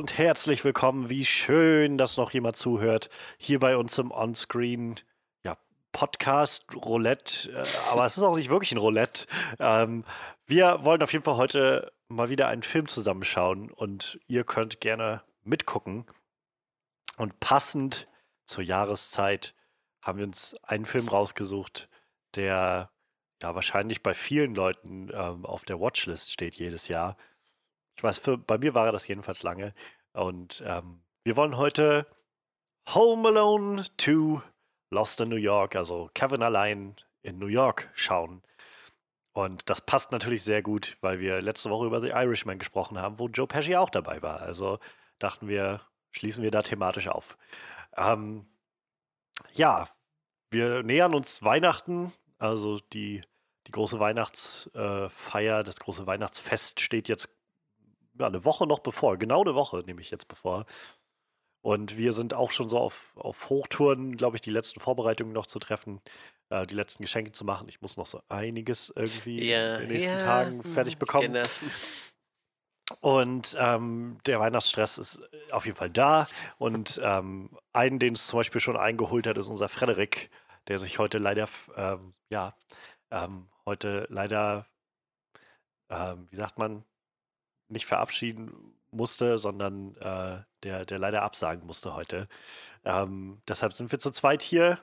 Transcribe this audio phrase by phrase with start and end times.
[0.00, 1.10] und herzlich willkommen.
[1.10, 3.10] Wie schön, dass noch jemand zuhört.
[3.36, 4.98] Hier bei uns im Onscreen
[5.44, 5.58] ja,
[5.92, 7.50] Podcast Roulette.
[7.52, 9.26] Äh, aber es ist auch nicht wirklich ein Roulette.
[9.58, 10.06] Ähm,
[10.46, 15.22] wir wollen auf jeden Fall heute mal wieder einen Film zusammenschauen und ihr könnt gerne
[15.44, 16.06] mitgucken.
[17.18, 18.08] Und passend
[18.46, 19.54] zur Jahreszeit
[20.00, 21.90] haben wir uns einen Film rausgesucht,
[22.36, 22.90] der
[23.42, 27.18] ja wahrscheinlich bei vielen Leuten ähm, auf der Watchlist steht jedes Jahr.
[28.00, 29.74] Ich weiß, für, bei mir war er das jedenfalls lange.
[30.12, 32.06] Und ähm, wir wollen heute
[32.94, 34.42] Home Alone 2
[34.90, 38.42] Lost in New York, also Kevin allein in New York schauen.
[39.32, 43.18] Und das passt natürlich sehr gut, weil wir letzte Woche über The Irishman gesprochen haben,
[43.18, 44.40] wo Joe Pesci auch dabei war.
[44.40, 44.78] Also
[45.20, 47.38] dachten wir, schließen wir da thematisch auf.
[47.96, 48.46] Ähm,
[49.52, 49.88] ja,
[50.50, 53.22] wir nähern uns Weihnachten, also die,
[53.68, 57.28] die große Weihnachtsfeier, das große Weihnachtsfest steht jetzt
[58.20, 60.66] ja, eine Woche noch bevor, genau eine Woche nehme ich jetzt bevor.
[61.62, 65.44] Und wir sind auch schon so auf, auf Hochtouren, glaube ich, die letzten Vorbereitungen noch
[65.44, 66.00] zu treffen,
[66.48, 67.68] äh, die letzten Geschenke zu machen.
[67.68, 71.36] Ich muss noch so einiges irgendwie ja, in den nächsten ja, Tagen fertig bekommen.
[73.00, 75.20] Und ähm, der Weihnachtsstress ist
[75.52, 76.26] auf jeden Fall da.
[76.58, 80.30] Und ähm, einen, den es zum Beispiel schon eingeholt hat, ist unser Frederik,
[80.66, 82.56] der sich heute leider, ähm, ja,
[83.10, 84.66] ähm, heute leider,
[85.88, 86.84] ähm, wie sagt man,
[87.70, 92.28] nicht verabschieden musste, sondern äh, der, der leider absagen musste heute.
[92.84, 94.78] Ähm, deshalb sind wir zu zweit hier.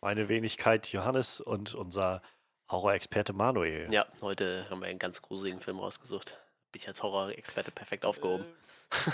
[0.00, 2.22] Meine Wenigkeit Johannes und unser
[2.70, 3.92] Horror-Experte Manuel.
[3.92, 6.38] Ja, heute haben wir einen ganz gruseligen Film rausgesucht.
[6.70, 8.44] Bin ich als Horror-Experte perfekt aufgehoben.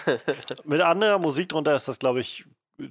[0.06, 0.18] Äh,
[0.64, 2.44] mit anderer Musik drunter ist das, glaube ich,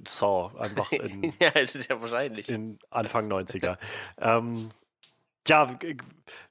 [0.08, 0.58] Saw.
[0.58, 2.48] Einfach in, ja, das ist ja wahrscheinlich.
[2.48, 3.78] In Anfang 90er.
[4.18, 4.70] ähm,
[5.46, 5.78] ja,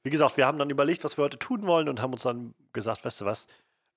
[0.04, 2.54] wie gesagt, wir haben dann überlegt, was wir heute tun wollen und haben uns dann
[2.74, 3.48] gesagt, weißt du was,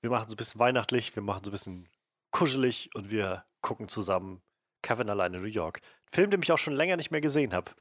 [0.01, 1.89] wir machen es ein bisschen weihnachtlich, wir machen es ein bisschen
[2.31, 4.43] kuschelig und wir gucken zusammen
[4.83, 5.81] Kevin alleine in New York.
[6.11, 7.73] Film, den ich auch schon länger nicht mehr gesehen habe.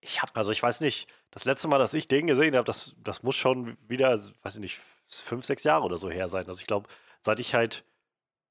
[0.00, 2.94] Ich hab also ich weiß nicht, das letzte Mal, dass ich den gesehen habe, das,
[2.98, 4.10] das muss schon wieder,
[4.42, 6.46] weiß ich nicht, fünf, sechs Jahre oder so her sein.
[6.48, 6.88] Also ich glaube,
[7.20, 7.84] seit ich halt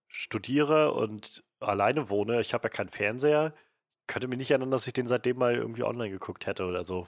[0.07, 3.53] studiere und alleine wohne, ich habe ja keinen Fernseher,
[4.07, 7.07] könnte mich nicht erinnern, dass ich den seitdem mal irgendwie online geguckt hätte oder so.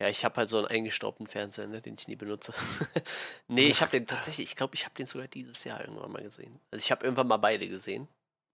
[0.00, 2.52] Ja, ich habe halt so einen eingestaubten Fernseher, ne, den ich nie benutze.
[3.48, 6.22] nee, ich habe den tatsächlich, ich glaube, ich habe den sogar dieses Jahr irgendwann mal
[6.22, 6.60] gesehen.
[6.70, 8.08] Also ich habe irgendwann mal beide gesehen.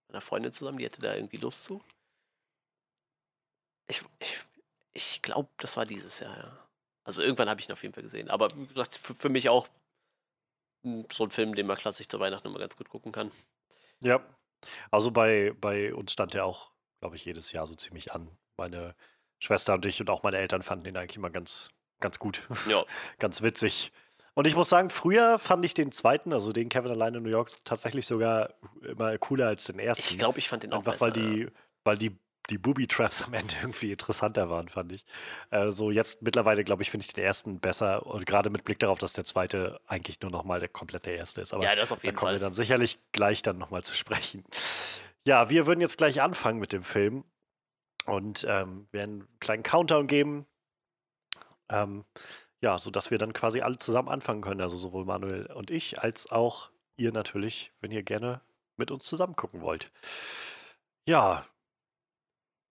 [0.09, 1.83] Mit einer Freundin zusammen, die hatte da irgendwie Lust zu.
[3.89, 4.39] Ich, ich,
[4.93, 6.69] ich glaube, das war dieses Jahr, ja.
[7.05, 8.29] Also irgendwann habe ich ihn auf jeden Fall gesehen.
[8.29, 9.69] Aber wie gesagt, für, für mich auch
[11.11, 13.31] so ein Film, den man klassisch zu Weihnachten immer ganz gut gucken kann.
[14.01, 14.25] Ja,
[14.91, 16.71] also bei, bei uns stand der auch,
[17.01, 18.31] glaube ich, jedes Jahr so ziemlich an.
[18.57, 18.95] Meine
[19.41, 22.47] Schwester und ich und auch meine Eltern fanden den eigentlich immer ganz, ganz gut.
[22.69, 22.85] Ja.
[23.19, 23.91] ganz witzig.
[24.35, 27.31] Und ich muss sagen, früher fand ich den zweiten, also den Kevin alleine in New
[27.31, 28.51] York, tatsächlich sogar
[28.83, 30.05] immer cooler als den ersten.
[30.09, 31.07] Ich glaube, ich fand den auch Einfach besser.
[31.07, 31.49] weil die,
[31.83, 32.17] weil die,
[32.49, 35.05] die Booby-Traps am Ende irgendwie interessanter waren, fand ich.
[35.71, 38.07] So jetzt mittlerweile, glaube ich, finde ich den ersten besser.
[38.07, 41.53] Und gerade mit Blick darauf, dass der zweite eigentlich nur nochmal der komplette erste ist.
[41.53, 42.41] Aber ja, das auf jeden da kommen Fall.
[42.41, 44.45] wir dann sicherlich gleich dann nochmal zu sprechen.
[45.27, 47.25] Ja, wir würden jetzt gleich anfangen mit dem Film
[48.11, 50.47] und ähm, werden einen kleinen Countdown geben.
[51.69, 52.05] Ähm,
[52.61, 54.61] ja, sodass wir dann quasi alle zusammen anfangen können.
[54.61, 58.41] Also sowohl Manuel und ich, als auch ihr natürlich, wenn ihr gerne
[58.77, 59.93] mit uns zusammen gucken wollt.
[61.07, 61.47] Ja,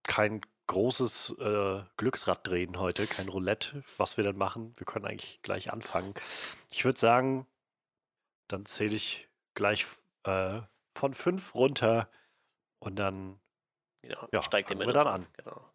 [0.03, 4.73] kein großes äh, Glücksrad drehen heute, kein Roulette, was wir dann machen.
[4.77, 6.13] Wir können eigentlich gleich anfangen.
[6.71, 7.47] Ich würde sagen,
[8.47, 9.85] dann zähle ich gleich
[10.23, 10.61] äh,
[10.95, 12.09] von fünf runter
[12.79, 13.39] und dann
[14.03, 15.27] ja, ja steigt wir dann an.
[15.37, 15.71] Genau.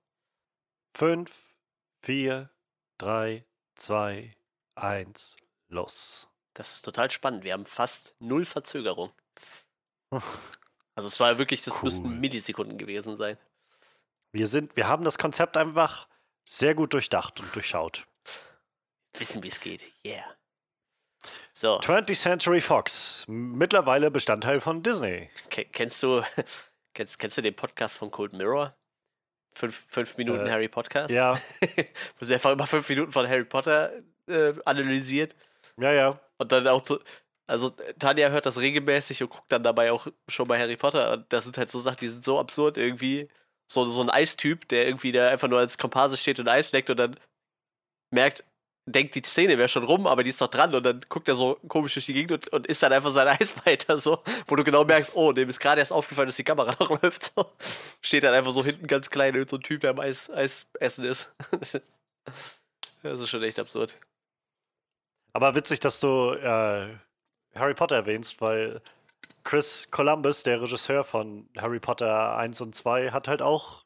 [0.96, 1.54] Fünf,
[2.02, 2.50] vier,
[2.98, 3.44] drei,
[3.74, 4.36] zwei,
[4.74, 5.36] eins,
[5.68, 6.28] los.
[6.54, 7.44] Das ist total spannend.
[7.44, 9.12] Wir haben fast null Verzögerung.
[10.96, 11.80] Also es war wirklich, das cool.
[11.82, 13.36] müssten Millisekunden gewesen sein.
[14.32, 16.06] Wir sind, wir haben das Konzept einfach
[16.44, 18.06] sehr gut durchdacht und durchschaut.
[19.18, 19.92] Wissen, wie es geht.
[20.06, 20.24] Yeah.
[21.52, 21.80] So.
[21.80, 25.30] 20th Century Fox, mittlerweile Bestandteil von Disney.
[25.48, 26.22] kennst du
[26.94, 28.76] Kennst, kennst du den Podcast von Cold Mirror?
[29.56, 31.12] Fünf, fünf Minuten äh, Harry Podcast?
[31.12, 31.40] Ja.
[32.18, 33.92] Wo sie einfach immer fünf Minuten von Harry Potter
[34.28, 35.34] äh, analysiert.
[35.76, 36.20] Ja, ja.
[36.38, 37.00] Und dann auch so,
[37.46, 41.12] also Tanja hört das regelmäßig und guckt dann dabei auch schon bei Harry Potter.
[41.12, 43.28] Und das sind halt so Sachen, die sind so absurd irgendwie.
[43.66, 46.90] So, so ein Eistyp, der irgendwie da einfach nur als Komparse steht und Eis leckt
[46.90, 47.18] und dann
[48.10, 48.44] merkt,
[48.86, 51.34] denkt, die Szene wäre schon rum, aber die ist doch dran und dann guckt er
[51.34, 54.56] so komisch durch die Gegend und, und isst dann einfach sein Eis weiter, so, wo
[54.56, 57.32] du genau merkst, oh, dem ist gerade erst aufgefallen, dass die Kamera noch läuft.
[57.34, 57.46] So.
[58.02, 61.04] Steht dann einfach so hinten ganz klein, so ein Typ, der am Eis, Eis essen
[61.04, 61.32] ist.
[63.02, 63.96] das ist schon echt absurd.
[65.32, 66.94] Aber witzig, dass du äh,
[67.54, 68.80] Harry Potter erwähnst, weil
[69.42, 73.84] Chris Columbus, der Regisseur von Harry Potter 1 und 2, hat halt auch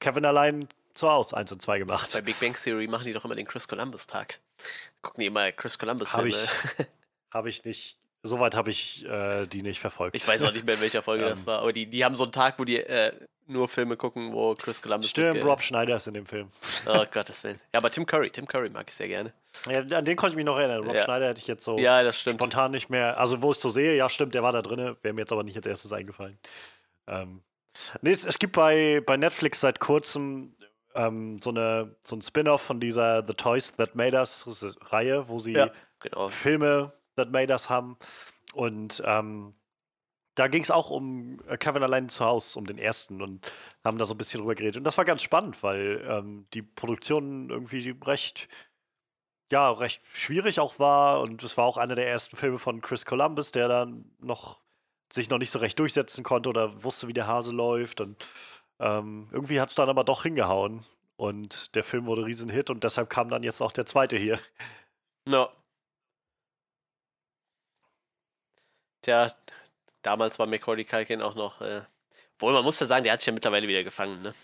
[0.00, 2.10] Kevin allein zu Haus 1 und 2 gemacht.
[2.12, 4.40] Bei Big Bang Theory machen die doch immer den Chris Columbus-Tag.
[5.02, 6.28] Gucken die immer Chris Habe Columbus-Filme.
[6.28, 6.86] ich,
[7.32, 10.16] hab ich nicht, soweit habe ich äh, die nicht verfolgt.
[10.16, 11.46] Ich weiß auch nicht mehr, in welcher Folge das Ähm.
[11.46, 13.12] war, aber die, die haben so einen Tag, wo die äh,
[13.46, 16.48] nur Filme gucken, wo Chris Columbus Stimmt, mitge- Rob Schneider ist in dem Film.
[16.86, 17.58] Oh Gottes Willen.
[17.72, 19.32] Ja, aber Tim Curry, Tim Curry mag ich sehr gerne.
[19.68, 20.84] Ja, an den konnte ich mich noch erinnern.
[20.86, 21.02] Rob Ja.
[21.04, 22.38] Schneider hätte ich jetzt so Ja, das stimmt.
[22.40, 23.18] spontan nicht mehr.
[23.18, 24.96] Also, wo ich es so sehe, ja, stimmt, der war da drin.
[25.02, 26.38] Wäre mir jetzt aber nicht als erstes eingefallen.
[27.08, 27.42] Ähm,
[28.02, 30.54] nee, es, es gibt bei, bei Netflix seit kurzem
[30.94, 34.46] ähm, so, eine, so ein Spin-off von dieser The Toys That Made Us
[34.82, 35.70] Reihe, wo sie Ja,
[36.00, 36.28] genau.
[36.28, 37.96] Filme That Made Us haben.
[38.52, 39.54] Und ähm,
[40.34, 43.46] da ging es auch um äh, Kevin allein zu Hause, um den ersten und
[43.84, 44.76] haben da so ein bisschen drüber geredet.
[44.76, 48.48] Und das war ganz spannend, weil ähm, die Produktion irgendwie recht,
[49.52, 51.20] ja, recht schwierig auch war.
[51.20, 54.60] Und es war auch einer der ersten Filme von Chris Columbus, der dann noch
[55.12, 58.00] sich noch nicht so recht durchsetzen konnte oder wusste, wie der Hase läuft.
[58.00, 58.24] Und
[58.80, 60.84] ähm, irgendwie hat es dann aber doch hingehauen.
[61.16, 64.40] Und der Film wurde riesen Hit und deshalb kam dann jetzt auch der zweite hier.
[65.26, 65.50] No.
[69.02, 69.32] Tja,
[70.02, 71.60] damals war Macaulay Culkin auch noch.
[71.60, 71.82] Äh,
[72.38, 74.34] wohl, man muss ja sagen, der hat sich ja mittlerweile wieder gefangen, ne?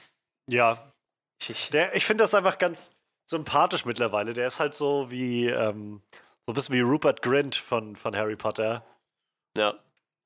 [0.49, 0.93] Ja,
[1.41, 2.93] Ich, ich, Der, ich finde das einfach ganz
[3.25, 4.35] sympathisch mittlerweile.
[4.35, 6.03] Der ist halt so wie, ähm,
[6.47, 8.85] so ein bisschen wie Rupert Grint von, von Harry Potter.
[9.57, 9.79] ja.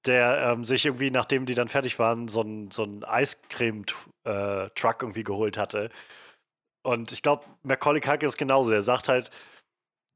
[0.06, 5.58] Der ähm, sich irgendwie, nachdem die dann fertig waren, so ein, so Eiscreme-Truck irgendwie geholt
[5.58, 5.90] hatte.
[6.82, 8.72] Und ich glaube, Macaulay Culkin ist genauso.
[8.72, 9.30] Er sagt halt,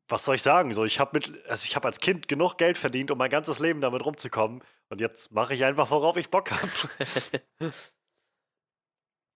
[0.09, 0.73] was soll ich sagen?
[0.73, 3.59] So, ich habe mit, also ich habe als Kind genug Geld verdient, um mein ganzes
[3.59, 4.63] Leben damit rumzukommen.
[4.89, 6.71] Und jetzt mache ich einfach, worauf ich Bock habe.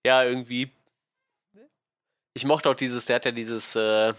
[0.07, 0.71] ja, irgendwie.
[2.35, 4.15] Ich mochte auch dieses, der hat ja dieses, äh,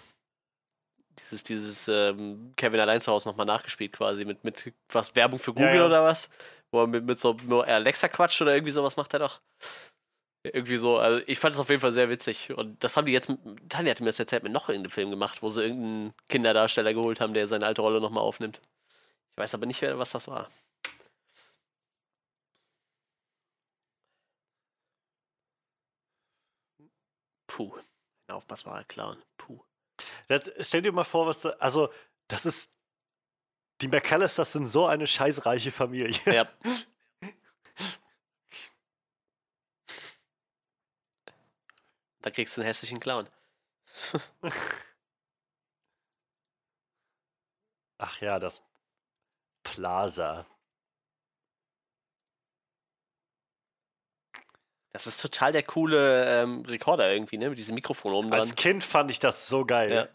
[1.21, 5.51] dieses, dieses ähm, Kevin allein zu Hause nochmal nachgespielt quasi mit, mit was, Werbung für
[5.55, 5.85] Ja, Google ja.
[5.85, 6.29] oder was?
[6.71, 9.41] Wo er mit, mit so nur Alexa quatscht oder irgendwie sowas macht er doch.
[10.43, 12.51] Irgendwie so, also ich fand es auf jeden Fall sehr witzig.
[12.53, 13.27] Und das haben die jetzt,
[13.67, 17.19] Tanja hatte mir das erzählt, mit noch irgendeinem Film gemacht, wo sie irgendeinen Kinderdarsteller geholt
[17.19, 18.61] haben, der seine alte Rolle nochmal aufnimmt.
[19.31, 20.49] Ich weiß aber nicht, wer, was das war.
[27.47, 27.75] Puh,
[28.27, 29.21] ein aufpassbarer Clown.
[29.37, 29.59] Puh.
[30.27, 31.91] Das, stell dir mal vor, was da, also,
[32.27, 32.71] das ist,
[33.81, 36.19] die McAllisters sind so eine scheißreiche Familie.
[36.25, 36.47] Ja.
[42.21, 43.29] Da kriegst du einen hässlichen Clown.
[47.97, 48.61] Ach ja, das
[49.63, 50.45] Plaza.
[54.91, 57.49] Das ist total der coole ähm, Rekorder irgendwie, ne?
[57.49, 58.39] Mit diesem Mikrofon oben dran.
[58.39, 59.91] Als Kind fand ich das so geil.
[59.91, 60.07] Ja.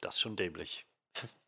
[0.00, 0.86] Das ist schon dämlich.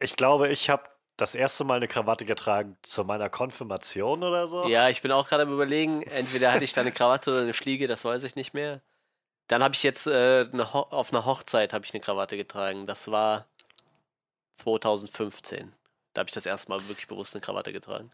[0.00, 4.66] Ich glaube, ich habe das erste Mal eine Krawatte getragen zu meiner Konfirmation oder so.
[4.68, 7.54] Ja, ich bin auch gerade am überlegen, entweder hatte ich da eine Krawatte oder eine
[7.54, 8.80] Fliege, das weiß ich nicht mehr.
[9.48, 12.86] Dann habe ich jetzt äh, eine auf einer Hochzeit habe ich eine Krawatte getragen.
[12.86, 13.46] Das war
[14.56, 15.72] 2015.
[16.14, 18.12] Da habe ich das erste Mal wirklich bewusst eine Krawatte getragen.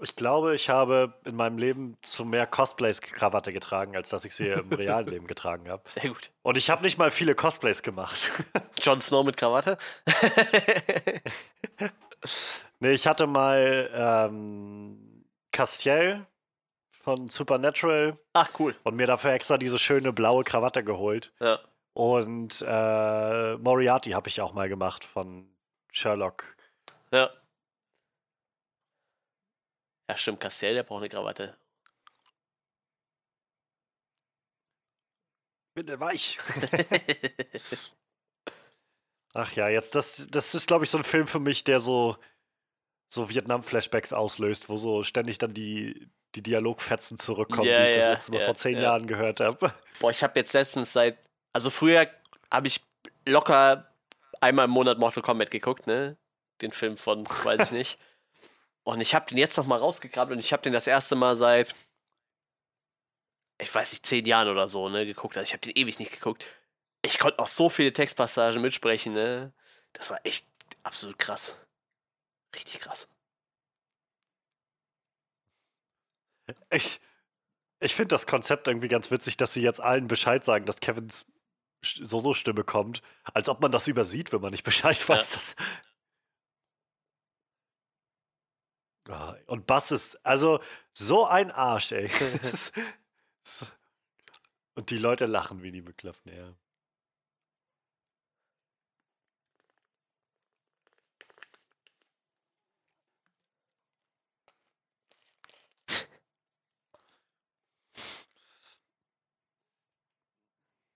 [0.00, 4.34] Ich glaube, ich habe in meinem Leben zu mehr Cosplays Krawatte getragen, als dass ich
[4.34, 5.82] sie im realen Leben getragen habe.
[5.88, 6.30] Sehr gut.
[6.42, 8.32] Und ich habe nicht mal viele Cosplays gemacht.
[8.82, 9.78] Jon Snow mit Krawatte?
[12.80, 16.26] nee, ich hatte mal ähm, Castiel
[16.90, 18.74] von Supernatural Ach, cool.
[18.82, 21.32] und mir dafür extra diese schöne blaue Krawatte geholt.
[21.40, 21.60] Ja.
[21.92, 25.48] Und äh, Moriarty habe ich auch mal gemacht von
[25.92, 26.56] Sherlock.
[27.12, 27.30] Ja.
[30.08, 31.56] Ja, stimmt, Castiel, der braucht eine Krawatte.
[35.74, 36.38] Bitte weich.
[39.34, 42.16] Ach ja, jetzt, das, das ist, glaube ich, so ein Film für mich, der so,
[43.12, 48.06] so Vietnam-Flashbacks auslöst, wo so ständig dann die, die Dialogfetzen zurückkommen, Ja, die ich ja,
[48.06, 48.82] das letzte Mal ja, vor zehn ja.
[48.82, 49.72] Jahren gehört habe.
[50.00, 51.18] Boah, ich habe jetzt letztens seit.
[51.52, 52.08] Also früher
[52.50, 52.80] habe ich
[53.26, 53.92] locker
[54.40, 56.16] einmal im Monat Mortal Kombat geguckt, ne?
[56.60, 57.98] Den Film von, weiß ich nicht.
[58.84, 61.34] Und ich habe den jetzt noch mal rausgegraben und ich habe den das erste Mal
[61.34, 61.74] seit,
[63.60, 65.36] ich weiß nicht, zehn Jahren oder so, ne, geguckt.
[65.36, 66.44] Also ich habe den ewig nicht geguckt.
[67.04, 69.52] Ich konnte auch so viele Textpassagen mitsprechen, ne?
[69.92, 70.46] Das war echt
[70.82, 71.54] absolut krass.
[72.54, 73.08] Richtig krass.
[76.70, 77.00] Ich,
[77.80, 81.26] ich finde das Konzept irgendwie ganz witzig, dass sie jetzt allen Bescheid sagen, dass Kevins
[81.84, 83.02] Solo-Stimme kommt,
[83.34, 85.56] als ob man das übersieht, wenn man nicht Bescheid weiß.
[89.08, 90.60] Ah, Und Bass ist, also
[90.92, 92.10] so ein Arsch, ey.
[94.76, 96.54] Und die Leute lachen wie die Bekloppten, ja.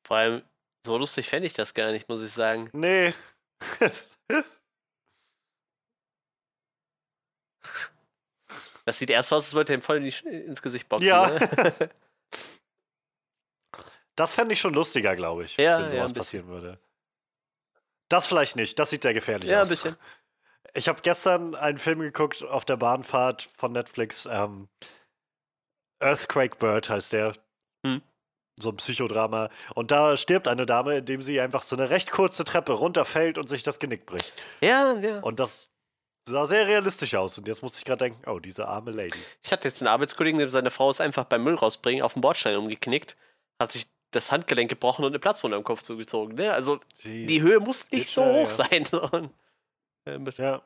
[0.08, 0.42] Vor allem,
[0.86, 2.70] so lustig fände ich das gar nicht, muss ich sagen.
[2.72, 3.12] Nee.
[8.86, 11.08] Das sieht erst aus, als wollte er ihm voll in die, ins Gesicht boxen.
[11.08, 11.28] Ja.
[11.28, 11.90] Ne?
[14.16, 16.14] Das fände ich schon lustiger, glaube ich, Ja, wenn ja, sowas bisschen.
[16.14, 16.78] passieren würde.
[18.08, 19.68] Das vielleicht nicht, das sieht sehr gefährlich ja, aus.
[19.68, 19.96] ein bisschen.
[20.74, 24.26] Ich habe gestern einen Film geguckt auf der Bahnfahrt von Netflix.
[24.26, 24.68] Ähm,
[26.00, 27.34] Earthquake Bird heißt der.
[27.86, 28.02] Hm.
[28.60, 29.50] So ein Psychodrama.
[29.74, 33.48] Und da stirbt eine Dame, indem sie einfach so eine recht kurze Treppe runterfällt und
[33.48, 34.32] sich das Genick bricht.
[34.60, 35.20] Ja, ja.
[35.20, 35.68] Und das
[36.28, 37.38] sah sehr realistisch aus.
[37.38, 39.18] Und jetzt muss ich gerade denken, oh, diese arme Lady.
[39.42, 42.20] Ich hatte jetzt einen Arbeitskollegen, dem seine Frau ist einfach beim Müll rausbringen auf den
[42.20, 43.16] Bordstein umgeknickt,
[43.58, 46.36] hat sich das Handgelenk gebrochen und eine Platzwunde am Kopf zugezogen.
[46.36, 46.52] Ne?
[46.52, 48.46] Also die Höhe muss nicht Geht so hoch ja.
[48.46, 48.86] sein.
[50.04, 50.62] äh, Ja.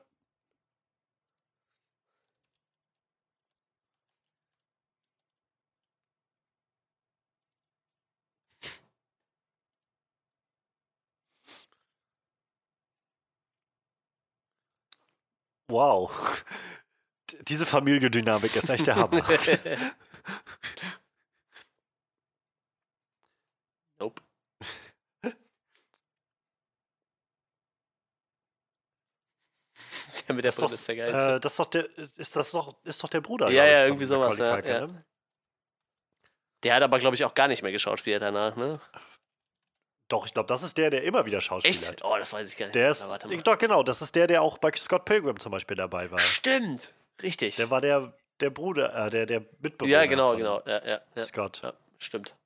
[15.72, 16.44] Wow.
[17.48, 19.24] Diese Familiendynamik ist echt der Hammer.
[23.98, 24.20] nope.
[30.28, 31.36] Der mit der ist, Brille ist der geilste.
[31.36, 33.50] äh, das ist doch der, ist das doch, ist doch der Bruder.
[33.50, 34.86] Ja, ich, ja, von irgendwie sowas, ja, ja.
[34.86, 35.04] ne?
[36.62, 38.78] Der hat aber, glaube ich, auch gar nicht mehr geschauspielt danach, ne?
[40.12, 41.88] Doch, ich glaube, das ist der, der immer wieder Schauspieler Echt?
[41.88, 42.04] hat.
[42.04, 42.74] Oh, das weiß ich gar nicht.
[42.74, 43.38] Der Na, ist, mal.
[43.38, 46.18] doch genau, das ist der, der auch bei Scott Pilgrim zum Beispiel dabei war.
[46.18, 46.92] Stimmt.
[47.22, 47.56] Richtig.
[47.56, 50.60] Der war der, der Bruder, äh, der, der Mitbewohner ja, genau, von genau.
[50.66, 51.24] Ja, ja, ja.
[51.24, 51.62] Scott.
[51.62, 52.36] ja, stimmt.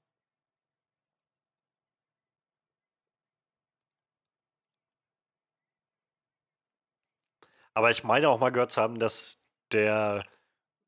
[7.74, 9.38] Aber ich meine auch mal gehört zu haben, dass
[9.72, 10.22] der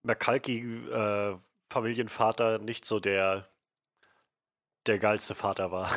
[0.05, 3.49] McCulkey-Familienvater nicht so der,
[4.87, 5.91] der geilste Vater war.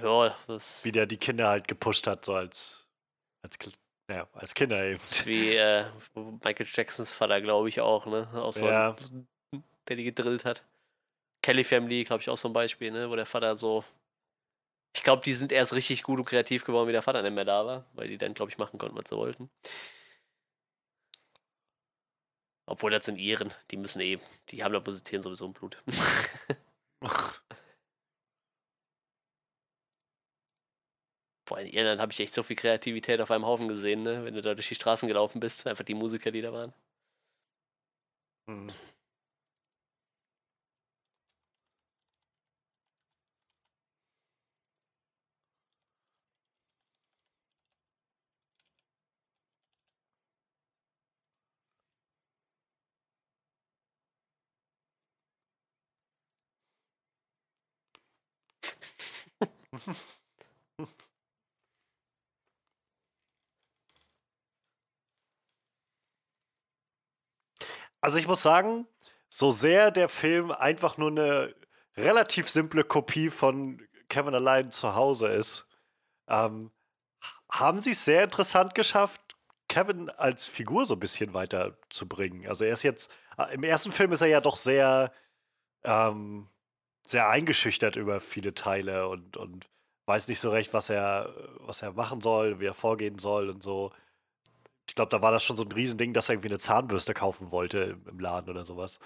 [0.00, 2.86] Ja, das Wie der die Kinder halt gepusht hat, so als,
[3.42, 3.56] als,
[4.08, 5.00] ja, als Kinder eben.
[5.24, 5.84] wie äh,
[6.14, 8.28] Michael Jacksons Vater, glaube ich, auch, ne?
[8.34, 8.96] Auch so Ja.
[9.10, 9.28] ein,
[9.88, 10.64] der die gedrillt hat.
[11.42, 13.10] Kelly Family, glaube ich, auch so ein Beispiel, ne?
[13.10, 13.84] Wo der Vater so.
[14.94, 17.44] Ich glaube, die sind erst richtig gut und kreativ geworden, wie der Vater nicht mehr
[17.44, 19.50] da war, weil die dann, glaube ich, machen konnten, was sie wollten.
[22.66, 24.18] Obwohl das sind Iren, die müssen eh,
[24.50, 25.82] die haben da positieren sowieso im Blut.
[31.48, 34.24] Vor allem in Irland habe ich echt so viel Kreativität auf einem Haufen gesehen, ne?
[34.24, 36.72] Wenn du da durch die Straßen gelaufen bist, einfach die Musiker, die da waren.
[38.48, 38.68] Hm.
[68.02, 68.86] Also ich muss sagen,
[69.30, 71.54] so sehr der Film einfach nur eine
[71.96, 75.66] relativ simple Kopie von Kevin allein zu Hause ist,
[76.28, 76.70] ähm,
[77.50, 79.20] haben sie es sehr interessant geschafft,
[79.68, 82.46] Kevin als Figur so ein bisschen weiterzubringen.
[82.48, 85.12] Also er ist jetzt, äh, im ersten Film ist er ja doch sehr,
[85.84, 86.48] ähm,
[87.06, 89.66] sehr eingeschüchtert über viele Teile und, und
[90.06, 93.62] weiß nicht so recht, was er, was er machen soll, wie er vorgehen soll und
[93.62, 93.92] so.
[94.88, 97.50] Ich glaube, da war das schon so ein Riesending, dass er irgendwie eine Zahnbürste kaufen
[97.50, 98.98] wollte im, Laden oder sowas.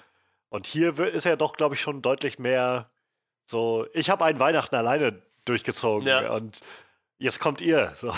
[0.49, 2.91] Und hier ist er doch, glaube ich, schon deutlich mehr
[3.45, 6.33] so, ich habe einen Weihnachten alleine durchgezogen Ja.
[6.33, 6.61] und
[7.19, 7.95] jetzt kommt ihr.
[7.95, 8.13] So.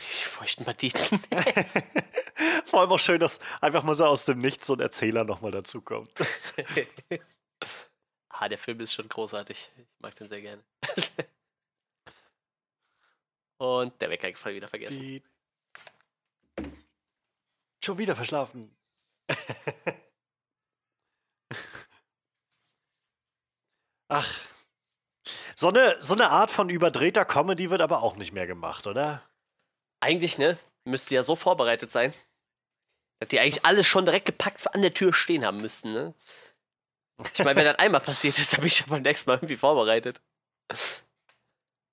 [0.00, 1.20] Die feuchten Banditen.
[2.64, 5.50] Vor allem auch schön, dass einfach mal so aus dem Nichts so ein Erzähler nochmal
[5.50, 6.10] dazukommt.
[8.28, 9.70] ah, der Film ist schon großartig.
[9.76, 10.62] Ich mag den sehr gerne.
[13.60, 14.98] Und der Wecker voll wieder vergessen.
[14.98, 15.22] Die
[17.84, 18.74] Schon wieder verschlafen.
[24.08, 24.40] Ach.
[25.54, 29.22] So eine, so eine Art von überdrehter Comedy wird aber auch nicht mehr gemacht, oder?
[30.00, 30.58] Eigentlich, ne?
[30.84, 32.14] Müsste ja so vorbereitet sein,
[33.18, 36.14] dass die eigentlich alles schon direkt gepackt an der Tür stehen haben müssten, ne?
[37.34, 40.22] Ich meine, wenn das einmal passiert ist, habe ich schon beim nächsten Mal irgendwie vorbereitet.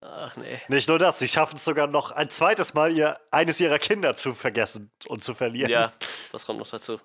[0.02, 0.62] Ach nee.
[0.68, 4.14] Nicht nur das, sie schaffen es sogar noch ein zweites Mal, ihr eines ihrer Kinder
[4.14, 5.72] zu vergessen und zu verlieren.
[5.72, 5.92] Ja,
[6.32, 7.00] das kommt noch dazu.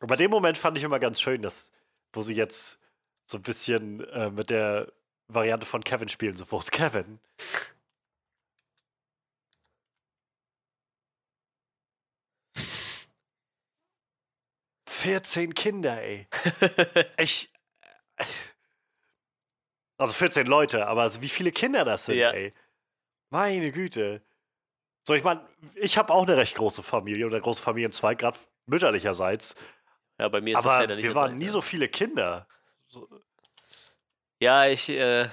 [0.00, 1.70] Und bei dem Moment fand ich immer ganz schön, dass,
[2.12, 2.78] wo sie jetzt
[3.26, 4.92] so ein bisschen äh, mit der
[5.28, 7.20] Variante von Kevin spielen, so, wo ist Kevin?
[14.88, 16.26] Vierzehn Kinder, ey.
[17.18, 17.53] Ich.
[19.96, 22.32] Also 14 Leute, aber wie viele Kinder das sind, Ja.
[22.32, 22.52] ey.
[23.30, 24.22] Meine Güte.
[25.06, 29.54] So, ich meine, ich habe auch eine recht große Familie oder große Familienzweig, gerade mütterlicherseits.
[30.18, 31.50] Ja, bei mir ist das Aber leider nicht wir waren Fall, nie ja.
[31.52, 32.48] so viele Kinder.
[34.40, 35.28] Ja, ich, äh,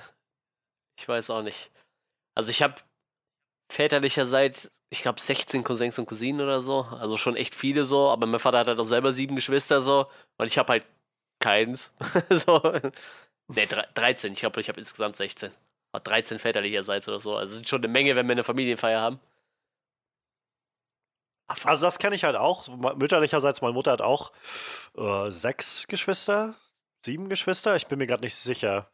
[0.95, 1.71] ich weiß auch nicht.
[2.35, 2.75] Also ich habe
[3.71, 8.27] väterlicherseits, ich glaube 16 Cousins und Cousinen oder so, also schon echt viele so, aber
[8.27, 10.85] mein Vater hat halt auch selber sieben Geschwister so und ich habe halt
[11.41, 11.91] keins.
[12.29, 12.61] so.
[13.49, 15.51] Ne, 13, ich glaube, ich habe insgesamt 16.
[15.93, 19.19] Hat 13 väterlicherseits oder so, also sind schon eine Menge, wenn wir eine Familienfeier haben.
[21.47, 22.67] Aber Also das kenne ich halt auch.
[22.95, 24.31] Mütterlicherseits, meine Mutter hat auch
[24.97, 26.55] äh, sechs Geschwister,
[27.03, 28.89] sieben Geschwister, ich bin mir gerade nicht sicher.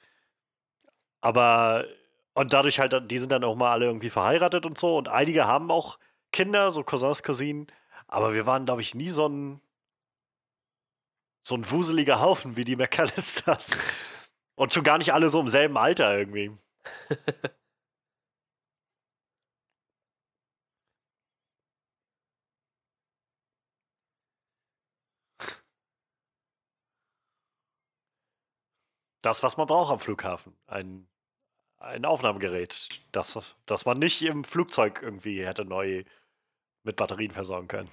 [1.21, 1.85] Aber,
[2.33, 4.97] und dadurch halt, die sind dann auch mal alle irgendwie verheiratet und so.
[4.97, 5.99] Und einige haben auch
[6.31, 7.67] Kinder, so Cousins, Cousinen.
[8.07, 9.61] Aber wir waren, glaube ich, nie so ein,
[11.47, 13.69] so ein wuseliger Haufen wie die McAllisters.
[14.55, 16.51] Und schon gar nicht alle so im selben Alter irgendwie.
[29.21, 30.55] Das, was man braucht am Flughafen.
[30.67, 31.07] Ein,
[31.79, 32.89] ein Aufnahmegerät.
[33.11, 36.03] Das, das man nicht im Flugzeug irgendwie hätte neu
[36.83, 37.89] mit Batterien versorgen können.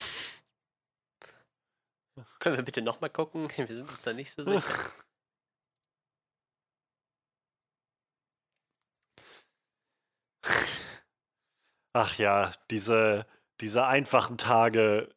[2.40, 3.48] können wir bitte nochmal gucken?
[3.56, 4.74] Wir sind uns da nicht so sicher.
[11.94, 13.26] Ach ja, diese,
[13.60, 15.08] diese einfachen Tage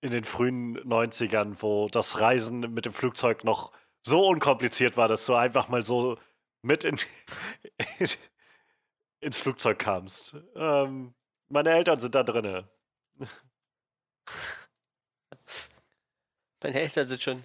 [0.00, 3.72] in den frühen 90ern, wo das Reisen mit dem Flugzeug noch
[4.04, 6.18] so unkompliziert war, dass du einfach mal so
[6.62, 6.98] mit in,
[9.22, 10.34] ins Flugzeug kamst.
[10.54, 11.14] Ähm,
[11.48, 12.68] meine Eltern sind da drinne.
[16.62, 17.44] Meine Eltern sind schon.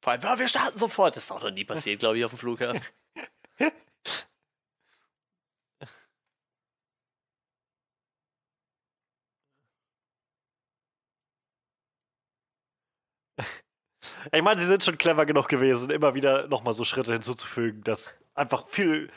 [0.00, 1.16] Vor allem, ja, wir starten sofort.
[1.16, 2.80] Das ist auch noch nie passiert, glaube ich, auf dem Flughafen.
[14.32, 18.14] Ich meine, sie sind schon clever genug gewesen, immer wieder nochmal so Schritte hinzuzufügen, dass
[18.34, 19.10] einfach viel,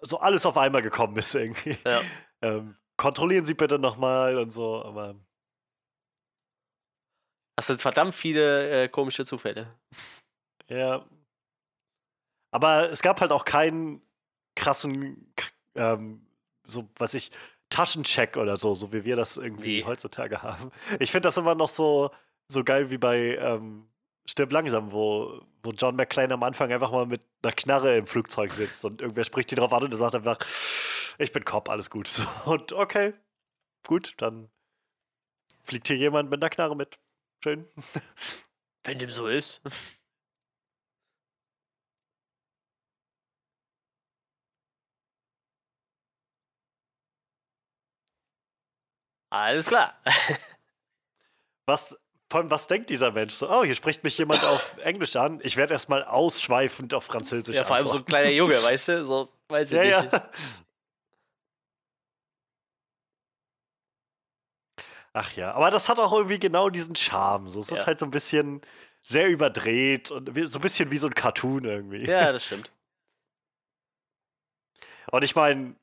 [0.00, 1.76] so alles auf einmal gekommen ist irgendwie.
[1.84, 2.02] Ja.
[2.42, 5.14] Ähm, kontrollieren Sie bitte nochmal und so, aber
[7.56, 9.68] Das sind verdammt viele äh, komische Zufälle.
[10.68, 11.04] ja.
[12.52, 14.00] Aber es gab halt auch keinen
[14.54, 15.32] krassen,
[15.74, 16.26] ähm,
[16.64, 17.30] so, was ich,
[17.68, 19.84] Taschencheck oder so, so wie wir das irgendwie Nee.
[19.84, 20.70] heutzutage haben.
[21.00, 22.10] Ich finde das immer noch so,
[22.48, 23.88] so geil wie bei ähm,
[24.26, 28.52] Stirb langsam, wo, wo John McClane am Anfang einfach mal mit einer Knarre im Flugzeug
[28.52, 30.38] sitzt und irgendwer spricht die drauf an und er sagt einfach,
[31.18, 32.08] ich bin Cop, alles gut.
[32.08, 33.14] So, und okay,
[33.86, 34.50] gut, dann
[35.64, 36.98] fliegt hier jemand mit einer Knarre mit.
[37.42, 37.66] Schön.
[38.84, 39.60] Wenn dem so ist.
[49.30, 49.94] Alles klar.
[51.66, 51.96] Was,
[52.28, 53.34] vor allem, was denkt dieser Mensch?
[53.34, 55.38] So, oh, hier spricht mich jemand auf Englisch an.
[55.42, 59.06] Ich werde erstmal ausschweifend auf Französisch Ja, vor allem so ein kleiner Junge, weißt du?
[59.06, 60.12] So, weiß ich Ja, nicht.
[60.12, 60.30] ja.
[65.12, 67.48] Ach ja, aber das hat auch irgendwie genau diesen Charme.
[67.48, 67.86] So, es ist Ja.
[67.86, 68.60] halt so ein bisschen
[69.02, 72.04] sehr überdreht und so ein bisschen wie so ein Cartoon irgendwie.
[72.04, 72.70] Ja, das stimmt.
[75.12, 75.76] Und ich meine,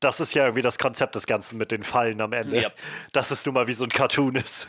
[0.00, 2.60] das ist ja irgendwie das Konzept des Ganzen mit den Fallen am Ende.
[2.60, 2.72] Ja.
[3.12, 4.66] Dass es nun mal wie so ein Cartoon ist.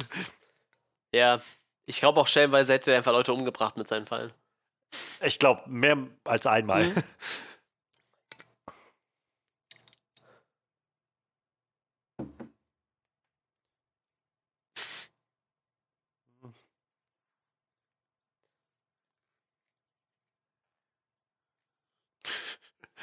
[1.14, 1.42] Ja,
[1.86, 4.32] ich glaube auch stellenweise hätte er einfach Leute umgebracht mit seinen Fallen.
[5.22, 6.86] Ich glaube, mehr als einmal.
[6.86, 7.04] Mhm.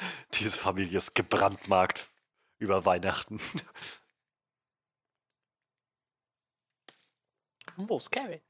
[0.33, 2.07] Diese Familie ist gebrandmarkt
[2.59, 3.39] über Weihnachten.
[7.87, 8.41] Wo ist Kevin?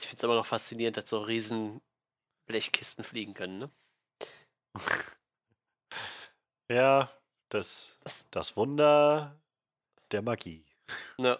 [0.00, 1.80] Ich finde es immer noch faszinierend, dass so riesen
[2.46, 3.70] Blechkisten fliegen können, ne?
[6.70, 7.08] Ja,
[7.48, 7.98] das,
[8.30, 9.40] das Wunder
[10.12, 10.66] der Magie.
[11.18, 11.38] Ja.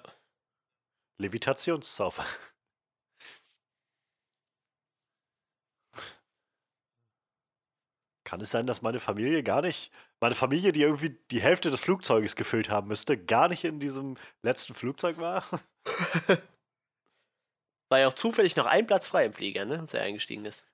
[1.21, 2.25] Levitationszauber.
[8.25, 11.81] Kann es sein, dass meine Familie gar nicht, meine Familie, die irgendwie die Hälfte des
[11.81, 15.45] Flugzeuges gefüllt haben müsste, gar nicht in diesem letzten Flugzeug war?
[17.91, 19.81] War ja auch zufällig noch ein Platz frei im Flieger, ne?
[19.81, 20.65] Als er eingestiegen ist.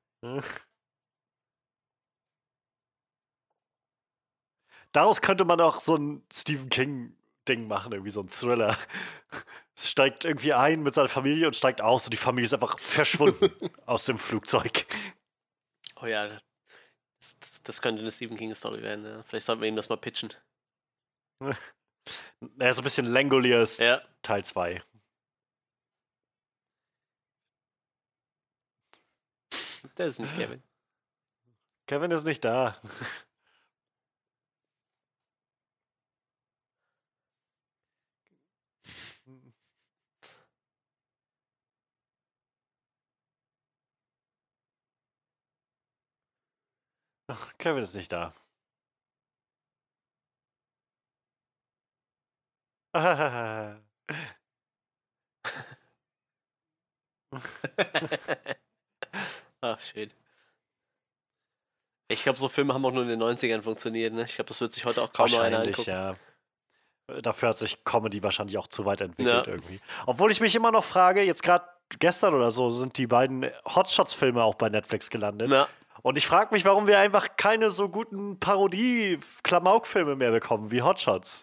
[4.93, 6.69] Daraus könnte man auch so ein Stephen
[7.47, 8.77] King-Ding machen, irgendwie so ein Thriller.
[9.79, 12.79] Es steigt irgendwie ein mit seiner Familie und steigt aus und die Familie ist einfach
[12.79, 13.53] verschwunden
[13.85, 14.87] aus dem Flugzeug.
[16.01, 16.43] Oh ja, das,
[17.41, 19.23] das, das könnte eine Stephen King-Story werden, ja.
[19.25, 20.33] Vielleicht sollten wir ihm das mal pitchen.
[22.41, 24.01] Naja, so ein bisschen Langoliers Ja.
[24.23, 24.83] Teil 2.
[29.97, 30.63] Das ist nicht Kevin.
[31.87, 32.81] Kevin ist nicht da.
[47.29, 48.35] Ach, Kevin ist nicht da.
[59.61, 60.11] Ach, schön.
[62.09, 64.25] Ich glaube, so Filme haben auch nur in den 90ern funktioniert, ne?
[64.25, 65.91] Ich glaube, das wird sich heute auch kaum noch einer Wahrscheinlich, angucken.
[67.11, 67.21] ja.
[67.23, 69.53] Dafür hat sich Comedy wahrscheinlich auch zu weit entwickelt Ja.
[69.53, 69.81] irgendwie.
[70.07, 71.65] Obwohl ich mich immer noch frage, jetzt gerade
[71.99, 75.49] gestern oder so sind die beiden Hotshots-Filme auch bei Netflix gelandet.
[75.51, 75.69] Na,
[76.07, 81.43] Und ich frage mich, warum wir einfach keine so guten Parodie-Klamauk-Filme mehr bekommen wie Hotshots.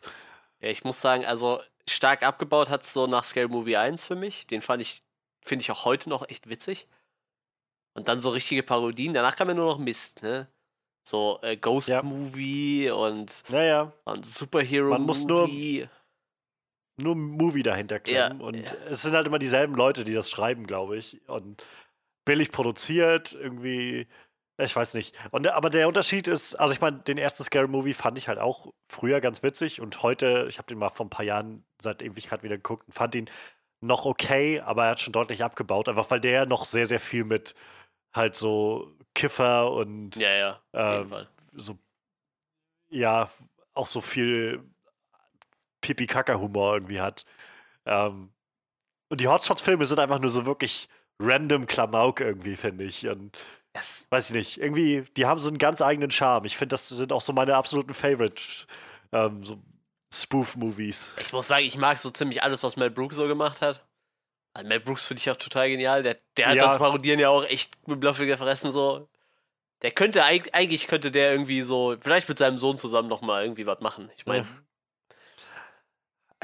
[0.61, 4.15] ja, ich muss sagen, also stark abgebaut hat es so nach Scale Movie 1 für
[4.15, 4.47] mich.
[4.47, 5.03] Den fand ich,
[5.41, 6.87] finde ich auch heute noch echt witzig.
[7.93, 9.11] Und dann so richtige Parodien.
[9.13, 10.47] Danach kam ja nur noch Mist, ne?
[11.05, 12.01] So äh, Ghost Ja.
[12.01, 15.89] Movie und, Naja, und Superhero Man muss nur- Movie.
[17.01, 18.39] nur ein Movie dahinter klemmen.
[18.39, 18.71] Ja, und ja.
[18.85, 21.19] es sind halt immer dieselben Leute, die das schreiben, glaube ich.
[21.27, 21.65] Und
[22.23, 24.07] billig produziert, irgendwie.
[24.57, 25.15] Ich weiß nicht.
[25.31, 28.37] Und, aber der Unterschied ist, also ich meine, den ersten Scary Movie fand ich halt
[28.37, 32.03] auch früher ganz witzig und heute, ich habe den mal vor ein paar Jahren seit
[32.03, 33.29] Ewigkeit wieder geguckt und fand ihn
[33.81, 37.23] noch okay, aber er hat schon deutlich abgebaut, einfach weil der noch sehr, sehr viel
[37.25, 37.55] mit
[38.13, 41.29] halt so Kiffer und Ja, ja, auf jeden Ähm, Fall.
[41.53, 41.79] so,
[42.89, 43.29] ja,
[43.73, 44.63] auch so viel
[45.81, 47.25] Pipi-Kaka-Humor irgendwie hat.
[47.85, 48.33] Ähm,
[49.09, 50.89] und die Hotshots-Filme sind einfach nur so wirklich
[51.19, 53.07] random Klamauk irgendwie, finde ich.
[53.07, 53.37] Und
[53.73, 56.45] Das, weiß ich nicht, irgendwie, die haben so einen ganz eigenen Charme.
[56.45, 58.41] Ich finde, das sind auch so meine absoluten Favorite
[59.11, 59.57] ähm, so
[60.13, 61.15] Spoof-Movies.
[61.19, 63.83] ich muss sagen, ich mag so ziemlich alles, was Mel Brooks so gemacht hat.
[64.53, 66.03] Also Mel Brooks finde ich auch total genial.
[66.03, 66.67] Der, der hat Ja.
[66.67, 69.09] das Parodieren ja auch echt mit Löffel gefressen, so.
[69.81, 73.65] Der könnte, eig- eigentlich könnte der irgendwie so, vielleicht mit seinem Sohn zusammen nochmal irgendwie
[73.65, 74.09] was machen.
[74.15, 74.45] Ich meine,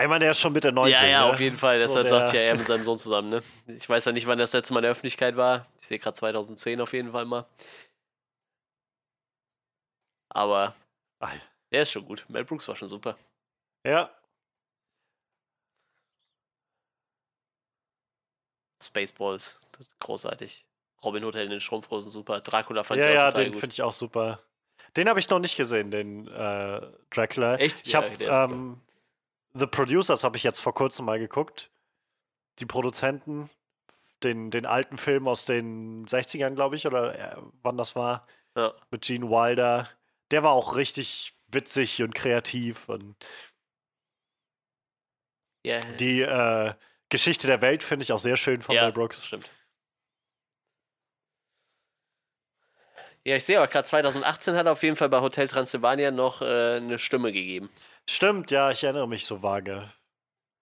[0.02, 1.02] Ich meine, der ist schon Mitte 90.
[1.02, 1.32] ja, ja, ne?
[1.34, 1.78] auf jeden Fall.
[1.80, 3.44] So Deshalb der- dachte ich ja, er mit seinem Sohn zusammen, ne?
[3.68, 5.66] Ich weiß ja nicht, wann das letzte Mal in der Öffentlichkeit war.
[5.80, 7.46] Ich sehe gerade 2010 auf jeden Fall mal.
[10.30, 10.74] Aber
[11.20, 11.32] Ah,
[11.72, 12.26] der ist schon gut.
[12.30, 13.18] Mel Brooks war schon super.
[13.86, 14.10] Ja,
[18.82, 19.60] Spaceballs,
[20.00, 20.66] großartig.
[21.04, 22.40] Robin Hood in den Strumpfhosen, super.
[22.42, 24.40] Dracula fand ja, ich auch ja, total den finde ich auch super.
[24.98, 27.56] Den habe ich noch nicht gesehen, den äh, Dracula.
[27.56, 27.86] Echt?
[27.86, 28.82] Ich Ja, habe der ähm,
[29.60, 31.70] The Producers habe ich jetzt vor kurzem mal geguckt.
[32.60, 33.50] Die Produzenten,
[34.24, 38.74] den, den alten Film aus den 60ern, glaube ich, oder äh, wann das war, Ja.
[38.90, 39.90] mit Gene Wilder.
[40.32, 42.88] Der war auch richtig witzig und kreativ.
[42.88, 43.16] Und
[45.66, 46.74] Ja, die äh,
[47.10, 49.26] Geschichte der Welt finde ich auch sehr schön von ja, Mel Brooks.
[49.26, 49.50] Stimmt.
[53.26, 56.42] Ja, ich sehe aber gerade 2018 hat er auf jeden Fall bei Hotel Transylvania noch
[56.42, 57.70] äh, eine Stimme gegeben.
[58.10, 59.88] Stimmt, ja, ich erinnere mich so vage.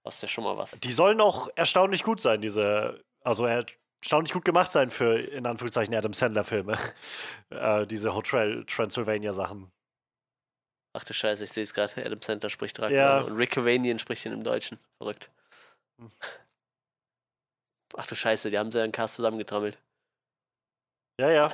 [0.03, 0.71] Das ist ja schon mal was.
[0.71, 5.95] Die sollen auch erstaunlich gut sein, diese, also erstaunlich gut gemacht sein für, in Anführungszeichen,
[5.95, 6.77] Adam Sandler-Filme.
[7.51, 9.71] äh, diese Hotel Transylvania-Sachen.
[10.91, 12.05] Ach du Scheiße, ich sehe es gerade.
[12.05, 13.19] Adam Sandler spricht Dracula Ja.
[13.21, 14.77] und Rick Cavanian spricht ihn im Deutschen.
[14.97, 15.31] Verrückt.
[16.01, 16.11] Hm.
[17.95, 19.81] Ach du Scheiße, die haben sie einen Cast zusammengetrommelt.
[21.17, 21.53] Ja, ja.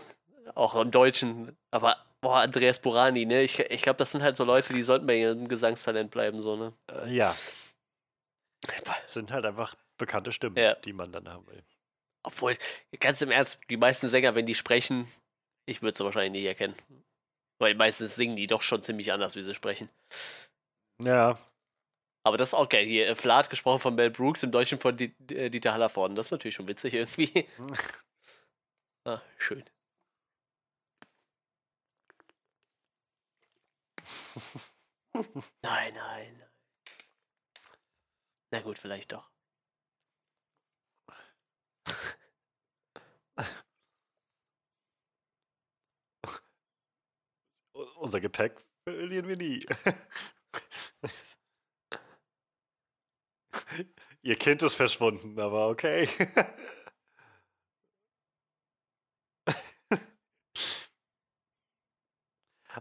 [0.55, 1.55] Auch im Deutschen.
[1.69, 3.43] Aber, boah, Andreas Burani, ne?
[3.43, 6.55] Ich, ich glaube, das sind halt so Leute, die sollten bei ihrem Gesangstalent bleiben, so,
[6.55, 6.73] ne?
[6.91, 7.35] Äh, ja.
[8.85, 10.73] Das sind halt einfach bekannte Stimmen, Ja.
[10.75, 11.63] die man dann haben will.
[12.25, 12.57] Obwohl,
[12.99, 15.11] ganz im Ernst, die meisten Sänger, wenn die sprechen,
[15.65, 16.75] ich würde sie wahrscheinlich nicht erkennen.
[17.59, 19.89] Weil meistens singen die doch schon ziemlich anders, wie sie sprechen.
[21.03, 21.37] Ja,
[22.25, 22.85] Aber das ist auch geil.
[22.85, 26.15] Hier, äh, Flat gesprochen von Mel Brooks, im Deutschen von äh, Dieter Hallervorden.
[26.15, 27.45] Das ist natürlich schon witzig irgendwie.
[29.05, 29.63] ah, schön.
[35.61, 36.43] Nein, nein, nein.
[38.51, 39.29] Na gut, vielleicht doch.
[48.03, 49.65] unser Gepäck verlieren wir nie.
[54.21, 56.07] Ihr Kind ist verschwunden, aber okay.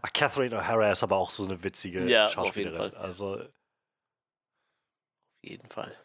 [0.01, 2.33] Ach, Catherine O'Hara ist aber auch so eine witzige Ja, auf jeden
[2.73, 2.91] Schauspielerin.
[2.91, 2.95] Fall.
[2.95, 3.49] Also, Auf
[5.43, 5.95] jeden Fall.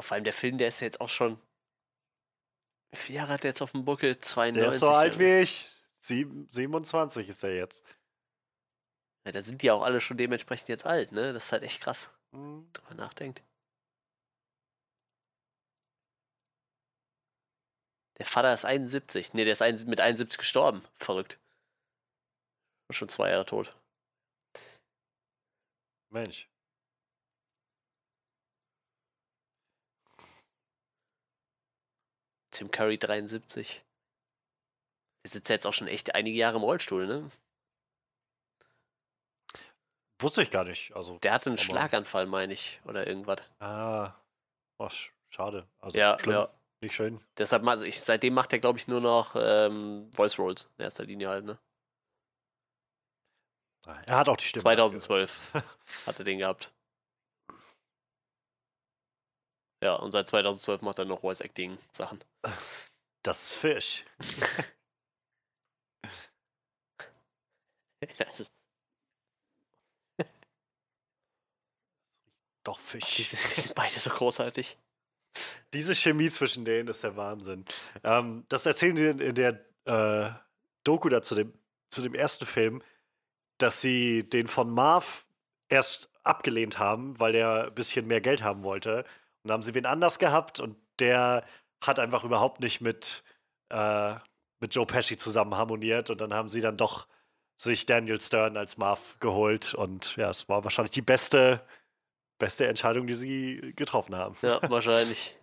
[0.00, 1.38] Vor allem der Film, der ist ja jetzt auch schon.
[2.92, 4.18] Wie viele Jahre hat der jetzt auf dem Buckel?
[4.18, 4.60] 92.
[4.60, 5.66] der ist so alt wie ich.
[5.98, 7.84] Sieben, 27 ist er jetzt.
[9.24, 11.32] Ja, da sind die auch alle schon dementsprechend jetzt alt, ne?
[11.32, 12.68] Das ist halt echt krass, Hm.
[12.72, 13.42] drüber nachdenkt.
[18.22, 19.34] Der Vater ist 71.
[19.34, 20.80] Ne, der ist ein, mit 71 gestorben.
[20.96, 21.40] Verrückt.
[22.90, 23.74] Schon zwei Jahre tot.
[26.10, 26.48] Mensch.
[32.50, 33.82] Tim Curry 73.
[35.24, 37.30] Der sitzt jetzt auch schon echt einige Jahre im Rollstuhl, ne?
[40.20, 40.94] Wusste ich gar nicht.
[40.94, 42.80] Also, Der hatte einen Aber- Schlaganfall, meine ich.
[42.84, 43.40] Oder irgendwas.
[43.60, 44.14] ah,
[44.78, 45.66] oh, sch- schade.
[45.80, 46.34] Also, Ja, schlimm.
[46.34, 46.50] ja.
[46.82, 47.20] Nicht schön.
[47.38, 51.04] Deshalb, also ich, seitdem macht er, glaube ich, nur noch ähm, Voice Rolls in erster
[51.04, 51.56] Linie halt, ne?
[54.06, 54.62] Er hat auch die Stimme.
[54.62, 55.52] 2012
[56.06, 56.72] hat er den gehabt.
[59.82, 62.22] Ja, und seit 2012 macht er noch Voice Acting Sachen.
[63.22, 64.04] Das ist Fisch.
[68.18, 68.50] Das
[72.64, 73.16] Doch Fisch.
[73.16, 74.76] die, sind, die sind beide so großartig.
[75.72, 77.64] Diese Chemie zwischen denen ist der Wahnsinn.
[78.04, 80.30] Ähm, das erzählen sie in, der äh,
[80.84, 81.52] Doku da zu dem,
[81.90, 82.82] zu dem ersten Film,
[83.58, 85.26] dass sie den von Marv
[85.68, 88.98] erst abgelehnt haben, weil der ein bisschen mehr Geld haben wollte.
[88.98, 91.44] Und dann haben sie wen anders gehabt und der
[91.80, 93.22] hat einfach überhaupt nicht mit,
[93.70, 94.14] äh,
[94.60, 96.10] mit Joe Pesci zusammen harmoniert.
[96.10, 97.08] Und dann haben sie dann doch
[97.56, 99.74] sich Daniel Stern als Marv geholt.
[99.74, 101.64] Und ja, es war wahrscheinlich die beste,
[102.42, 104.36] beste Entscheidung, die sie getroffen haben.
[104.42, 105.36] Ja, wahrscheinlich.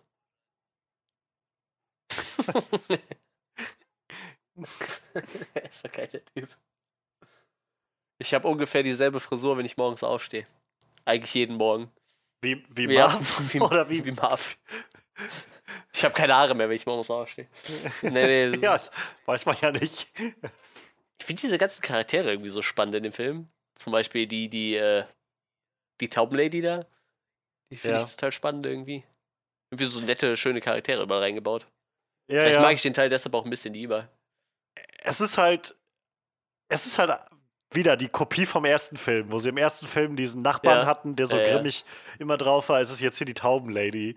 [5.14, 6.50] Er ist doch kein Typ.
[8.18, 10.46] Ich habe ungefähr dieselbe Frisur, wenn ich morgens aufstehe.
[11.06, 11.90] Eigentlich jeden Morgen.
[12.42, 13.54] Wie, wie Ja, Marv?
[13.54, 14.04] wie, Oder wie?
[14.04, 14.58] wie Marv.
[15.94, 17.48] Ich habe keine Haare mehr, wenn ich morgens aufstehe.
[18.02, 18.58] Nee, nee.
[18.58, 18.78] Ja,
[19.26, 20.12] weiß man ja nicht.
[21.18, 23.48] Ich finde diese ganzen Charaktere irgendwie so spannend in dem Film.
[23.76, 25.06] Zum Beispiel die, die, äh,
[26.02, 26.86] die Taubenlady da.
[27.72, 28.04] Die finde Ja.
[28.06, 29.04] ich total spannend irgendwie.
[29.72, 31.68] Irgendwie so nette, schöne Charaktere überall reingebaut.
[32.30, 32.62] Ja, Vielleicht ja.
[32.62, 34.10] mag ich den Teil deshalb auch ein bisschen lieber.
[35.00, 35.76] Es ist halt,
[36.70, 37.12] es ist halt
[37.72, 40.86] wieder die Kopie vom ersten Film, wo sie im ersten Film diesen Nachbarn Ja.
[40.88, 41.54] hatten, der so Ja, ja.
[41.54, 41.86] grimmig
[42.18, 42.82] immer drauf war.
[42.82, 44.16] Es ist jetzt hier die Taubenlady.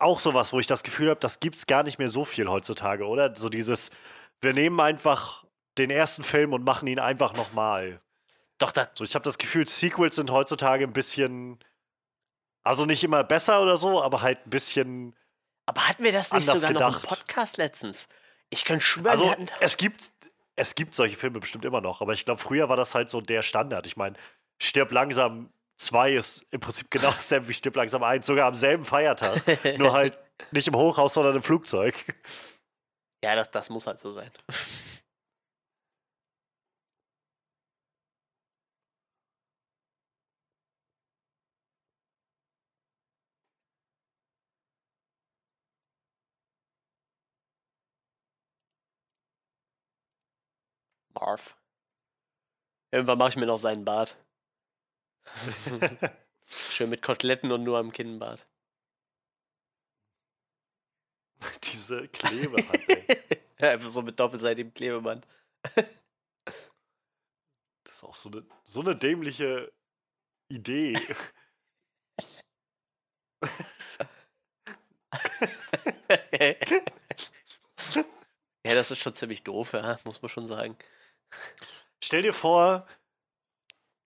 [0.00, 3.06] Auch sowas, wo ich das Gefühl habe, das gibt's gar nicht mehr so viel heutzutage,
[3.06, 3.34] oder?
[3.36, 3.90] So dieses,
[4.40, 5.43] wir nehmen einfach
[5.78, 8.00] den ersten Film und machen ihn einfach nochmal.
[8.58, 11.58] Doch, da, So, ich habe das Gefühl, Sequels sind heutzutage ein bisschen,
[12.62, 15.16] also nicht immer besser oder so, aber halt ein bisschen.
[15.66, 17.02] aber hatten wir das nicht sogar noch gedacht.
[17.04, 18.06] im Podcast letztens?
[18.50, 19.46] Ich könnte schwören, Also hatten.
[19.60, 20.10] es gibt,
[20.54, 23.20] es gibt solche Filme bestimmt immer noch, aber ich glaube, früher war das halt so
[23.20, 23.86] der Standard.
[23.86, 24.14] Ich meine,
[24.62, 28.84] Stirb langsam 2 ist im Prinzip genau dasselbe wie Stirb langsam 1, sogar am selben
[28.84, 29.42] Feiertag.
[29.78, 30.16] nur halt
[30.52, 31.94] nicht im Hochhaus, sondern im Flugzeug.
[33.24, 34.30] Ja, das, das muss halt so sein.
[51.14, 51.56] Marv.
[52.90, 54.16] Irgendwann mache ich mir noch seinen Bart.
[56.46, 58.46] Schön mit Koteletten und nur am Kinnbart.
[61.64, 63.40] Diese Klebe hat, ey.
[63.72, 65.26] Einfach so mit doppelseitigem Klebeband.
[67.84, 69.72] Das ist auch so eine, so eine dämliche
[70.48, 70.98] Idee.
[78.64, 80.76] ja, das ist schon ziemlich doof, ja, muss man schon sagen.
[82.02, 82.86] Stell dir vor,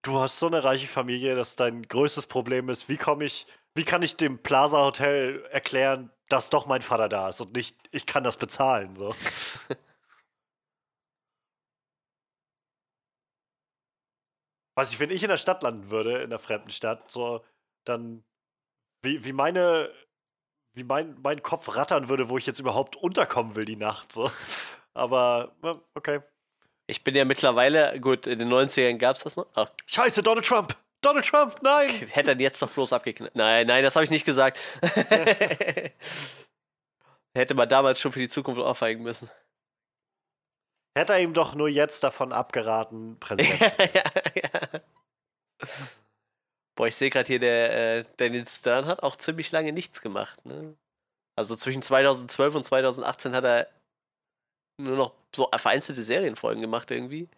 [0.02, 3.84] du hast so eine reiche Familie, dass dein größtes Problem ist, wie komme ich, wie
[3.84, 8.06] kann ich dem Plaza Hotel erklären, dass doch mein Vater da ist und nicht, ich
[8.06, 8.96] kann das bezahlen.
[8.96, 9.14] So.
[14.76, 17.44] Weiß ich, wenn ich in der Stadt landen würde, in der fremden Stadt, so,
[17.84, 18.24] dann
[19.02, 19.92] wie, wie meine,
[20.74, 24.12] wie mein, mein Kopf rattern würde, wo ich jetzt überhaupt unterkommen will die Nacht.
[24.12, 24.30] So.
[24.94, 25.56] Aber,
[25.94, 26.20] okay.
[26.90, 29.46] Ich bin ja mittlerweile, gut, in den 90ern gab es das noch.
[29.54, 29.70] Ach.
[29.84, 30.74] Scheiße, Donald Trump!
[31.02, 31.90] Donald Trump, nein!
[31.90, 33.36] Hätte er jetzt doch bloß abgeknallt.
[33.36, 34.58] Nein, nein, das habe ich nicht gesagt.
[37.34, 39.30] Hätte man damals schon für die Zukunft aufweigen müssen.
[40.96, 43.60] Hätte er ihm doch nur jetzt davon abgeraten, Präsident.
[43.94, 44.02] ja,
[44.34, 44.80] ja.
[46.74, 50.46] Boah, ich sehe gerade hier, der äh, Daniel Stern hat auch ziemlich lange nichts gemacht.
[50.46, 50.74] Ne?
[51.36, 53.68] Also zwischen 2012 und 2018 hat er
[54.78, 57.28] nur noch so vereinzelte Serienfolgen gemacht irgendwie.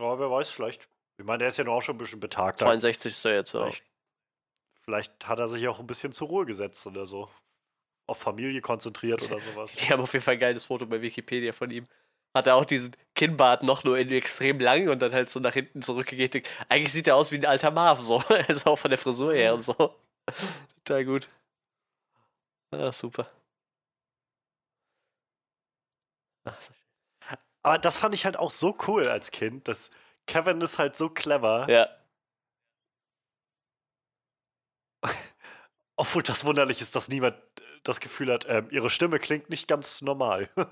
[0.00, 0.88] Ja, wer weiß, vielleicht.
[1.18, 2.60] Ich meine, der ist ja noch auch schon ein bisschen betagt.
[2.60, 3.64] 62 ist er jetzt auch.
[3.64, 3.84] Vielleicht,
[4.82, 7.28] vielleicht hat er sich auch ein bisschen zur Ruhe gesetzt oder so.
[8.06, 9.72] Auf Familie konzentriert oder sowas.
[9.76, 11.86] Wir haben auf jeden Fall ein geiles Foto bei Wikipedia von ihm.
[12.36, 15.54] Hat er auch diesen Kinnbart noch nur in extrem lang und dann halt so nach
[15.54, 16.42] hinten zurückgegeben.
[16.68, 18.22] Eigentlich sieht er aus wie ein alter Marv, so.
[18.48, 19.74] Also auch von der Frisur her und so.
[20.84, 21.28] Total gut.
[22.72, 23.26] Ja, super.
[27.62, 29.90] Aber das fand ich halt auch so cool als Kind, dass
[30.26, 31.68] Kevin ist halt so clever.
[31.68, 31.88] Ja.
[35.96, 37.36] Obwohl das wunderlich ist, dass niemand
[37.82, 40.48] das Gefühl hat, ähm, ihre Stimme klingt nicht ganz normal.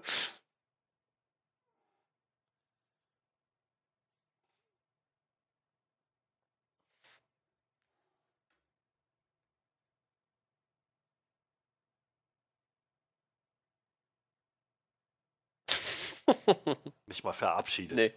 [17.06, 17.96] Nicht mal verabschiedet.
[17.96, 18.14] Nee.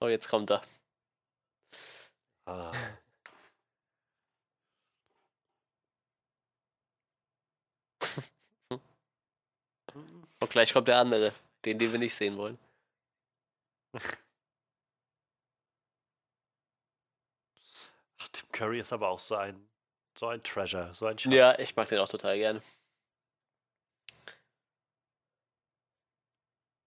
[0.00, 0.62] Oh, jetzt kommt er.
[2.46, 2.72] Ah.
[10.40, 12.58] Und gleich kommt der andere, den, den wir nicht sehen wollen.
[18.18, 19.68] Ach, Tim Curry ist aber auch so ein,
[20.18, 21.32] so ein Treasure, so ein Schatz.
[21.32, 22.62] Ja, ich mag den auch total gern.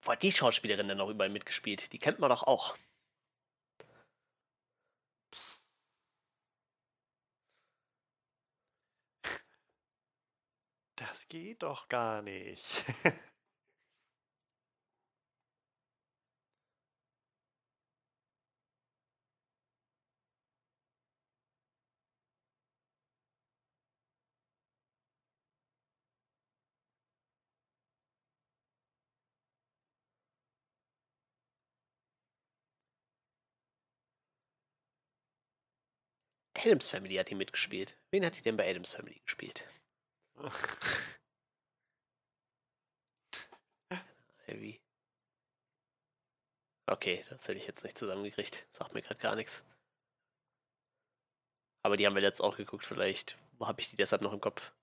[0.03, 1.93] Wo hat die Schauspielerin denn noch überall mitgespielt?
[1.93, 2.75] Die kennt man doch auch.
[10.95, 12.83] Das geht doch gar nicht.
[36.63, 37.97] Adams Family hat hier mitgespielt.
[38.11, 39.67] Wen hat die denn bei Adams Family gespielt?
[44.45, 44.81] Heavy.
[46.85, 48.65] Okay, das hätte ich jetzt nicht zusammengekriegt.
[48.71, 49.63] Sagt mir gerade gar nichts.
[51.81, 54.73] Aber die haben wir jetzt auch geguckt, vielleicht habe ich die deshalb noch im Kopf.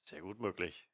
[0.00, 0.88] Sehr gut möglich.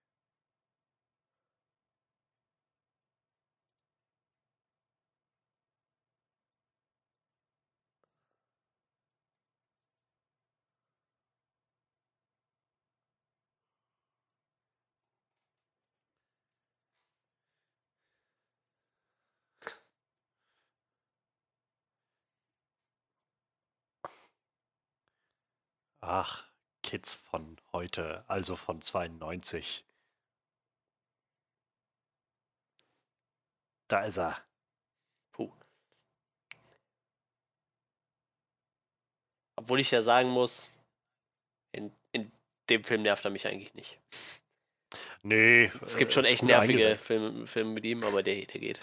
[26.06, 26.46] Ach,
[26.82, 29.86] Kids von heute, also von 92.
[33.88, 34.36] Da ist er.
[35.32, 35.50] Puh.
[39.56, 40.70] Obwohl ich ja sagen muss,
[41.72, 42.30] in, in
[42.68, 43.98] dem Film nervt er mich eigentlich nicht.
[45.22, 45.72] Nee.
[45.86, 48.78] Es gibt schon echt nervige Filme, Filme mit ihm, aber der, der geht.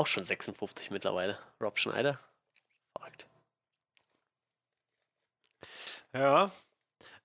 [0.00, 1.38] Auch schon 56 mittlerweile.
[1.60, 2.18] Rob Schneider.
[2.96, 3.26] Verrückt.
[6.14, 6.50] Ja.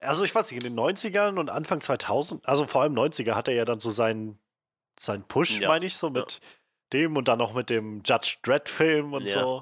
[0.01, 3.47] Also ich weiß nicht, in den 90ern und Anfang 2000, also vor allem 90er hat
[3.47, 4.37] er ja dann so seinen,
[4.99, 5.69] seinen Push, ja.
[5.69, 6.39] meine ich, so mit ja.
[6.91, 9.39] dem und dann noch mit dem Judge Dredd Film und ja.
[9.39, 9.61] so.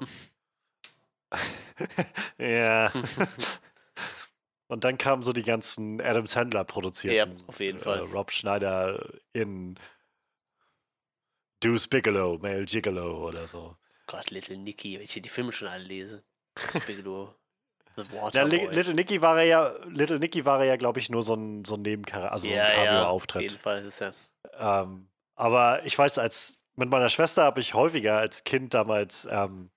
[2.38, 2.90] ja.
[4.66, 7.38] Und dann kamen so die ganzen Adam Sandler produzierten.
[7.38, 8.00] Ja, auf jeden äh, Fall.
[8.00, 9.78] Rob Schneider in
[11.64, 13.76] Deuce Bigelow, Male Gigolo oder so.
[14.06, 16.22] Gott, Little Nicky, wenn ich hier die Filme schon alle lese.
[16.54, 17.34] Das Bigelow.
[17.96, 18.02] The
[18.32, 21.34] Ja, Little Nicky war er ja, Little Nicky war er ja, glaube ich, nur so
[21.34, 23.42] ein, so ein Nebencharakter, also so ein ja, ja, auf Cameo-Auftritt.
[23.42, 23.84] jeden Fall.
[23.84, 24.12] Ist ja
[24.58, 29.70] Ähm, aber ich weiß, als mit meiner Schwester habe ich häufiger als Kind damals ähm,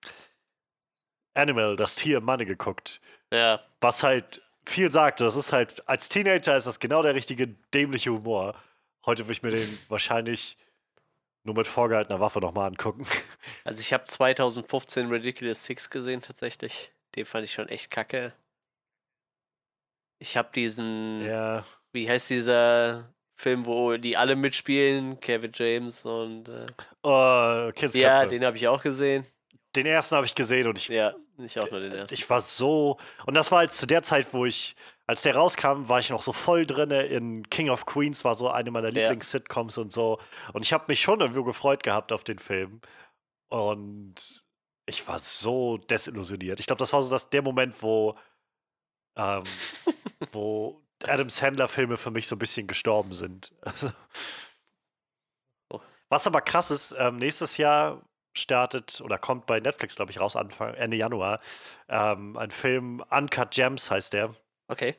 [1.35, 2.99] Animal, das Tier im Manne geguckt.
[3.31, 5.21] Ja, Was halt viel sagt.
[5.21, 8.55] Das ist halt, als Teenager ist das genau der richtige dämliche Humor.
[9.05, 10.57] Heute würde ich mir den wahrscheinlich
[11.47, 13.05] nur mit vorgehaltener Waffe nochmal angucken.
[13.63, 16.91] also ich habe 2015 Ridiculous Six gesehen tatsächlich.
[17.15, 18.33] Den fand ich schon echt kacke.
[20.19, 21.63] Ich habe diesen, ja.
[21.91, 25.19] wie heißt dieser Film, wo die alle mitspielen?
[25.19, 26.67] Kevin James und äh,
[27.03, 27.99] Oh, Kindsköpfe.
[27.99, 29.25] ja, den habe ich auch gesehen.
[29.75, 32.13] den ersten habe ich gesehen und ich Ja, ich auch nur den ersten.
[32.13, 32.97] Ich war so.
[33.25, 34.75] Und das war halt zu der Zeit, wo ich,
[35.07, 38.49] als der rauskam, war ich noch so voll drinne in King of Queens, war so
[38.49, 39.09] eine meiner Ja.
[39.09, 40.19] Lieblings-Sitcoms und so.
[40.53, 42.81] Und ich habe mich schon irgendwie gefreut gehabt auf den Film.
[43.49, 44.43] Und
[44.85, 46.59] ich war so desillusioniert.
[46.59, 48.17] Ich glaube, das war so das, der Moment, wo,
[49.15, 49.43] ähm,
[50.33, 53.53] wo Adam Sandler-Filme für mich so ein bisschen gestorben sind.
[53.63, 53.91] Also,
[55.71, 55.81] Oh.
[56.09, 58.01] was aber krass ist, ähm, nächstes Jahr
[58.35, 61.39] startet oder kommt bei Netflix, glaube ich, raus, Anfang, Ende Januar,
[61.89, 64.35] ähm, ein Film, Uncut Gems heißt der.
[64.67, 64.95] Okay.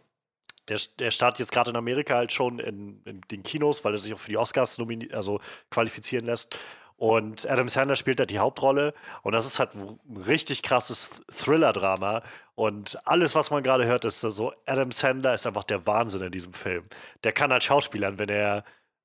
[0.68, 3.98] Der, der startet jetzt gerade in Amerika halt schon in, in den Kinos, weil er
[3.98, 4.78] sich auch für die Oscars
[5.12, 5.40] also
[5.70, 6.58] qualifizieren lässt.
[6.96, 8.92] Und Adam Sandler spielt da die Hauptrolle.
[9.22, 12.22] Und das ist halt ein richtig krasses Thriller-Drama.
[12.56, 16.32] Und alles, was man gerade hört, ist so, Adam Sandler ist einfach der Wahnsinn in
[16.32, 16.84] diesem Film.
[17.22, 18.64] Der kann halt Schauspielern, wenn er,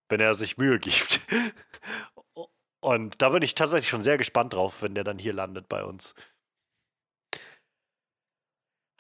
[0.09, 1.22] wenn er sich Mühe gibt.
[2.80, 5.84] Und da bin ich tatsächlich schon sehr gespannt drauf, wenn der dann hier landet bei
[5.86, 6.16] uns.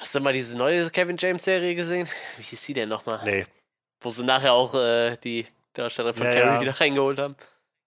[0.03, 2.09] Hast du mal diese neue Kevin James Serie gesehen?
[2.35, 3.21] Wie hieß die denn nochmal?
[3.23, 3.45] Nee.
[4.01, 6.61] Wo sie nachher auch äh, die Darsteller von Ja, Carrie ja.
[6.61, 7.37] wieder reingeholt haben.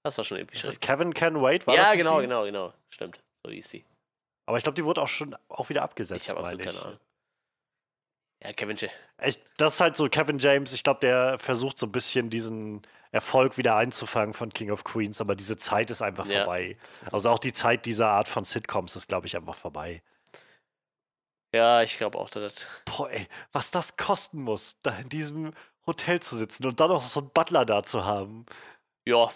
[0.03, 0.81] Das war schon irgendwie schön.
[0.81, 1.67] Kevin Can Wait?
[1.67, 2.27] War Ja, das nicht genau, die?
[2.27, 2.73] genau, genau.
[2.89, 3.21] Stimmt.
[3.45, 3.85] So hieß sie.
[4.47, 6.23] Aber ich glaube, die wurde auch schon auch wieder abgesetzt.
[6.23, 6.81] Ich habe auch so keine.
[6.81, 6.99] Ahnung.
[8.43, 8.91] Ja, Kevin J.
[9.23, 12.81] Ich, das ist halt so Kevin James, ich glaube, der versucht so ein bisschen diesen
[13.13, 16.45] Erfolg wieder einzufangen von King of Queens, aber diese Zeit ist einfach Ja.
[16.45, 16.79] vorbei.
[17.13, 20.03] Also auch die Zeit dieser Art von Sitcoms ist, glaube ich, einfach vorbei.
[21.57, 22.67] Ja, ich glaube auch, dass das.
[22.85, 25.55] Boah, ey, was das kosten muss, da in diesem
[25.87, 28.45] Hotel zu sitzen und dann noch so einen Butler da zu haben.
[29.07, 29.33] Ja.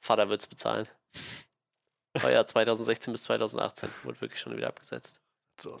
[0.00, 0.88] Vater wird's bezahlen.
[2.22, 5.20] Oh ja, 2016 bis 2018 wurde wirklich schon wieder abgesetzt.
[5.60, 5.76] So.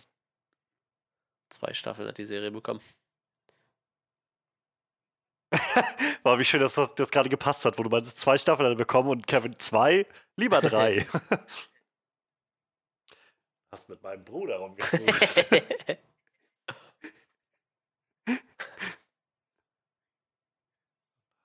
[1.50, 2.80] Zwei Staffeln hat die Serie bekommen.
[6.24, 8.74] War wie schön, dass das, das gerade gepasst hat, wo du meinst, zwei Staffeln hat
[8.74, 11.06] er bekommen und Kevin zwei, lieber drei.
[13.74, 15.50] Hast mit meinem Bruder rumgeschmust.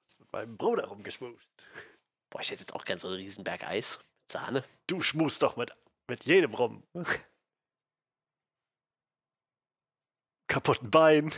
[0.03, 1.49] Hast mit meinem Bruder rumgeschmust.
[2.29, 3.97] Boah, ich hätte jetzt auch gern so einen riesen Berg Eis.
[3.97, 4.63] Mit Sahne.
[4.85, 5.71] Du schmust doch mit,
[6.07, 6.83] mit jedem rum.
[10.47, 11.33] Kaputten Bein.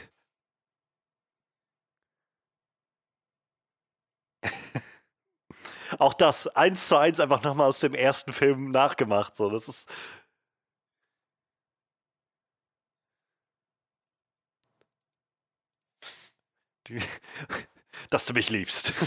[5.99, 9.37] Auch das eins zu eins einfach nochmal aus dem ersten Film nachgemacht.
[9.37, 9.89] So, das ist.
[18.09, 18.93] dass du mich liebst.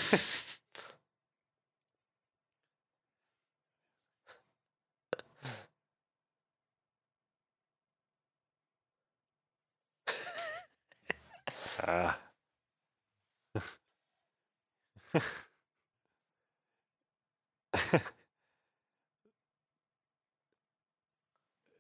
[11.87, 12.17] Ah.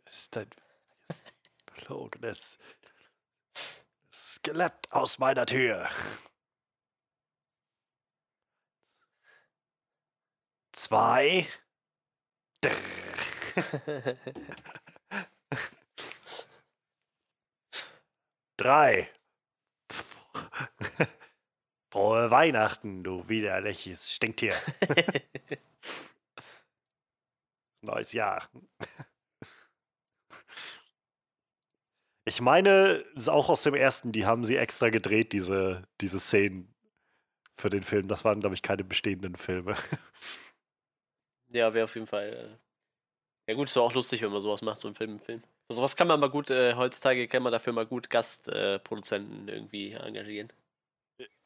[0.06, 0.48] ist ein
[1.72, 2.58] verlogenes
[4.12, 5.90] Skelett aus meiner Tür.
[10.72, 11.46] Zwei.
[18.56, 19.10] Drei.
[21.92, 24.54] Frohe Weihnachten, du widerliches Stinktier.
[27.82, 28.48] Neues Jahr.
[32.34, 36.74] Ich meine, auch aus dem ersten, die haben sie extra gedreht, diese, diese Szenen
[37.56, 38.08] für den Film.
[38.08, 39.76] Das waren, glaube ich, keine bestehenden Filme.
[41.50, 42.32] Ja, wäre auf jeden Fall.
[42.32, 43.50] Äh...
[43.52, 45.20] Ja, gut, ist doch auch lustig, wenn man sowas macht, so ein Film.
[45.20, 45.44] Film.
[45.70, 49.52] Für sowas kann man mal gut, äh, heutzutage kann man dafür mal gut Gastproduzenten äh,
[49.52, 50.52] irgendwie engagieren.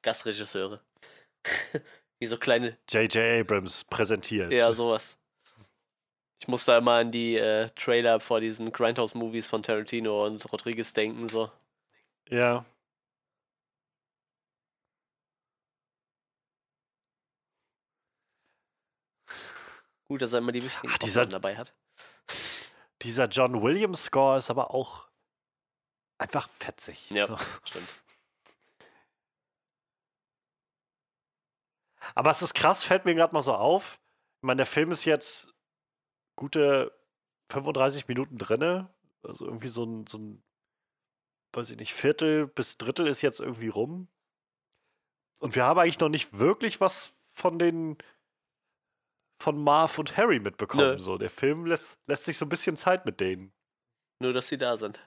[0.01, 0.81] Gastregisseure.
[2.23, 2.79] Die so kleine.
[2.89, 3.43] J.J.
[3.43, 4.51] Abrams präsentiert.
[4.51, 5.18] Ja, sowas.
[6.41, 10.93] Ich muss da immer an die äh, Trailer vor diesen Grindhouse-Movies von Tarantino und Rodriguez
[10.95, 11.51] denken, so.
[12.29, 12.65] Ja.
[20.09, 21.75] Gut, dass er immer die wichtigen Ach, dieser- dabei hat.
[23.03, 25.09] Dieser John Williams Score ist aber auch
[26.19, 27.11] einfach fetzig.
[27.11, 27.27] Ja.
[27.27, 27.39] So.
[27.65, 27.89] Stimmt.
[32.15, 34.01] Aber es ist krass, fällt mir gerade mal so auf.
[34.39, 35.53] Ich meine, der Film ist jetzt
[36.39, 36.97] gute
[37.51, 38.89] 35 Minuten drinne.
[39.23, 40.43] Also irgendwie so ein, so ein,
[41.53, 44.09] weiß ich nicht, Viertel bis Drittel ist jetzt irgendwie rum.
[45.41, 47.99] Und wir haben eigentlich noch nicht wirklich was von den
[49.41, 50.97] von Marv und Harry mitbekommen.
[50.97, 50.99] Nö.
[50.99, 53.53] So, der Film lässt, lässt sich so ein bisschen Zeit mit denen.
[54.21, 54.99] Nur, dass sie da sind.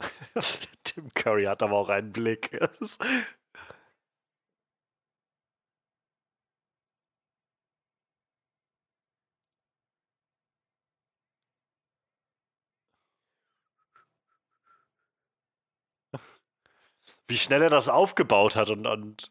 [0.84, 2.50] Tim Curry hat aber auch einen Blick.
[17.28, 19.30] Wie schnell er das aufgebaut hat und, und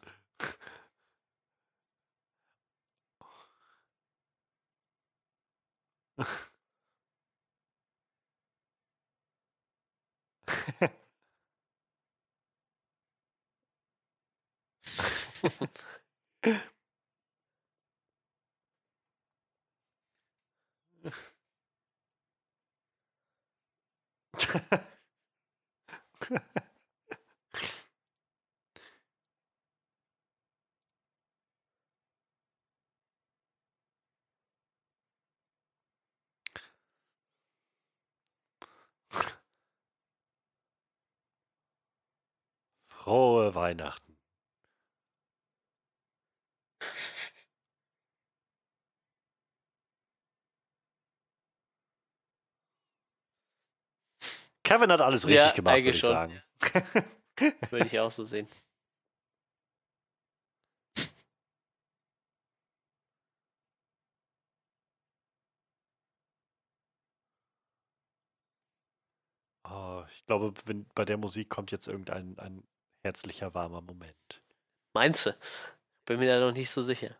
[43.06, 44.18] Frohe Weihnachten.
[54.64, 56.10] Kevin hat alles richtig Ja, gemacht, würde ich schon.
[56.10, 56.42] sagen.
[57.70, 58.48] Würde ich auch so sehen.
[69.62, 72.66] Oh, ich glaube, wenn, bei der Musik kommt jetzt irgendein ein
[73.06, 74.42] herzlicher, warmer Moment.
[74.92, 75.36] Meinst du?
[76.06, 77.16] Bin mir da noch nicht so sicher.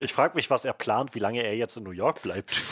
[0.00, 2.54] Ich frage mich, was er plant, wie lange er jetzt in New York bleibt.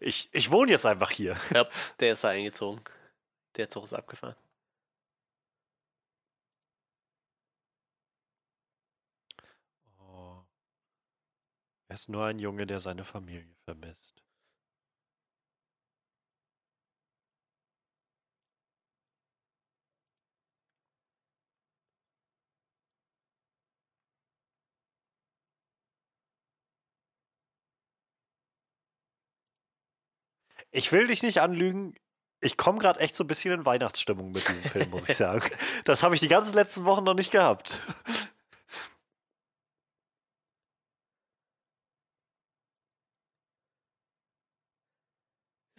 [0.00, 1.34] Ich, ich wohne jetzt einfach hier.
[1.54, 1.66] Ja,
[1.98, 2.78] der ist da eingezogen.
[3.56, 4.36] Der Zug ist abgefahren.
[11.90, 14.22] Er ist nur ein Junge, der seine Familie vermisst.
[30.70, 31.94] Ich will dich nicht anlügen.
[32.40, 35.50] Ich komme gerade echt so ein bisschen in Weihnachtsstimmung mit diesem Film, muss ich sagen.
[35.84, 37.80] Das habe ich die ganzen letzten Wochen noch nicht gehabt.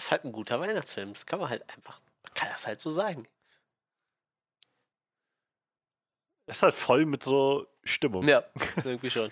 [0.09, 1.13] Ist halt ein guter Weihnachtsfilm.
[1.13, 3.27] Das kann man halt einfach, man kann das halt so sagen.
[6.47, 8.27] Ist halt voll mit so Stimmung.
[8.27, 8.43] Ja,
[8.83, 9.31] irgendwie schon.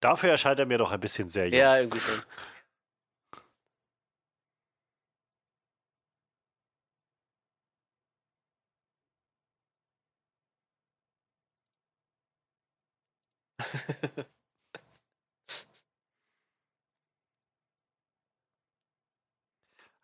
[0.00, 1.58] Dafür erscheint er mir doch ein bisschen sehr jung.
[1.58, 2.22] Ja, irgendwie schon.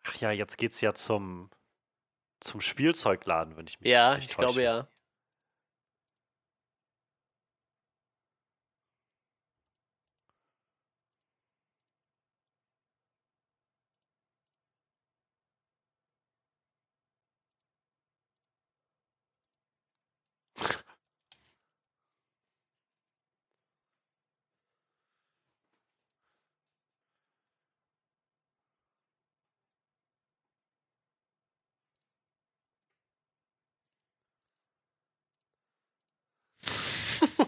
[0.03, 1.49] Ach ja, jetzt geht's ja zum,
[2.39, 4.61] zum Spielzeugladen, wenn ich mich Ja, nicht ich glaube täusche.
[4.63, 4.87] ja.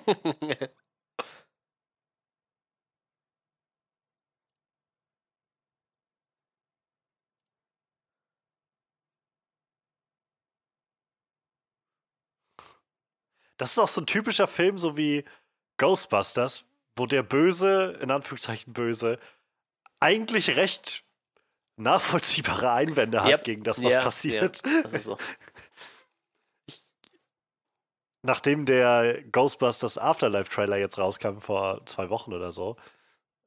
[13.58, 15.24] Das ist auch so ein typischer Film, so wie
[15.78, 19.20] Ghostbusters, wo der Böse, in Anführungszeichen Böse,
[20.00, 21.04] eigentlich recht
[21.78, 23.44] nachvollziehbare Einwände hat Yep.
[23.46, 24.62] gegen das, was Ja, passiert.
[24.66, 25.18] Ja, das ist so.
[28.24, 32.78] Nachdem der Ghostbusters Afterlife-Trailer jetzt rauskam vor zwei Wochen oder so,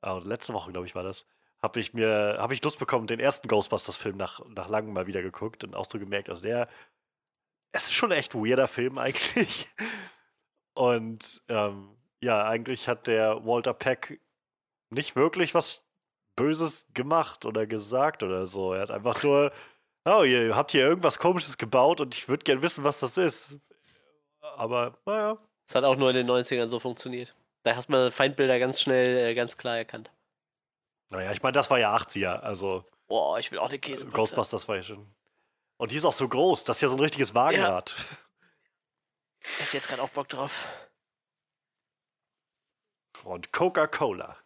[0.03, 1.27] äh, letzte Woche, glaube ich, war das,
[1.62, 5.22] habe ich mir, habe ich Lust bekommen, den ersten Ghostbusters-Film nach, nach langem mal wieder
[5.22, 6.68] geguckt und auch so gemerkt, also der,
[7.72, 9.68] es ist schon ein echt weirder Film eigentlich.
[10.74, 14.20] Und ähm, ja, eigentlich hat der Walter Peck
[14.91, 15.83] nicht wirklich was
[16.37, 18.74] Böses gemacht oder gesagt oder so.
[18.74, 19.53] Er hat einfach nur,
[20.05, 23.59] oh, ihr habt hier irgendwas Komisches gebaut und ich würde gern wissen, was das ist.
[24.57, 27.34] Aber naja, Das hat auch nur in den 90ern so funktioniert.
[27.62, 30.11] Da hast man Feindbilder ganz schnell, äh, ganz klar erkannt.
[31.11, 34.07] naja, ich meine, das war ja 80er, also Boah, ich will auch eine Käse.
[34.07, 35.07] Ghostbusters war ja schon.
[35.76, 37.94] Und die ist auch so groß, das ist ja so ein richtiges Wagenrad.
[39.40, 40.66] Hätte ich jetzt gerade auch Bock drauf.
[43.24, 44.36] Und Coca-Cola.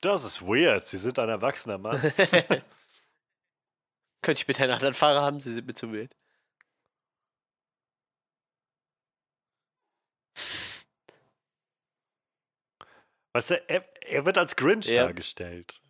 [0.00, 0.84] Das ist weird.
[0.84, 1.98] Sie sind ein erwachsener Mann.
[4.22, 5.40] Könnte ich bitte einen anderen Fahrer haben?
[5.40, 6.14] Sie sind mir zu wild.
[13.32, 15.04] Weißt du, er, er wird als Grinch Ja.
[15.04, 15.80] dargestellt.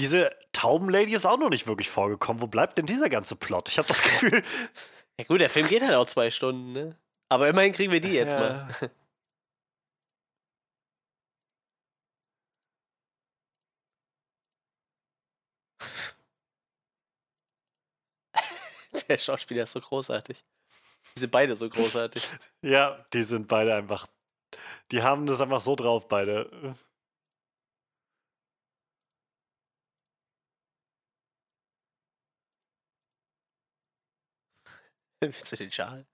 [0.00, 2.40] Diese Taubenlady ist auch noch nicht wirklich vorgekommen.
[2.40, 3.68] Wo bleibt denn dieser ganze Plot?
[3.68, 4.42] Ich habe das Gefühl.
[5.18, 6.96] Ja gut, der Film geht halt auch zwei Stunden, ne?
[7.28, 8.70] Aber immerhin kriegen wir die jetzt mal.
[8.80, 8.88] Ja.
[19.08, 20.42] Der Schauspieler ist so großartig.
[21.14, 22.26] Die sind beide so großartig.
[22.62, 24.06] Ja, die sind beide einfach.
[24.90, 26.74] Die haben das einfach so drauf, beide.
[35.24, 36.06] Willst du den Schal?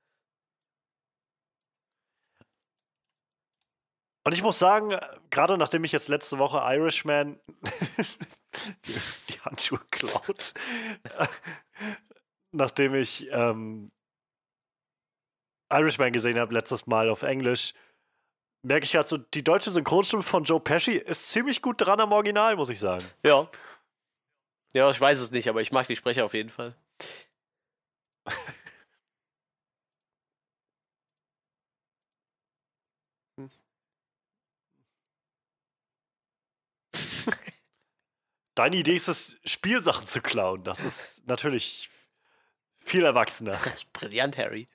[4.24, 5.00] Und ich muss sagen, äh,
[5.30, 7.38] gerade nachdem ich jetzt letzte Woche Irishman
[8.86, 10.52] die, die Handschuhe klaut,
[12.50, 13.92] nachdem ich ähm,
[15.70, 17.72] Irishman gesehen habe letztes Mal auf Englisch,
[18.62, 22.10] merke ich gerade so, die deutsche Synchronstimme von Joe Pesci ist ziemlich gut dran am
[22.10, 23.04] Original, muss ich sagen.
[23.24, 23.48] Ja.
[24.72, 26.74] Ja, ich weiß es nicht, aber ich mag die Sprecher auf jeden Fall.
[38.56, 40.64] Deine Idee ist es, Spielsachen zu klauen.
[40.64, 41.90] Das ist natürlich
[42.80, 43.52] viel erwachsener.
[43.62, 44.68] Das ist brillant, Harry.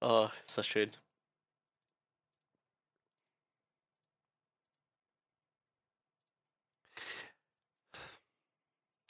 [0.00, 0.92] oh, ist das schön.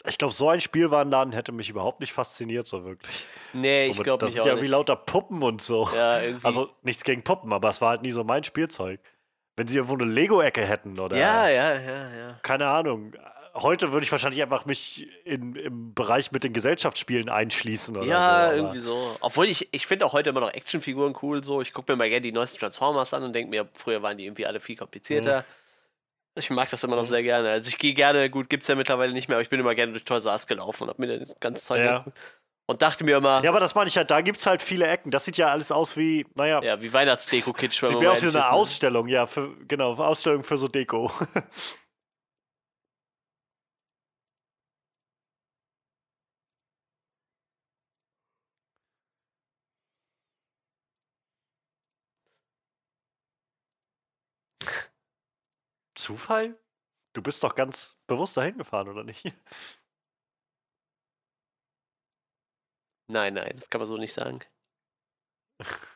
[0.09, 3.27] Ich glaube, so ein Spielwarenladen hätte mich überhaupt nicht fasziniert, so wirklich.
[3.53, 5.89] Nee, So ich glaube das nicht sind auch ja wie lauter Puppen und so.
[5.95, 6.45] Ja, irgendwie.
[6.45, 9.01] Also nichts gegen Puppen, aber es war halt nie so mein Spielzeug.
[9.55, 12.39] Wenn sie irgendwo eine Lego-Ecke hätten oder ja, ja, ja, ja.
[12.43, 13.13] keine Ahnung.
[13.55, 18.17] Heute würde ich wahrscheinlich einfach mich in, im Bereich mit den Gesellschaftsspielen einschließen oder Ja,
[18.19, 18.25] so.
[18.49, 19.17] aber- irgendwie so.
[19.21, 21.45] Obwohl ich, ich finde auch heute immer noch Actionfiguren cool.
[21.45, 24.17] So, ich gucke mir mal gerne die neuesten Transformers an und denke mir, früher waren
[24.17, 25.45] die irgendwie alle viel komplizierter.
[26.35, 27.51] Ich mag das immer noch sehr gerne.
[27.51, 29.93] Also ich gehe gerne, gut, gibt's ja mittlerweile nicht mehr, aber ich bin immer gerne
[29.93, 32.05] durch Toys R Us gelaufen und hab mir das ganze Zeug Ja.
[32.67, 34.87] und dachte mir immer, Ja, aber das meine ich halt, da gibt es halt viele
[34.87, 35.11] Ecken.
[35.11, 38.37] Das sieht ja alles aus wie, naja, ja, wie Weihnachtsdeko-Kitsch, sieht mal aus wie ehrlich
[38.37, 38.51] eine ne?
[38.53, 41.11] Ausstellung, ja, für, genau, Ausstellung für so Deko.
[56.03, 56.59] Zufall?
[57.15, 59.25] Du bist doch ganz bewusst dahin gefahren, oder nicht?
[63.09, 64.41] Nein, nein, das kann man so nicht sagen.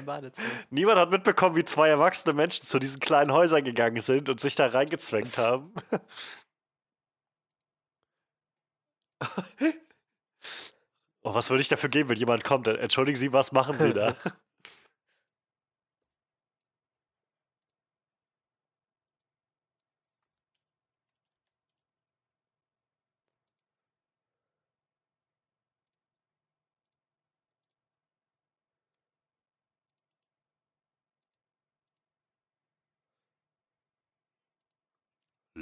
[0.00, 0.48] kein Badezimmer.
[0.70, 4.54] Niemand hat mitbekommen, wie zwei erwachsene Menschen zu diesen kleinen Häusern gegangen sind und sich
[4.54, 5.72] da reingezwängt haben.
[11.22, 12.68] oh, was würde ich dafür geben, wenn jemand kommt?
[12.68, 14.16] Entschuldigen Sie, was machen Sie da?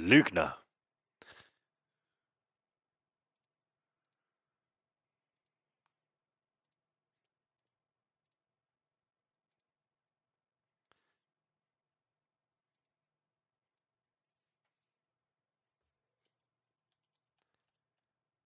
[0.09, 0.57] Lügner.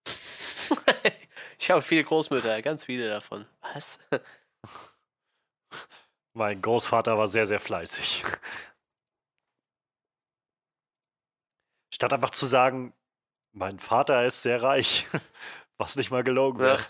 [1.60, 3.46] ich habe viele Großmütter, ganz viele davon.
[3.62, 4.00] Was?
[6.34, 8.24] Mein Großvater war sehr, sehr fleißig.
[11.94, 12.92] Statt einfach zu sagen,
[13.52, 15.06] mein Vater ist sehr reich,
[15.78, 16.66] was nicht mal gelogen Ja.
[16.66, 16.84] wäre.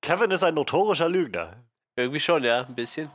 [0.00, 1.62] Kevin ist ein notorischer Lügner.
[1.94, 3.10] Irgendwie schon, ja, ein bisschen.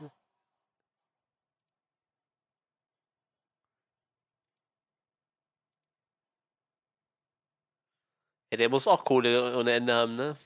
[8.52, 10.38] Ja, der muss auch Kohle ohne Ende haben, ne?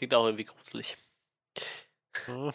[0.00, 0.96] Klingt auch irgendwie gruselig.
[2.24, 2.52] Hm.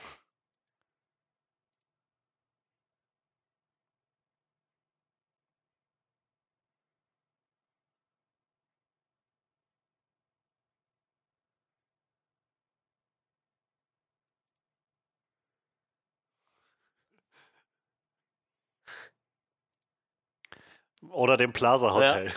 [21.10, 22.34] Oder dem Plaza Hotel.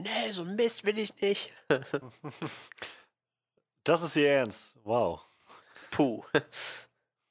[0.06, 1.51] Nee, so ein Mist will ich nicht.
[3.84, 4.74] Das ist ihr Ernst.
[4.84, 5.22] Wow.
[5.91, 6.24] Puh.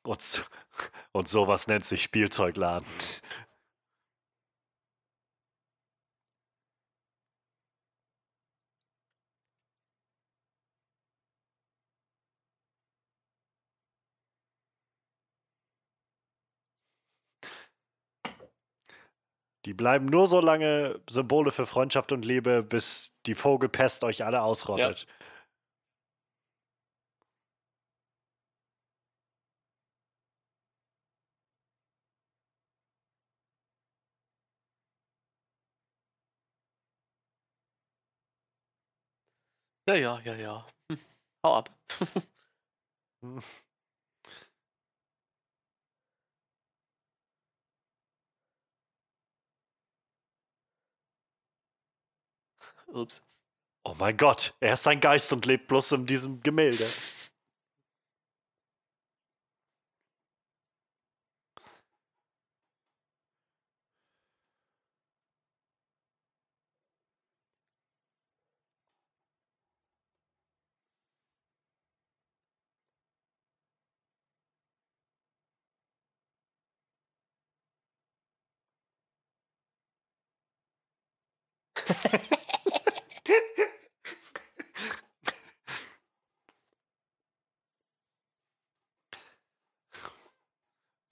[0.05, 0.43] Und, so-
[1.11, 2.87] und sowas nennt sich Spielzeugladen.
[19.65, 24.43] Die bleiben nur so lange Symbole für Freundschaft und Liebe, bis die Vogelpest euch alle
[24.43, 25.07] ausrottet.
[39.89, 40.67] Ja, ja, ja, ja.
[40.91, 40.99] Hm.
[41.45, 41.71] Hau ab.
[52.95, 53.23] Ups.
[53.85, 56.87] Oh mein Gott, er ist ein Geist und lebt bloß in diesem Gemälde.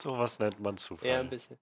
[0.02, 1.08] Sowas nennt man Zufall.
[1.08, 1.56] Ja, ein bisschen.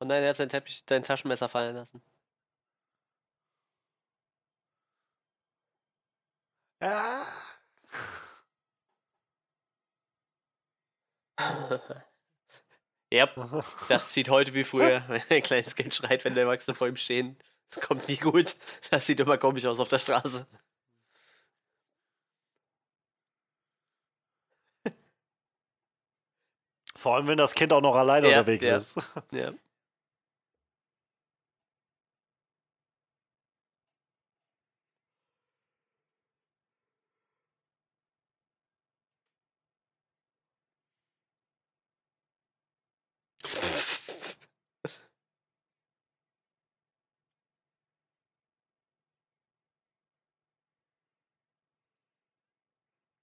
[0.00, 2.02] Und nein, er hat sein, Teppich, sein Taschenmesser fallen lassen.
[6.80, 7.24] Ah.
[13.12, 13.28] ja,
[13.88, 15.02] das zieht heute wie früher.
[15.08, 17.36] Wenn ein kleines Kind schreit, wenn der Erwachsene vor ihm stehen.
[17.70, 18.56] Das kommt nie gut.
[18.90, 20.46] Das sieht immer komisch aus auf der Straße.
[26.96, 28.76] Vor allem, wenn das Kind auch noch alleine Ja, unterwegs ja.
[28.76, 28.96] ist.
[29.32, 29.52] Ja.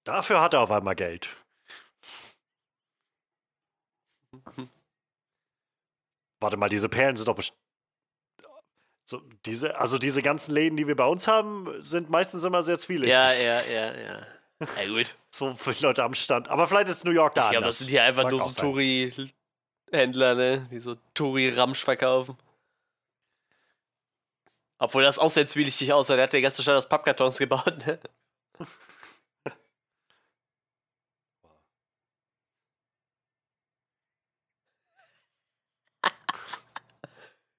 [0.08, 1.28] Dafür hat er auf einmal Geld.
[6.40, 7.38] Warte mal, diese Perlen sind doch
[9.04, 12.80] so, diese, also diese ganzen Läden, die wir bei uns haben, sind meistens immer sehr
[12.80, 13.14] zwielichtig.
[13.18, 14.26] Ja, ja, ja, ja.
[14.60, 15.16] Ja, gut.
[15.32, 16.48] So viele Leute am Stand.
[16.48, 17.76] Aber vielleicht ist New York da Ja, aber anders.
[17.76, 18.52] das sind hier einfach Mag nur so.
[18.62, 20.68] Touri-Händler, ne?
[20.72, 22.38] Die so Touri-Ramsch verkaufen.
[24.80, 26.16] Obwohl das auch sehr zwielichtig aussah.
[26.16, 28.00] Der hat den ganzen Stadt aus Pappkartons gebaut, ne?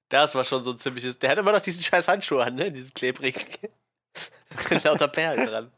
[0.09, 1.19] Das war schon so ein ziemliches.
[1.19, 2.73] Der hat immer noch diesen scheiß Handschuh an, ne?
[2.73, 3.43] Diesen klebrigen.
[4.71, 5.73] Mit lauter Perlen dran.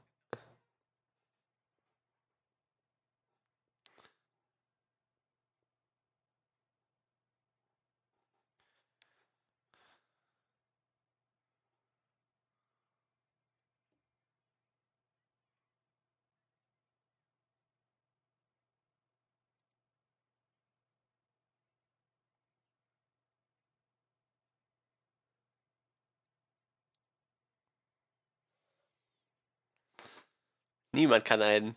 [30.93, 31.77] Niemand kann einen,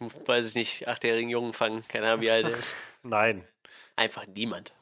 [0.00, 1.86] weiß ich nicht, achtjährigen Jungen fangen.
[1.88, 2.74] Keine Ahnung, wie alt er ist.
[3.02, 3.46] Nein.
[3.96, 4.74] Einfach niemand.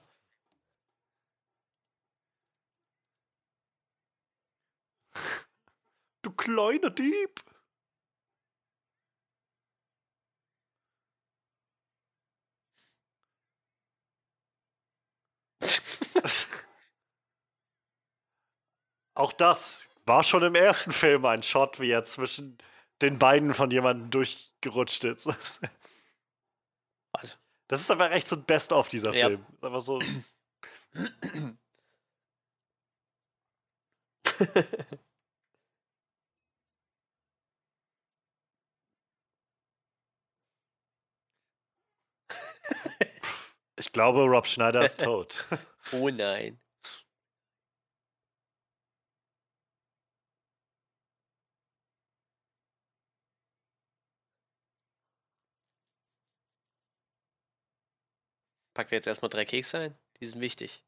[6.23, 7.41] Du kleiner Dieb.
[19.15, 22.59] Auch das war schon im ersten Film ein Shot, wie er zwischen
[23.03, 25.29] den Beinen von jemandem durchgerutscht ist.
[27.69, 29.29] Das ist aber echt so ein Best-of dieser Ja.
[29.29, 29.45] Film.
[29.55, 30.01] Ist einfach so.
[43.79, 45.47] Ich glaube, Rob Schneider ist tot.
[45.93, 46.59] Oh nein.
[58.77, 59.99] Packt jetzt erstmal drei Kekse ein?
[60.21, 60.85] Die sind wichtig.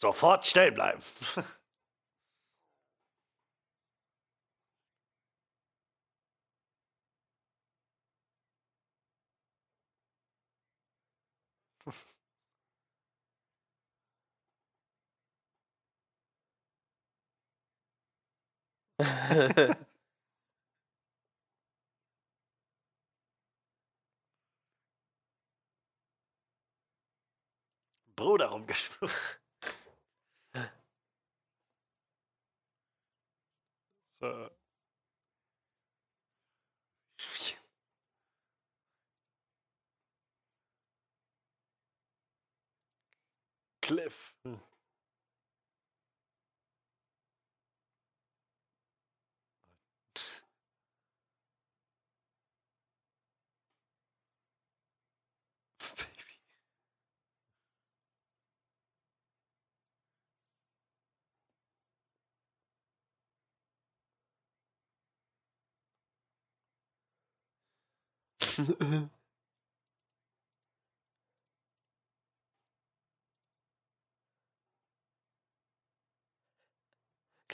[0.00, 1.02] Sofort stehen bleiben.
[28.16, 29.14] Bruder rumgesprungen.
[43.82, 44.34] Cliff.
[44.44, 44.71] Baby.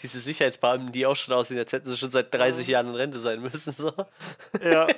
[0.03, 3.19] Diese Sicherheitsbeamten, die auch schon aussehen, als hätten sie schon seit 30 Jahren in Rente
[3.19, 3.73] sein müssen.
[3.73, 3.93] So.
[4.63, 4.87] Ja.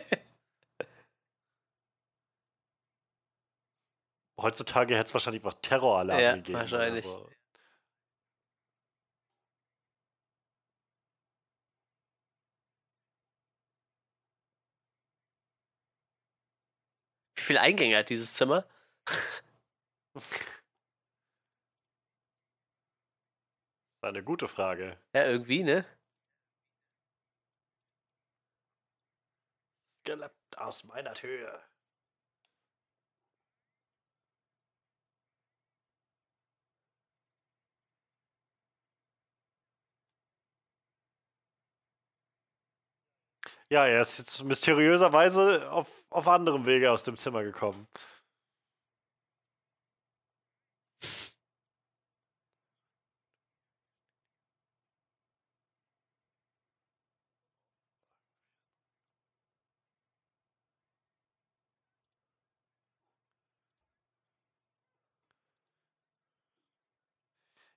[4.41, 6.59] Heutzutage hätte es wahrscheinlich auch Terroralarm Ja, gegeben.
[6.59, 7.05] wahrscheinlich.
[7.05, 7.29] So.
[17.51, 18.65] Viele Eingänge hat dieses Zimmer?
[24.03, 24.97] Eine gute Frage.
[25.13, 25.85] Ja, irgendwie, ne?
[30.03, 31.61] Skelett aus meiner Tür.
[43.73, 47.87] Ja, er ist jetzt mysteriöserweise auf, auf anderem Wege aus dem Zimmer gekommen.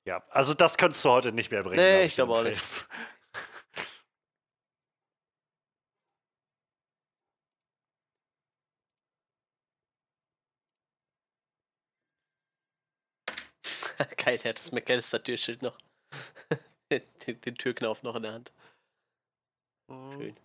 [0.05, 1.77] Ja, also das kannst du heute nicht mehr bringen.
[1.77, 2.61] Nee, ich glaube auch nicht.
[14.17, 15.77] Geil, er hat das McAllister-Türschild noch.
[16.91, 18.51] den, den Türknauf noch in der Hand.
[19.89, 20.35] Schön.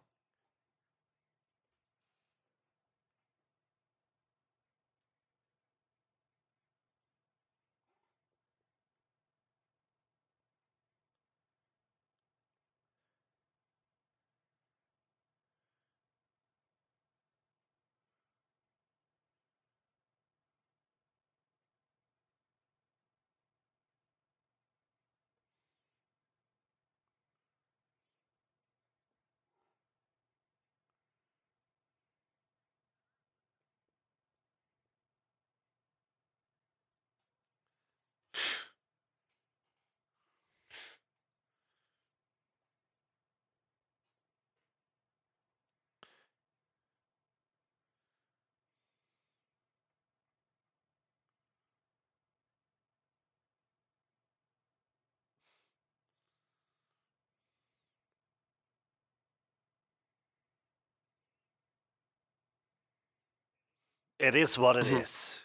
[64.18, 64.96] It is what it Mhm.
[65.00, 65.40] is.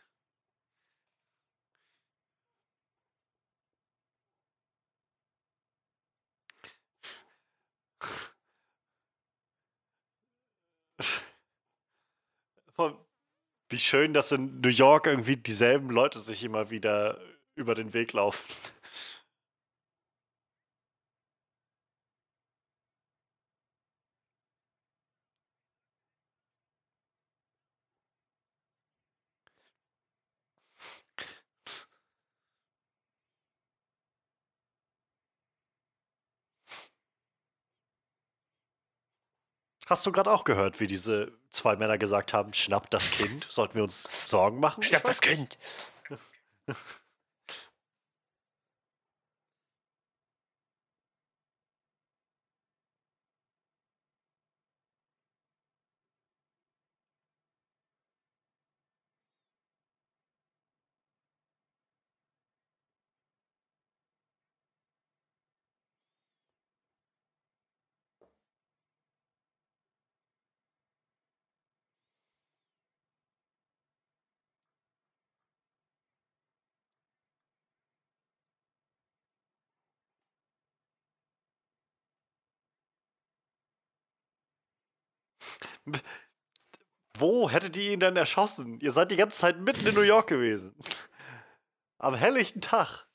[13.70, 17.20] Wie schön, dass in New York irgendwie dieselben Leute sich immer wieder
[17.56, 18.54] über den Weg laufen.
[39.94, 43.46] Hast du gerade auch gehört, wie diese zwei Männer gesagt haben, schnappt das Kind?
[43.48, 44.82] Sollten wir uns Sorgen machen?
[44.82, 45.22] Schnapp das.
[45.22, 45.60] Kind!
[87.18, 88.80] Wo hättet ihr ihn denn erschossen?
[88.80, 90.76] Ihr seid die ganze Zeit mitten in New York gewesen.
[92.00, 93.08] Am helllichten Tag.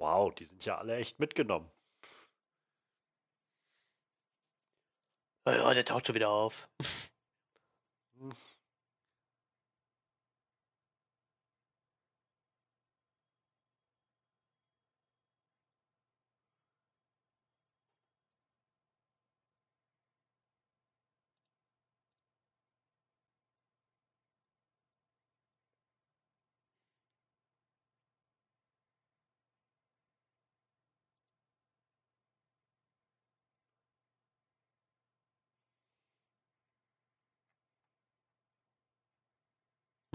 [0.00, 1.70] Wow, die sind ja alle echt mitgenommen.
[5.46, 6.68] Oh ja, der taucht schon wieder auf.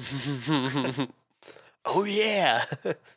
[1.86, 2.66] oh yeah!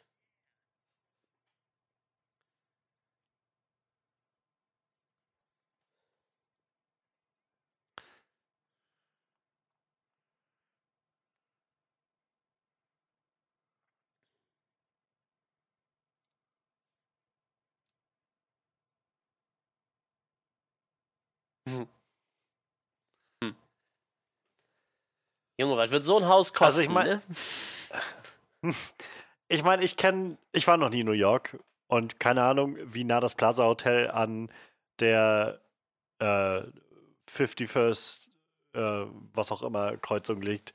[25.59, 26.65] Junge, was wird so ein Haus kosten?
[26.65, 27.07] Also ich mein-
[28.63, 28.75] ne?
[29.51, 31.59] Ich meine, ich kenne, ich war noch nie in New York.
[31.87, 34.51] Und keine Ahnung, wie nah das Plaza Hotel an
[35.01, 35.59] der
[36.19, 36.61] äh,
[37.35, 38.29] 51st,
[38.75, 40.75] äh, was auch immer, Kreuzung liegt.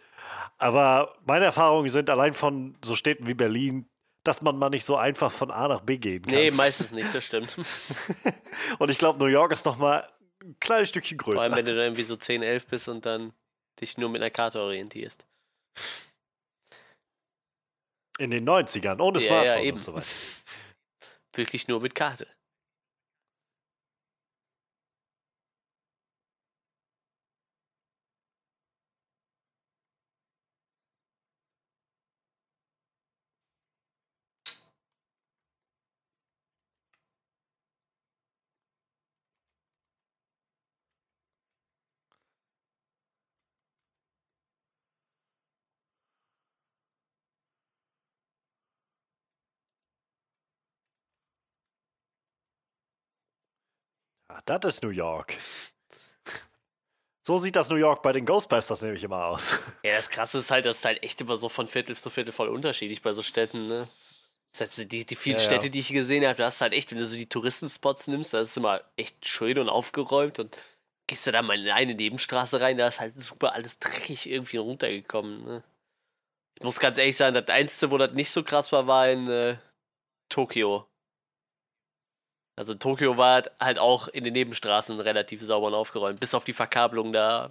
[0.57, 3.87] Aber meine Erfahrungen sind allein von so Städten wie Berlin,
[4.23, 6.33] dass man mal nicht so einfach von A nach B gehen kann.
[6.33, 7.55] Nee, meistens nicht, das stimmt.
[8.79, 10.09] und ich glaube, New York ist noch mal
[10.41, 11.35] ein kleines Stückchen größer.
[11.37, 13.33] Vor allem, wenn du dann irgendwie so 10, 11 bist und dann
[13.79, 15.25] dich nur mit einer Karte orientierst.
[18.19, 20.05] In den 90ern, ohne Ja, Smartphone ja, und so weiter.
[21.35, 22.27] Wirklich nur mit Karte.
[54.45, 55.35] Das ist New York.
[57.25, 59.59] So sieht das New York bei den Ghostbusters nämlich immer aus.
[59.83, 62.33] Ja, das Krasse ist halt, das ist halt echt immer so von Viertel zu Viertel
[62.33, 63.87] voll unterschiedlich bei so Städten, ne?
[64.51, 65.43] Das heißt, die, die vielen Ja.
[65.43, 68.33] Städte, die ich gesehen habe, da hast halt echt, wenn du so die Touristenspots nimmst,
[68.33, 70.55] da ist es immer echt schön und aufgeräumt und
[71.07, 74.57] gehst du da mal in eine Nebenstraße rein, da ist halt super alles dreckig irgendwie
[74.57, 75.63] runtergekommen, ne?
[76.59, 79.27] Ich muss ganz ehrlich sagen, das Einzige, wo das nicht so krass war, war in
[79.29, 79.57] äh,
[80.29, 80.87] Tokio.
[82.55, 86.43] Also Tokio war halt- halt auch in den Nebenstraßen relativ sauber und aufgeräumt, bis auf
[86.43, 87.49] die Verkabelung da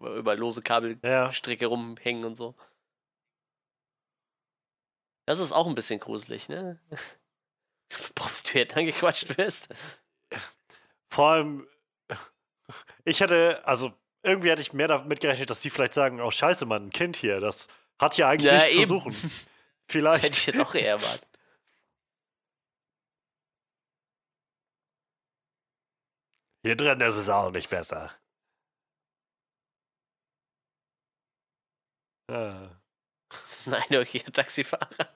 [0.00, 1.68] über lose Kabelstricke Ja.
[1.68, 2.54] rumhängen und so.
[5.26, 6.78] Das ist auch ein bisschen gruselig, ne?
[8.14, 9.68] Prostituiert angequatscht wirst.
[11.10, 11.66] Vor allem,
[13.04, 16.66] ich hätte, also irgendwie hätte ich mehr damit gerechnet, dass die vielleicht sagen, oh scheiße,
[16.66, 17.68] Mann, ein Kind hier, das
[17.98, 18.82] hat hier eigentlich Ja, nichts eben.
[18.82, 19.12] zu suchen.
[19.88, 20.36] Hätte Vielleicht.
[20.36, 21.26] ich jetzt auch eher erwartet.
[26.64, 28.12] Hier drin ist es auch nicht besser.
[32.30, 32.70] Ah.
[33.30, 35.12] Das ist ein einäugiger Taxifahrer.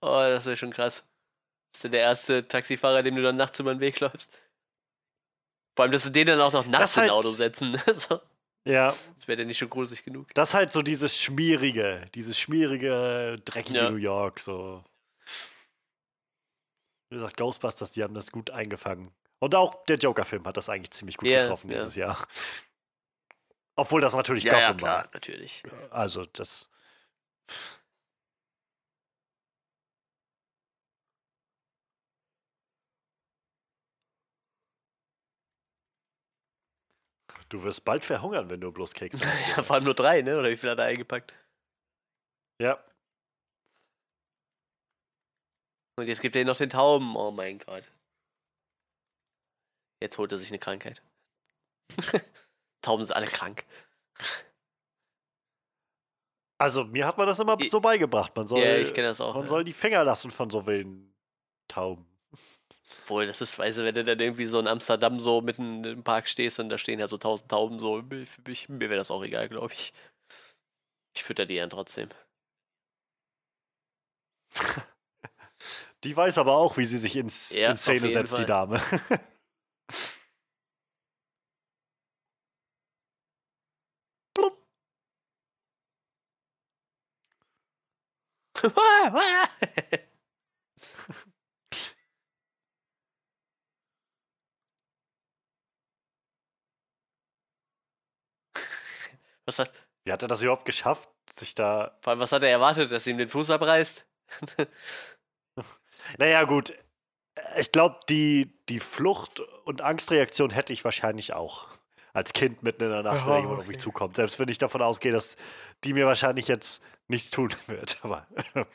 [0.00, 1.04] oh, das wäre schon krass.
[1.72, 4.32] Bist du der erste Taxifahrer, dem du dann nachts über den Weg läufst?
[5.76, 7.76] Vor allem, dass du den dann auch noch nachts Das in halt- ein Auto setzen.
[7.86, 8.20] Also,
[8.66, 10.32] Ja, das wäre der nicht schon gruselig genug.
[10.34, 13.90] das ist halt so dieses schmierige, dieses schmierige, dreckige Ja.
[13.90, 14.82] New York, so.
[17.08, 19.12] Wie gesagt, Ghostbusters, die haben das gut eingefangen.
[19.38, 21.76] Und auch der Joker-Film hat das eigentlich ziemlich gut Ja, getroffen ja.
[21.76, 22.26] dieses Jahr.
[23.76, 25.02] Obwohl das natürlich Ja, ja, Gotham war.
[25.02, 25.62] klar, natürlich.
[25.90, 26.68] Also, das.
[37.48, 39.24] Du wirst bald verhungern, wenn du bloß Kekse
[39.56, 40.38] Ja, vor allem nur drei, ne?
[40.38, 41.34] Oder wie viel hat er eingepackt?
[42.58, 42.82] Ja.
[45.96, 47.16] Und jetzt gibt er noch den Tauben.
[47.16, 47.88] Oh mein Gott.
[50.02, 51.02] Jetzt holt er sich eine Krankheit.
[52.82, 53.64] Tauben sind alle krank.
[56.58, 58.34] Also, mir hat man das immer so beigebracht.
[58.36, 59.34] Man soll, ja, ich kenne das auch.
[59.34, 59.48] man ja.
[59.48, 61.14] soll die Finger lassen von so wilden
[61.68, 62.06] Tauben.
[63.02, 66.02] Obwohl, das ist, weißt du, wenn du dann irgendwie so in Amsterdam so mitten im
[66.02, 69.10] Park stehst und da stehen ja so tausend Tauben, so, für mich, mir wäre das
[69.10, 69.92] auch egal, glaube ich.
[71.14, 72.08] Ich fütter die dann trotzdem.
[76.04, 78.46] Die weiß aber auch, wie sie sich ins, Ja, in Szene setzt, die Fall.
[78.46, 78.80] Dame.
[99.44, 99.72] was hat,
[100.04, 101.96] Wie hat er das überhaupt geschafft, sich da.
[102.00, 104.06] vor allem, was hat er erwartet, dass sie ihm den Fuß abreißt?
[106.18, 106.72] Naja, gut.
[107.58, 111.68] Ich glaube, die, die Flucht- und Angstreaktion hätte ich wahrscheinlich auch.
[112.12, 113.84] Als Kind mitten in der Nacht, wenn Ja, jemand auf mich okay.
[113.84, 114.16] zukommt.
[114.16, 115.36] Selbst wenn ich davon ausgehe, dass
[115.84, 117.98] die mir wahrscheinlich jetzt nichts tun wird.
[118.02, 118.26] Aber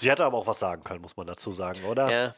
[0.00, 2.10] sie hätte aber auch was sagen können, muss man dazu sagen, oder?
[2.10, 2.34] Ja.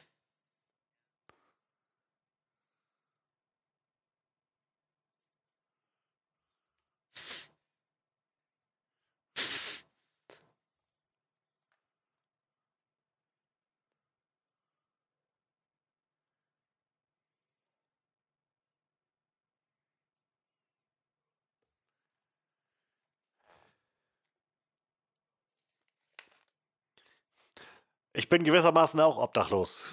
[28.21, 29.87] Ich bin gewissermaßen auch obdachlos.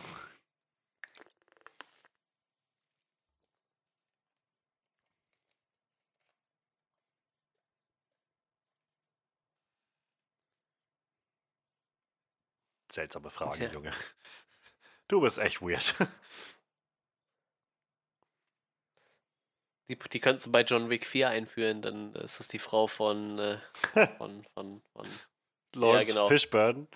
[12.91, 13.69] Seltsame Frage, okay.
[13.73, 13.93] Junge.
[15.07, 15.95] Du bist echt weird.
[19.87, 23.39] Die, die könnten sie bei John Wick 4 einführen, dann ist es die Frau von,
[23.39, 23.57] äh,
[23.93, 25.07] von, von, von, von
[25.73, 26.27] Lawrence ja, genau.
[26.27, 26.87] Fishburne.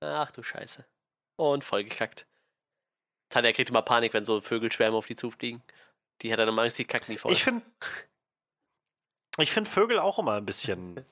[0.00, 0.84] Ach du Scheiße.
[1.36, 2.26] Und vollgekackt.
[3.30, 5.62] Tanja kriegt immer Panik, wenn so Vögelschwärme auf die zufliegen.
[6.22, 7.32] Die hat dann immer Angst, die kacken die voll.
[7.32, 7.62] Ich finde
[9.38, 11.04] ich find Vögel auch immer ein bisschen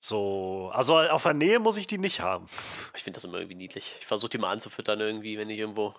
[0.00, 0.70] so.
[0.72, 2.46] Also auf der Nähe muss ich die nicht haben.
[2.94, 3.96] Ich finde das immer irgendwie niedlich.
[4.00, 5.94] Ich versuche die mal anzufüttern irgendwie, wenn ich irgendwo.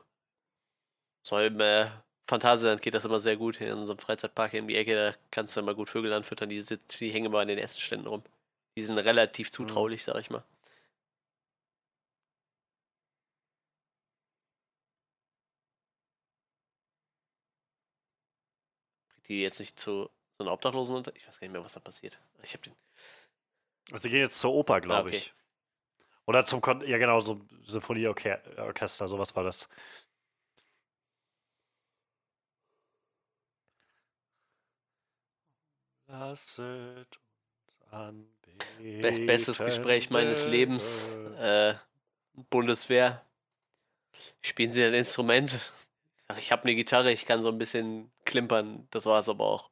[1.26, 1.90] So im äh,
[2.28, 3.62] Phantasialand geht das immer sehr gut.
[3.62, 6.50] In unserem Freizeitpark hier um die Ecke, da kannst du immer gut Vögel anfüttern.
[6.50, 8.24] Die, die hängen immer an den ersten Ständen rum.
[8.78, 10.44] Die sind relativ zutraulich, sag ich mal.
[19.28, 21.16] Die jetzt nicht zu so einer Obdachlosen unter?
[21.16, 22.20] Ich weiß gar nicht mehr, was da passiert.
[22.44, 22.74] Ich habe den.
[23.92, 25.18] Also, sie gehen jetzt zur Oper, glaube Ah, okay.
[25.18, 25.34] ich.
[26.26, 29.68] Oder zum Kon ja genau, so Symphonieorchester, sowas war das.
[36.08, 37.20] Lasset
[37.58, 39.02] uns anbeten.
[39.02, 41.06] Be bestes Gespräch meines Lebens.
[41.40, 41.76] Äh,
[42.50, 43.26] Bundeswehr.
[44.42, 45.74] Spielen Sie ein Instrument?
[46.34, 48.88] Ich sag, ich habe eine Gitarre, ich kann so ein bisschen klimpern.
[48.92, 49.72] Das war's aber auch.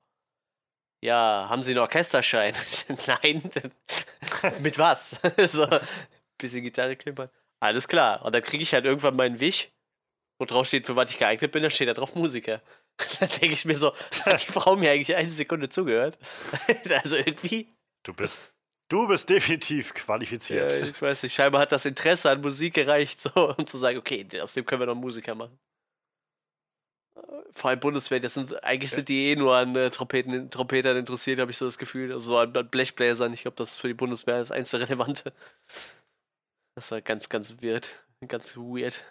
[1.04, 2.54] Ja, haben Sie einen Orchesterschein?
[3.08, 3.50] Nein.
[4.60, 5.16] Mit was?
[5.48, 5.68] so,
[6.38, 7.30] bisschen Gitarre klimpern.
[7.60, 8.24] Alles klar.
[8.26, 9.72] Und dann kriege ich halt irgendwann meinen Wisch,
[10.40, 12.62] wo drauf steht, für was ich geeignet bin, da steht da drauf Musiker.
[13.20, 13.94] dann denke ich mir so,
[14.26, 16.18] hat die Frau mir eigentlich eine Sekunde zugehört?
[17.04, 17.68] also irgendwie.
[18.04, 18.52] Du bist,
[18.90, 20.72] du bist definitiv Ja, qualifiziert.
[20.74, 24.28] ich weiß nicht, scheinbar hat das Interesse an Musik gereicht, so, um zu sagen, okay,
[24.42, 25.60] aus dem können wir noch Musiker machen.
[27.54, 31.40] Vor allem Bundeswehr, das sind, eigentlich sind die eh nur an äh, Trompeten, Trompetern interessiert,
[31.40, 32.12] habe ich so das Gefühl.
[32.14, 33.34] Also so an, an Blechbläsern.
[33.34, 35.34] Ich glaube, das ist für die Bundeswehr das einzige Relevante.
[36.76, 37.90] Das war ganz, ganz weird.
[38.28, 39.04] Ganz weird.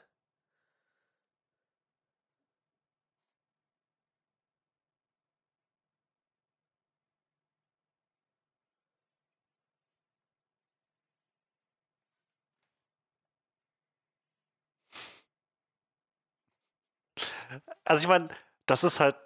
[17.85, 18.29] Also ich meine,
[18.67, 19.17] das ist halt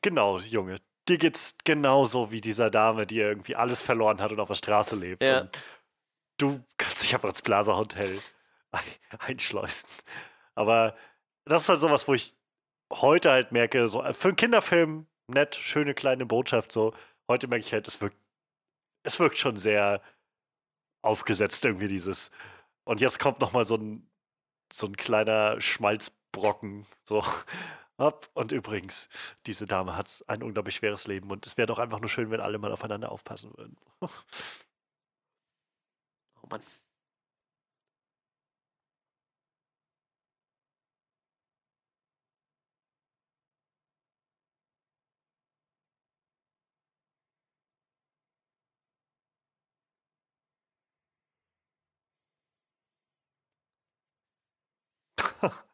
[0.00, 0.80] genau, Junge.
[1.08, 4.94] Dir geht's genauso wie dieser Dame, die irgendwie alles verloren hat und auf der Straße
[4.96, 5.22] lebt.
[5.22, 5.48] Ja.
[6.38, 8.20] Du kannst dich einfach ins Plaza Hotel
[8.70, 9.88] ein- einschleusen.
[10.54, 10.96] Aber
[11.44, 12.34] das ist halt sowas, wo ich
[12.92, 16.94] heute halt merke, so äh, für einen Kinderfilm nett, schöne kleine Botschaft so.
[17.28, 18.16] Heute merke ich halt, es wirkt
[19.04, 20.00] es wirkt schon sehr
[21.02, 22.30] aufgesetzt irgendwie dieses
[22.84, 24.08] und jetzt kommt noch mal so ein
[24.72, 25.60] so ein kleiner
[26.34, 27.22] Schmalzbrocken so.
[28.34, 29.08] Und übrigens,
[29.46, 32.40] diese Dame hat ein unglaublich schweres Leben und es wäre doch einfach nur schön, wenn
[32.40, 33.76] alle mal aufeinander aufpassen würden.
[36.42, 36.62] Oh Mann.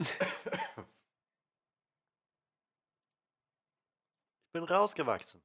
[0.00, 0.12] Ich
[4.52, 5.42] bin rausgewachsen.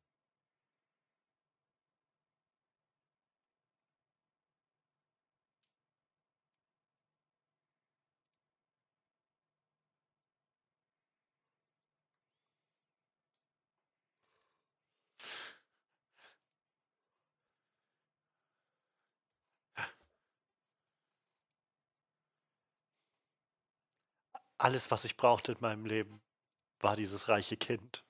[24.66, 26.24] Alles, was ich brauchte in meinem Leben,
[26.80, 28.04] war dieses reiche Kind.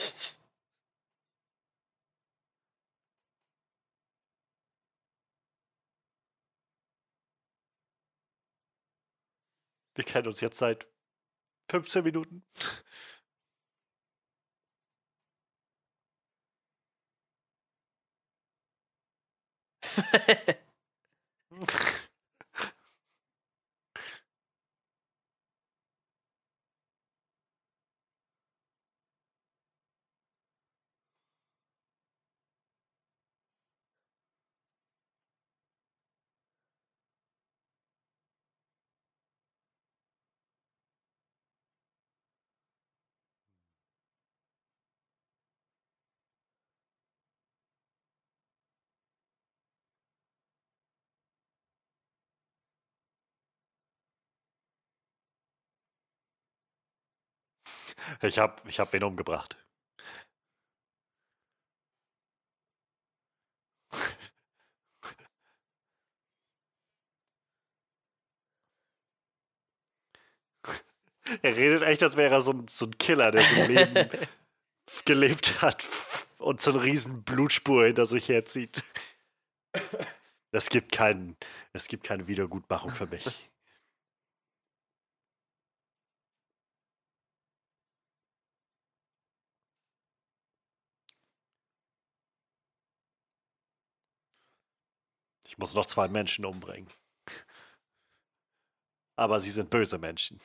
[9.94, 10.88] Wir kennen uns jetzt seit
[11.70, 12.42] 15 Minuten.
[58.22, 59.56] Ich hab, ich hab wen umgebracht.
[71.42, 74.10] Er redet echt, als wäre er so ein, so ein Killer, der so Leben
[75.04, 75.86] gelebt hat
[76.38, 78.82] und so eine riesen Blutspur hinter sich herzieht.
[80.52, 81.36] Es gibt, keinen,
[81.72, 83.48] es gibt keine Wiedergutmachung für mich.
[95.50, 96.86] Ich muss noch zwei Menschen umbringen.
[99.16, 100.40] Aber sie sind böse Menschen.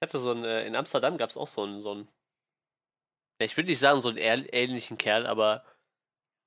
[0.00, 2.08] Ich hatte so ein, äh, in Amsterdam gab es auch so einen, so einen,
[3.40, 5.64] ich würde nicht sagen so einen ähnlichen Kerl, aber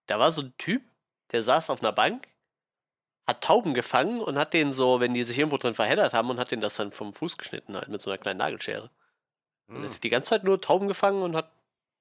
[0.07, 0.81] da war so ein Typ,
[1.31, 2.29] der saß auf einer Bank,
[3.27, 6.39] hat Tauben gefangen und hat den so, wenn die sich irgendwo drin verheddert haben, und
[6.39, 8.89] hat den das dann vom Fuß geschnitten halt mit so einer kleinen Nagelschere.
[9.67, 9.93] Und er Hm.
[9.93, 11.51] hat die ganze Zeit nur Tauben gefangen und hat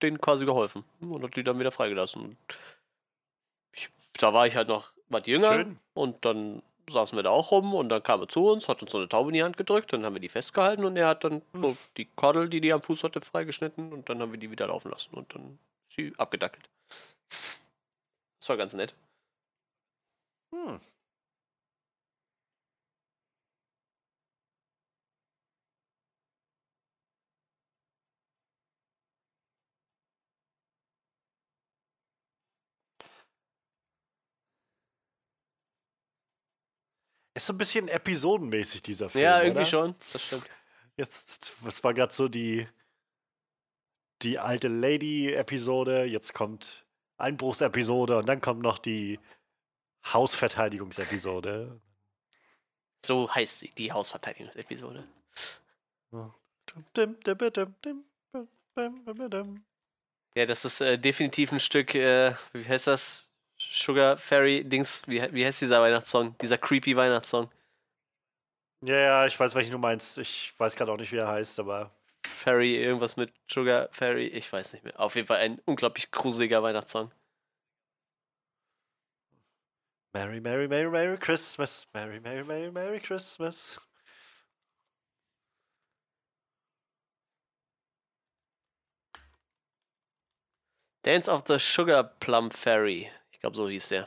[0.02, 2.22] denen quasi geholfen und hat die dann wieder freigelassen.
[2.22, 2.36] Und
[3.72, 5.78] ich, da war ich halt noch was jünger Schön.
[5.94, 8.90] und dann saßen wir da auch rum und dann kam er zu uns, hat uns
[8.90, 11.24] so eine Taube in die Hand gedrückt, dann haben wir die festgehalten und er hat
[11.24, 14.50] dann so die Kordel, die die am Fuß hatte, freigeschnitten und dann haben wir die
[14.50, 15.58] wieder laufen lassen und dann
[15.88, 16.68] ist sie abgedackelt.
[18.40, 18.94] Das war ganz nett.
[20.54, 20.80] Hm.
[37.40, 39.24] Ist so ein bisschen episodenmäßig, dieser Film.
[39.24, 39.66] ja, irgendwie oder?
[39.66, 39.94] schon.
[40.12, 40.46] Das stimmt.
[40.98, 42.68] Jetzt, das war gerade so die,
[44.20, 46.84] die alte Lady-Episode, jetzt kommt
[47.16, 49.18] Einbruchsepisode und dann kommt noch die
[50.04, 51.80] Hausverteidigungsepisode.
[53.06, 55.08] So heißt sie, die Hausverteidigungsepisode.
[60.34, 63.29] Ja, das ist äh, definitiv ein Stück, äh, wie heißt das?
[63.72, 66.36] Sugar Fairy Dings, wie, wie heißt dieser Weihnachtssong?
[66.38, 67.48] Dieser creepy Weihnachtssong.
[68.82, 70.18] Ja, ja, ich weiß, welchen du meinst.
[70.18, 71.92] Ich weiß gerade auch nicht, wie er heißt, aber
[72.26, 74.98] Fairy, irgendwas mit Sugar Fairy, ich weiß nicht mehr.
[74.98, 77.12] Auf jeden Fall ein unglaublich gruseliger Weihnachtssong.
[80.12, 81.86] Merry, Merry, Merry, Merry Christmas.
[81.94, 83.78] Merry, Merry, Merry, Merry Christmas.
[91.04, 93.10] Dance of the Sugar Plum Fairy.
[93.40, 94.06] Ich glaube, so hieß der.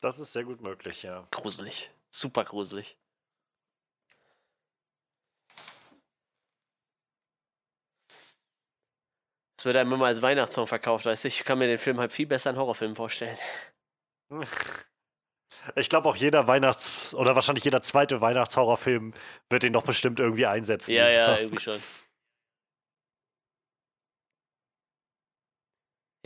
[0.00, 1.28] Das ist sehr gut möglich, ja.
[1.30, 1.90] Gruselig.
[2.10, 2.96] Super gruselig.
[9.58, 11.28] Es wird einem immer als Weihnachtssong verkauft, weißt du?
[11.28, 13.36] Ich kann mir den Film halt viel besser in Horrorfilmen vorstellen.
[15.74, 19.14] Ich glaube auch jeder Weihnachts- oder wahrscheinlich jeder zweite Weihnachtshorrorfilm
[19.50, 20.92] wird den doch bestimmt irgendwie einsetzen.
[20.92, 21.82] Ja, ja, irgendwie schon.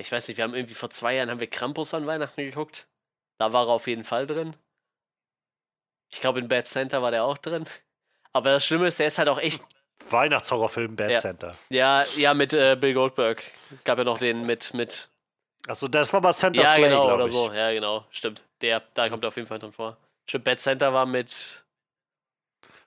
[0.00, 2.88] Ich weiß nicht, wir haben irgendwie vor zwei Jahren haben wir Krampus an Weihnachten geguckt.
[3.38, 4.56] Da war er auf jeden Fall drin.
[6.08, 7.64] Ich glaube, in Bad Center war der auch drin.
[8.32, 9.62] Aber das Schlimme ist, der ist halt auch echt.
[10.08, 11.18] Weihnachtshorrorfilm Bad Ja.
[11.20, 11.54] Center.
[11.68, 13.44] Ja, ja, mit äh, Bill Goldberg.
[13.74, 14.72] Es gab ja noch den mit.
[14.74, 15.08] mit
[15.66, 17.32] Achso, das war mal Center ja, Slay, genau, oder ich.
[17.32, 17.52] so.
[17.52, 18.42] Ja, genau, stimmt.
[18.62, 19.98] Der, da kommt er auf jeden Fall drin vor.
[20.26, 21.64] Stimmt, Bad Center war mit.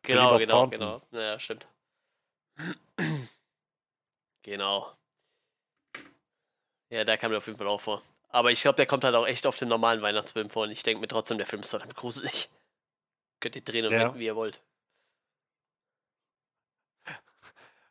[0.02, 0.80] Genau, genau, Thornton.
[0.80, 1.02] genau.
[1.11, 1.68] Ja, stimmt.
[4.44, 4.91] genau.
[6.94, 8.03] Ja, da kam der auf jeden Fall auch vor.
[8.30, 10.65] Aber ich glaube, der kommt halt auch echt auf den normalen Weihnachtsfilm vor.
[10.65, 12.49] Und ich denke mir trotzdem, der Film ist verdammt gruselig.
[13.40, 13.99] Könnt ihr drehen und Ja.
[14.02, 14.61] wenden, wie ihr wollt.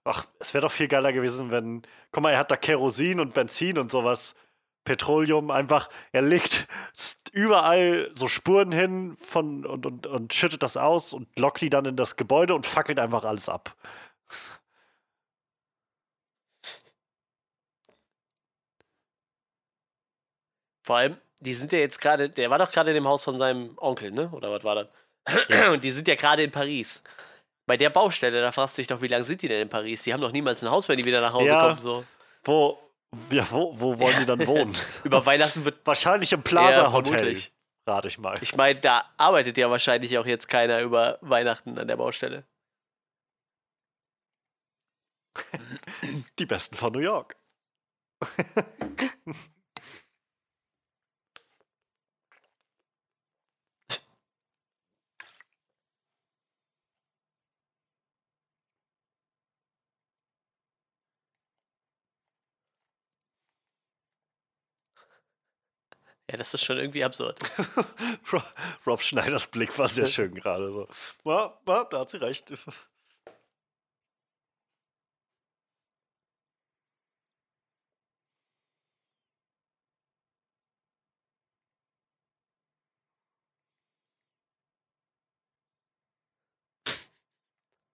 [0.05, 1.83] Ach, es wäre doch viel geiler gewesen, wenn.
[2.12, 4.37] Guck mal, er hat da Kerosin und Benzin und sowas.
[4.85, 5.89] Petroleum einfach.
[6.12, 6.69] Er legt
[7.33, 11.87] überall so Spuren hin von, und, und, und schüttet das aus und lockt die dann
[11.87, 13.77] in das Gebäude und fackelt einfach alles ab.
[20.82, 23.38] Vor allem, die sind ja jetzt gerade, der war doch gerade in dem Haus von
[23.38, 24.28] seinem Onkel, ne?
[24.30, 24.88] Oder was war das?
[25.72, 27.00] Und die sind ja gerade in Paris.
[27.66, 30.02] Bei der Baustelle, da fragst du dich doch, wie lange sind die denn in Paris?
[30.02, 31.60] Die haben doch niemals ein Haus, wenn die wieder nach Hause Ja.
[31.60, 31.78] kommen.
[31.78, 32.04] So.
[32.44, 32.78] Wo,
[33.30, 34.76] ja, wo, wo wollen die dann wohnen?
[35.04, 37.12] Über Weihnachten wird Wahrscheinlich im Ja, Plaza Hotel.
[37.12, 37.52] vermutlich.
[37.86, 38.38] Rate ich mal.
[38.42, 42.44] Ich meine, da arbeitet ja wahrscheinlich auch jetzt keiner über Weihnachten an der Baustelle.
[46.38, 47.36] Die besten von New York.
[66.32, 67.38] Ja, das ist schon irgendwie absurd.
[68.86, 70.88] Rob Schneiders Blick war sehr schön gerade so.
[71.24, 72.50] Ja, ja, da hat sie recht.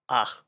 [0.07, 0.43] Ach.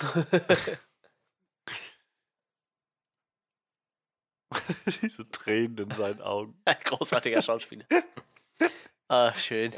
[5.02, 6.60] Diese Tränen in seinen Augen.
[6.64, 7.84] Ein großartiger Schauspieler.
[9.08, 9.72] Ah, schön.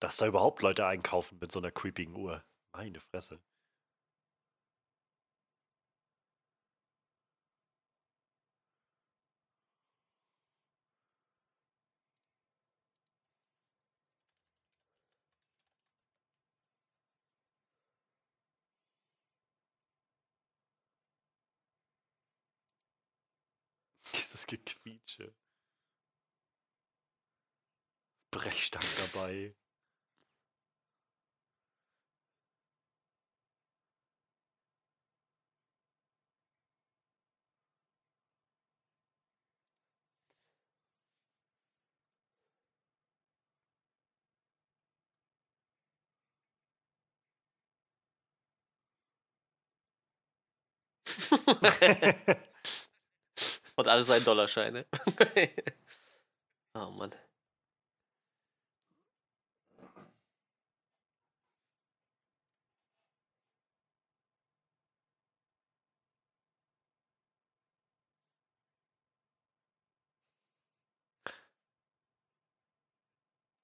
[0.00, 2.42] Dass da überhaupt Leute einkaufen mit so einer creepigen Uhr.
[2.72, 3.38] Meine Fresse.
[24.14, 25.34] Dieses Gequietsche.
[28.30, 29.54] Brechstange dabei.
[53.76, 54.86] Und alle seien Dollarscheine.
[56.74, 57.14] oh Mann.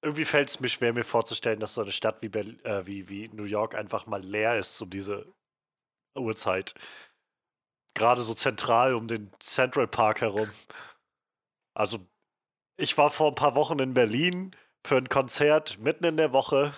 [0.02, 3.08] Irgendwie fällt es mir schwer, mir vorzustellen, dass so eine Stadt wie, Berl äh, wie,
[3.08, 5.26] wie New York einfach mal leer ist um diese
[6.16, 6.74] Uhrzeit.
[7.96, 10.50] Gerade so zentral um den Central Park herum.
[11.74, 12.06] Also,
[12.78, 14.54] ich war vor ein paar Wochen in Berlin
[14.86, 16.72] für ein Konzert mitten in der Woche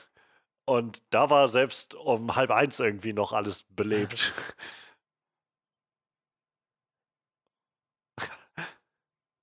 [0.67, 4.33] und da war selbst um halb eins irgendwie noch alles belebt.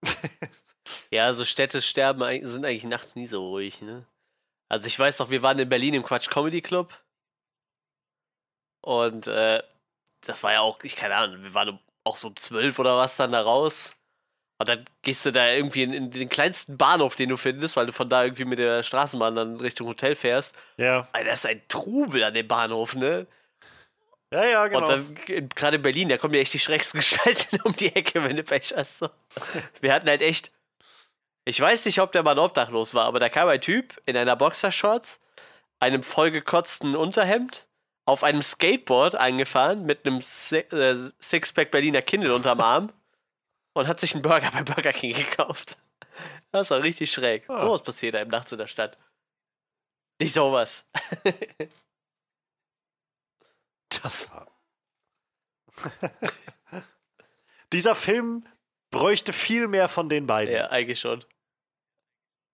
[1.11, 4.05] Ja, so Städte sterben sind eigentlich nachts nie so ruhig, ne?
[4.69, 6.93] Also ich weiß noch, wir waren in Berlin im Quatsch Comedy Club.
[8.81, 9.63] Und äh,
[10.25, 13.17] das war ja auch, ich keine Ahnung, wir waren auch so um zwölf oder was
[13.17, 13.95] dann da raus.
[14.57, 17.87] Und dann gehst du da irgendwie in, in den kleinsten Bahnhof, den du findest, weil
[17.87, 20.55] du von da irgendwie mit der Straßenbahn dann Richtung Hotel fährst.
[20.77, 23.27] ja, Alter, das ist ein Trubel an dem Bahnhof, ne?
[24.31, 24.87] ja, ja, genau.
[24.87, 24.89] Und
[25.27, 28.37] dann gerade in Berlin, da kommen ja echt die schrecksten Gestalten um die Ecke, wenn
[28.37, 28.99] du Pech hast.
[28.99, 29.09] So.
[29.81, 30.51] Wir hatten halt echt.
[31.47, 34.35] Ich weiß nicht, ob der Mann obdachlos war, aber da kam ein Typ in einer
[34.35, 35.19] Boxershorts,
[35.79, 37.67] einem vollgekotzten Unterhemd,
[38.05, 40.19] auf einem Skateboard eingefahren mit einem
[40.51, 42.93] äh, Sixpack Berliner Kindle unterm Arm
[43.73, 45.77] und hat sich einen Burger bei Burger King gekauft.
[46.51, 47.49] Das war richtig schräg.
[47.49, 47.57] Ah.
[47.57, 48.97] Sowas passiert einem nachts in der Stadt.
[50.19, 50.85] Nicht sowas.
[54.03, 54.47] Das war.
[57.73, 58.45] Dieser Film
[58.91, 60.53] bräuchte viel mehr von den beiden.
[60.53, 61.23] Ja, eigentlich schon.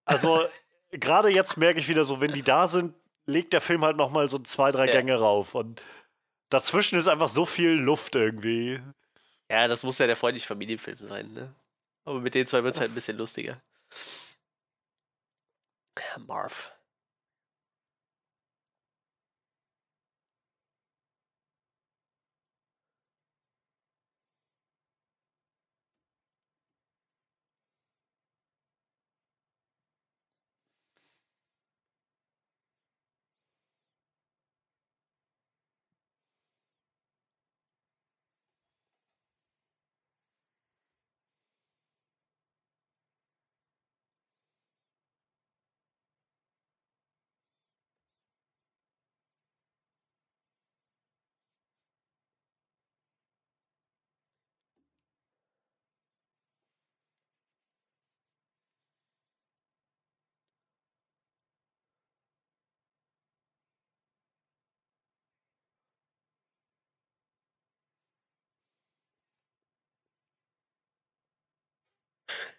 [0.06, 0.46] Also,
[0.92, 2.96] gerade jetzt merke ich wieder so, wenn die da sind,
[3.26, 4.92] legt der Film halt nochmal so zwei, drei Ja.
[4.94, 5.56] Gänge rauf.
[5.56, 5.82] Und
[6.50, 8.82] dazwischen ist einfach so viel Luft irgendwie.
[9.50, 11.54] Ja, das muss ja der freundliche Familienfilm sein, ne?
[12.06, 13.62] Aber mit den zwei wird es halt ein bisschen lustiger.
[16.26, 16.72] Marv.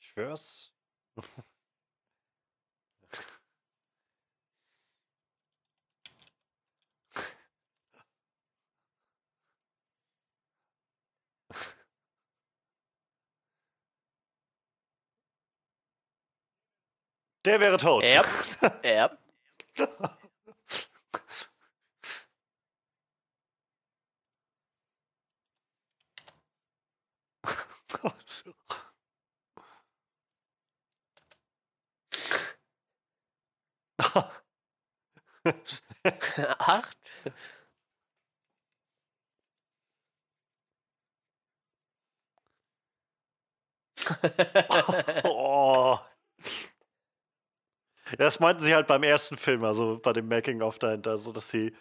[0.00, 0.70] Ich schwör's.
[17.44, 18.04] Der wäre tot.
[18.04, 18.24] Ja.
[18.84, 19.10] Ja.
[36.58, 36.98] Acht?
[45.24, 45.98] oh.
[48.18, 51.74] Das meinten sie halt beim ersten Film, also bei dem Making-of dahinter, so dass sie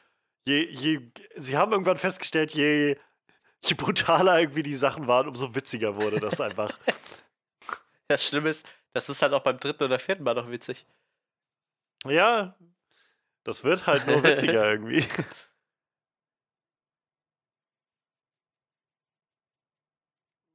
[0.46, 2.98] je, je, sie haben irgendwann festgestellt, je,
[3.64, 6.78] je brutaler irgendwie die Sachen waren, umso witziger wurde das einfach.
[8.08, 10.86] Das Schlimme ist, das ist halt auch beim dritten oder vierten Mal noch witzig.
[12.06, 12.58] ja,
[13.46, 15.06] das wird halt nur witziger irgendwie.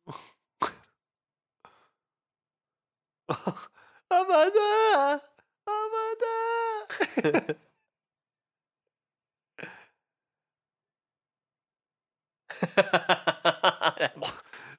[3.29, 3.57] Aber
[4.11, 5.36] da, aber da.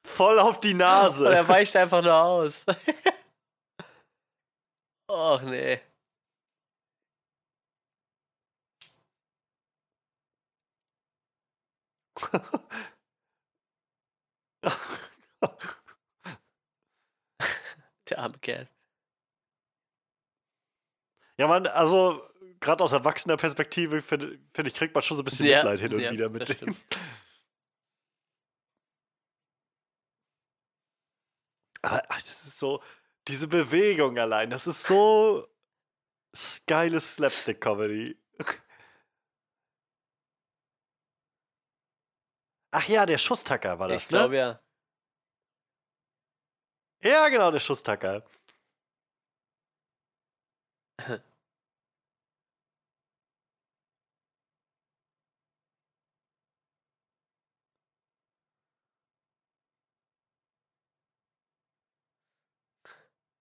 [0.06, 1.34] Voll auf die Und Nase.
[1.34, 2.66] er weicht einfach nur aus.
[5.10, 5.80] Och nee.
[18.10, 18.68] Der arme Kerl.
[21.38, 22.22] Ja, man, also
[22.60, 25.80] gerade aus erwachsener Perspektive finde find ich, kriegt man schon so ein bisschen Ja, Mitleid
[25.80, 26.56] hin und ja, wieder mit dem.
[26.56, 26.78] stimmt.
[31.84, 32.82] Aber ach, das ist so,
[33.28, 35.48] diese Bewegung allein, das ist so
[36.66, 38.18] geiles Slapstick-Comedy.
[42.72, 44.40] Ach ja, der Schusstacker war das, Ich glaube ne?
[44.40, 44.62] ja.
[47.04, 48.24] Ja, genau, der Schusstacker.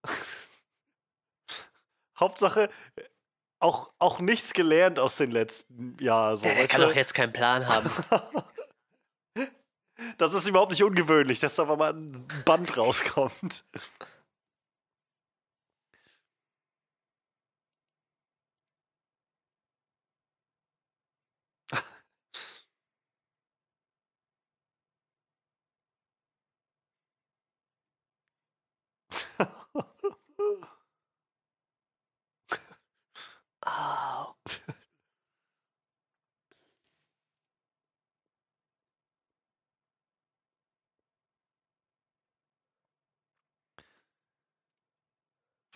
[2.19, 2.69] Hauptsache,
[3.59, 6.37] auch, auch nichts gelernt aus den letzten Jahren.
[6.37, 6.87] So, er weißt kann du?
[6.87, 7.89] doch jetzt keinen Plan haben.
[10.19, 13.65] Das ist überhaupt nicht ungewöhnlich, dass da mal ein Band rauskommt.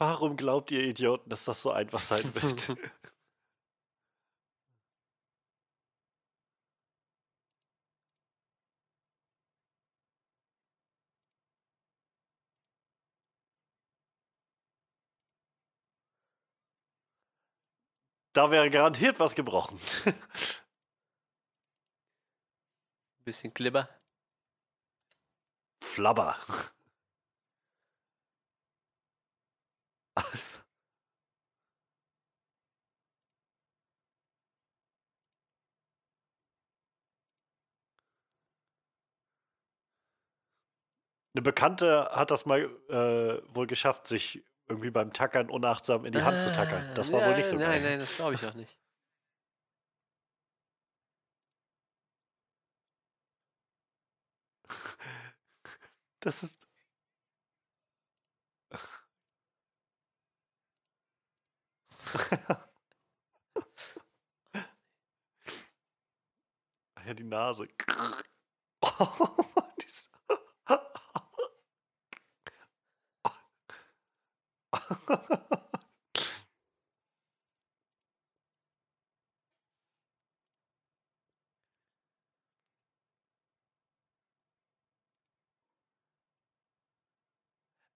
[0.01, 2.75] Warum glaubt ihr Idioten, dass das so einfach sein wird?
[18.33, 19.79] da wäre garantiert was gebrochen.
[23.23, 23.87] Bisschen Glibber.
[25.83, 26.39] Flabber.
[41.33, 46.21] Eine Bekannte hat das mal äh, wohl geschafft, sich irgendwie beim Tackern unachtsam in die
[46.21, 46.93] Hand zu tackern.
[46.95, 47.81] Das war wohl nicht so Nein, geil.
[47.81, 48.77] nein, das glaube ich auch nicht.
[56.21, 56.70] Das ist.
[67.05, 67.65] Ja, die Nase.
[68.83, 69.37] Oh,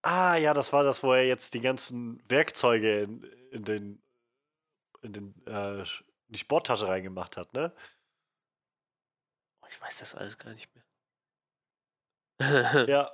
[0.04, 4.02] Ah, ja, das war das, wo er jetzt die ganzen Werkzeuge in, in den,
[5.06, 5.86] in den, äh, in
[6.30, 7.74] die Sporttasche reingemacht hat, ne?
[9.70, 10.84] Ich weiß das alles gar nicht mehr.
[12.88, 13.10] Ja.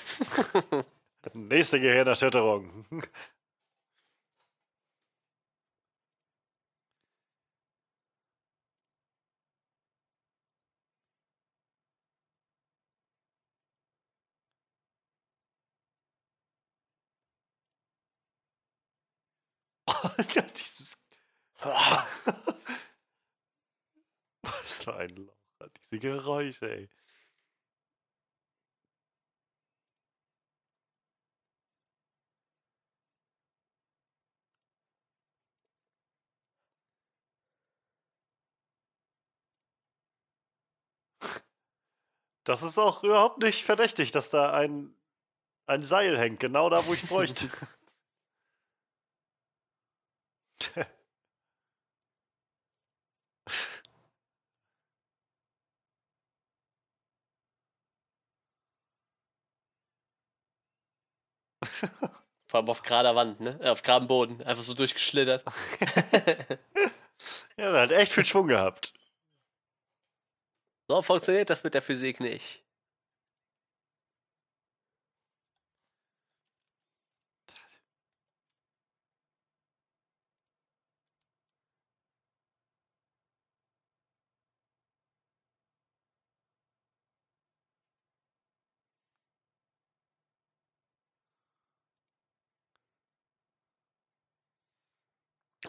[1.34, 2.84] Nächste Gehirnerschütterung.
[20.58, 20.96] dieses.
[24.42, 25.36] Was für ein Loch.
[25.90, 26.88] Diese Geräusche, ey.
[42.44, 44.94] Das ist auch überhaupt nicht verdächtig, dass da ein,
[45.66, 47.50] ein Seil hängt, genau da, wo ich bräuchte.
[62.48, 63.58] Vor allem auf gerader Wand, ne?
[63.60, 64.42] Äh, Auf geradem Boden.
[64.42, 65.44] Einfach so durchgeschlittert.
[67.56, 68.92] ja, der hat echt viel Schwung gehabt.
[70.88, 72.65] so funktioniert das mit der Physik nicht.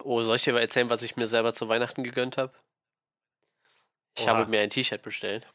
[0.07, 2.53] Oh, soll ich dir mal erzählen, was ich mir selber zu Weihnachten gegönnt habe?
[4.17, 4.37] Ich Oha.
[4.37, 5.45] habe mir ein T-Shirt bestellt.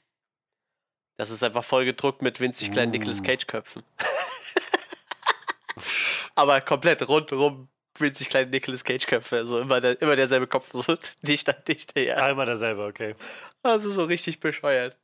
[1.16, 2.98] Das ist einfach voll gedruckt mit winzig kleinen Uh.
[2.98, 3.82] Nicolas Cage-Köpfen.
[6.34, 9.38] Aber komplett rundherum winzig kleine Nicolas Cage-Köpfe.
[9.38, 10.84] Also immer, der, immer derselbe Kopf, so
[11.22, 11.98] dicht an dicht.
[11.98, 12.16] Ja.
[12.16, 13.14] Einmal derselbe, okay.
[13.62, 14.98] Also so richtig bescheuert.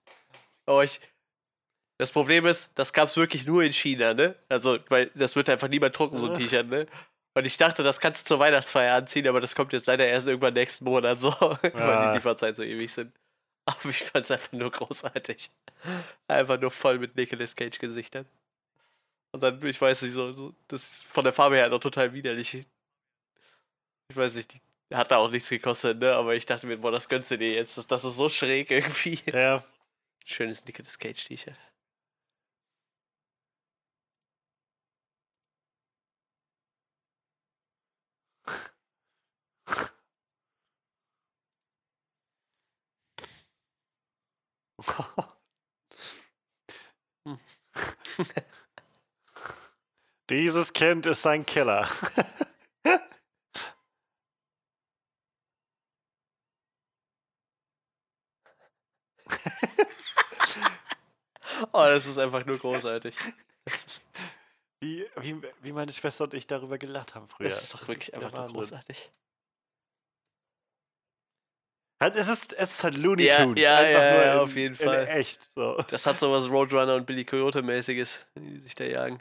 [0.67, 1.01] Aber ich.
[1.97, 4.37] Das Problem ist, das gab es wirklich nur in China, ne?
[4.51, 6.35] Also, weil das wird einfach niemand drucken, so ein.
[6.39, 6.87] T-Shirt, ne?
[7.39, 10.27] Und ich dachte, das kannst du zur Weihnachtsfeier anziehen, aber das kommt jetzt leider erst
[10.27, 12.11] irgendwann nächsten Monat so, weil Ah.
[12.11, 13.13] die Lieferzeit so ewig sind.
[13.65, 15.51] Aber ich fand es einfach nur großartig.
[16.27, 18.27] Einfach nur voll mit Nicolas Cage-Gesichtern.
[19.33, 22.13] Und dann, ich weiß nicht, so, so, das ist von der Farbe her noch total
[22.15, 22.55] widerlich.
[24.11, 24.55] Ich weiß nicht,
[24.91, 26.15] die hat da auch nichts gekostet, ne?
[26.15, 27.77] Aber ich dachte mir, boah, das gönnst du dir jetzt.
[27.77, 29.21] Das, das ist so schräg irgendwie.
[29.33, 29.63] Ja.
[30.25, 31.55] Schönes Nicolas Cage-T-Shirt.
[50.31, 51.89] Dieses Kind ist ein Killer.
[61.73, 63.17] Oh, das ist einfach nur großartig.
[64.81, 67.49] Wie, wie, wie meine Schwester und ich darüber gelacht haben früher.
[67.49, 69.11] das ist doch wirklich einfach nur großartig.
[72.01, 73.61] Halt, es, ist, es ist halt Looney Ja, Tunes.
[73.61, 75.07] ja, einfach ja, nur ja, in, auf jeden Fall.
[75.09, 75.43] Echt.
[75.55, 75.83] So.
[75.91, 79.19] Das hat so was Roadrunner und Billy Coyote-mäßiges, die sich da jagen.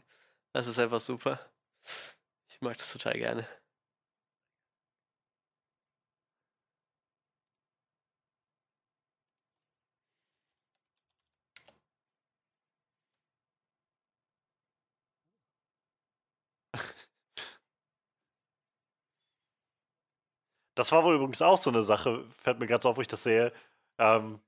[0.53, 1.39] Das ist einfach super.
[2.49, 3.47] Ich mag das total gerne.
[20.77, 23.23] Das war wohl übrigens auch so eine Sache, fällt mir ganz auf, wo ich das
[23.23, 23.51] sehe.
[23.99, 24.39] Ähm,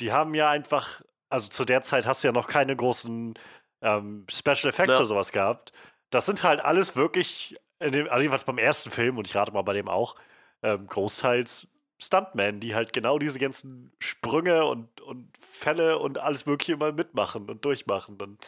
[0.00, 1.00] die haben ja einfach,
[1.30, 3.34] also zu der Zeit hast du ja noch keine großen
[3.82, 4.96] ähm, Special Effects Ja.
[4.96, 5.72] oder sowas gehabt.
[6.10, 9.62] Das sind halt alles wirklich, dem, also jedenfalls beim ersten Film, und ich rate mal
[9.62, 10.16] bei dem auch,
[10.62, 11.68] ähm, großteils
[12.02, 17.48] Stuntmen, die halt genau diese ganzen Sprünge und, und Fälle und alles Mögliche mal mitmachen
[17.48, 18.20] und durchmachen.
[18.20, 18.44] Und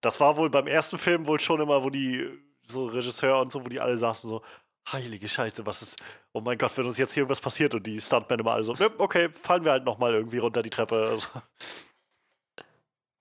[0.00, 2.28] das war wohl beim ersten Film wohl schon immer, wo die
[2.66, 4.42] so Regisseur und so, wo die alle saßen so,
[4.90, 6.02] heilige Scheiße, was ist,
[6.32, 8.72] oh mein Gott, wenn uns jetzt hier irgendwas passiert und die Stuntmen immer alle so,
[8.74, 11.08] "Nö, okay, fallen wir halt nochmal irgendwie runter die Treppe.
[11.10, 11.28] Also.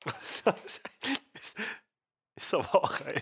[0.06, 0.44] ist,
[2.36, 3.22] ist aber auch ein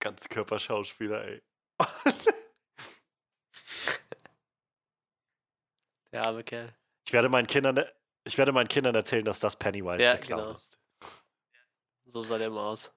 [0.00, 1.42] Ganzkörperschauspieler, ey.
[6.12, 6.72] Der arme Kerl.
[7.06, 7.84] Ich werde meinen Kindern,
[8.24, 10.56] ich werde meinen Kindern erzählen, dass das Pennywise Ja, der Clown genau.
[10.56, 10.78] ist.
[12.06, 12.92] So sah der immer aus.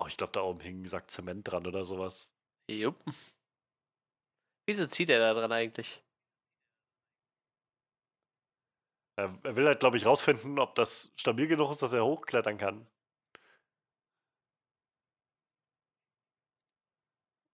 [0.00, 2.32] Oh, ich glaube, da oben hing ein Sack Zement dran oder sowas.
[2.70, 3.04] Jupp.
[4.66, 6.02] Wieso zieht er da dran eigentlich?
[9.18, 12.56] Er, er will halt, glaube ich, rausfinden, ob das stabil genug ist, dass er hochklettern
[12.56, 12.86] kann.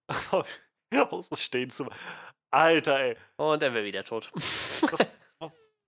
[0.92, 1.88] So stehen zu.
[2.50, 3.16] Alter, ey.
[3.36, 4.30] Und er wäre wieder tot.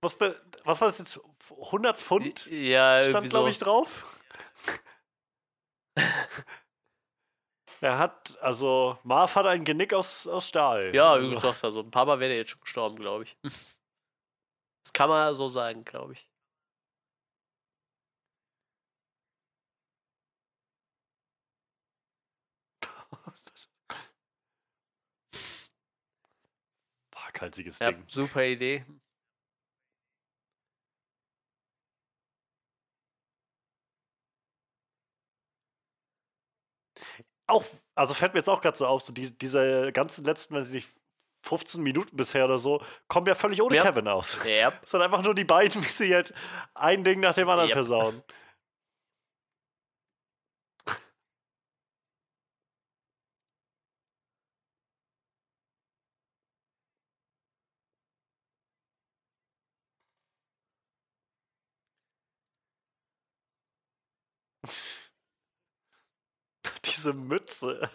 [0.01, 1.19] Was, be- was war das jetzt?
[1.49, 4.21] 100 Pfund ja, stand, glaube ich, drauf.
[7.81, 10.93] Er hat, also, Marv hat ein Genick aus, aus Stahl.
[10.93, 13.37] Ja, wie gesagt, also ein paar Mal wäre er jetzt schon gestorben, glaube ich.
[14.81, 16.27] Das kann man so sagen, glaube ich.
[27.11, 28.03] Waghalsiges Ja, Ding.
[28.07, 28.85] super Idee.
[37.49, 37.63] Auch,
[37.95, 40.73] also fällt mir jetzt auch gerade so auf, so die, diese ganzen letzten, weiß ich
[40.73, 40.89] nicht,
[41.41, 43.83] 15 Minuten bisher oder so, kommen ja völlig ohne Ja.
[43.83, 44.39] Kevin aus.
[44.45, 46.33] Ja, Es sind einfach nur die beiden, wie sie halt
[46.75, 47.73] ein Ding nach dem anderen Yep.
[47.75, 48.23] versauen.
[66.99, 67.89] Diese Mütze.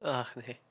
[0.00, 0.65] ach nee.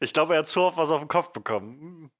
[0.00, 2.10] Ich glaube, er hat zu oft was auf den Kopf bekommen.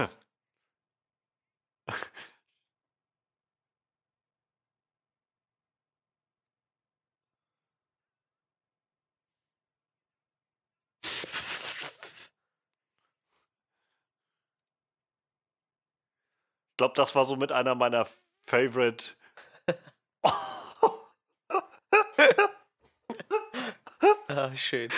[16.79, 18.07] glaube, das war so mit einer meiner
[18.47, 19.15] Favorite.
[24.31, 24.89] Ah, schön.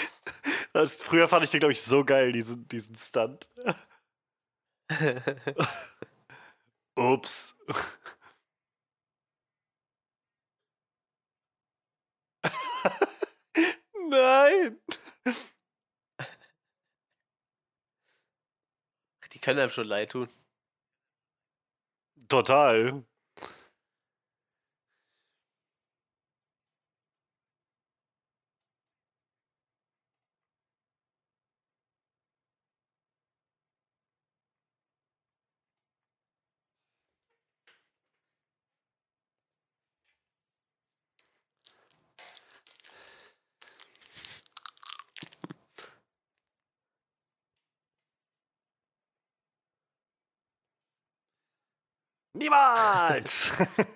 [0.73, 3.47] Das, früher fand ich den, glaube ich, so geil, diesen, diesen Stunt.
[6.95, 7.55] Ups.
[14.09, 14.77] Nein.
[19.33, 20.29] Die können einem schon leid tun.
[22.31, 23.03] Total.
[52.41, 53.51] Niemals!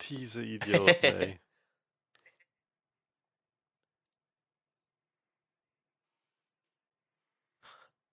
[0.00, 1.40] Diese Idioten, ey.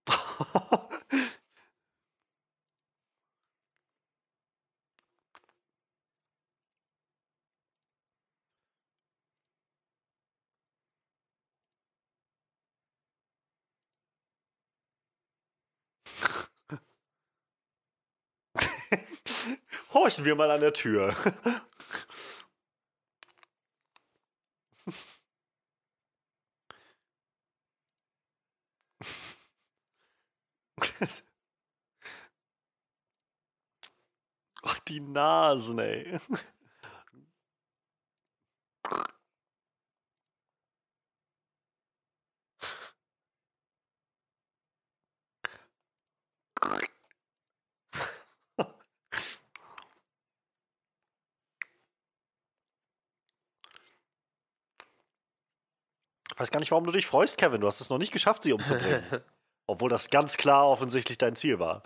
[19.98, 21.16] Horchen wir mal an der Tür.
[34.62, 36.20] Ach, die Nasen, ey.
[56.38, 57.62] Ich weiß gar nicht, warum du dich freust, Kevin.
[57.62, 59.04] Du hast es noch nicht geschafft, sie umzubringen.
[59.66, 61.82] Obwohl das ganz klar offensichtlich dein Ziel war.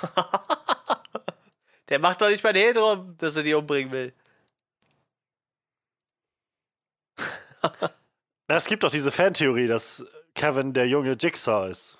[1.88, 4.14] Der macht doch nicht mal den Hehl drum, dass er die umbringen will.
[8.48, 10.04] Na, es gibt doch diese Fantheorie, dass
[10.34, 11.99] Kevin der junge Jigsaw ist.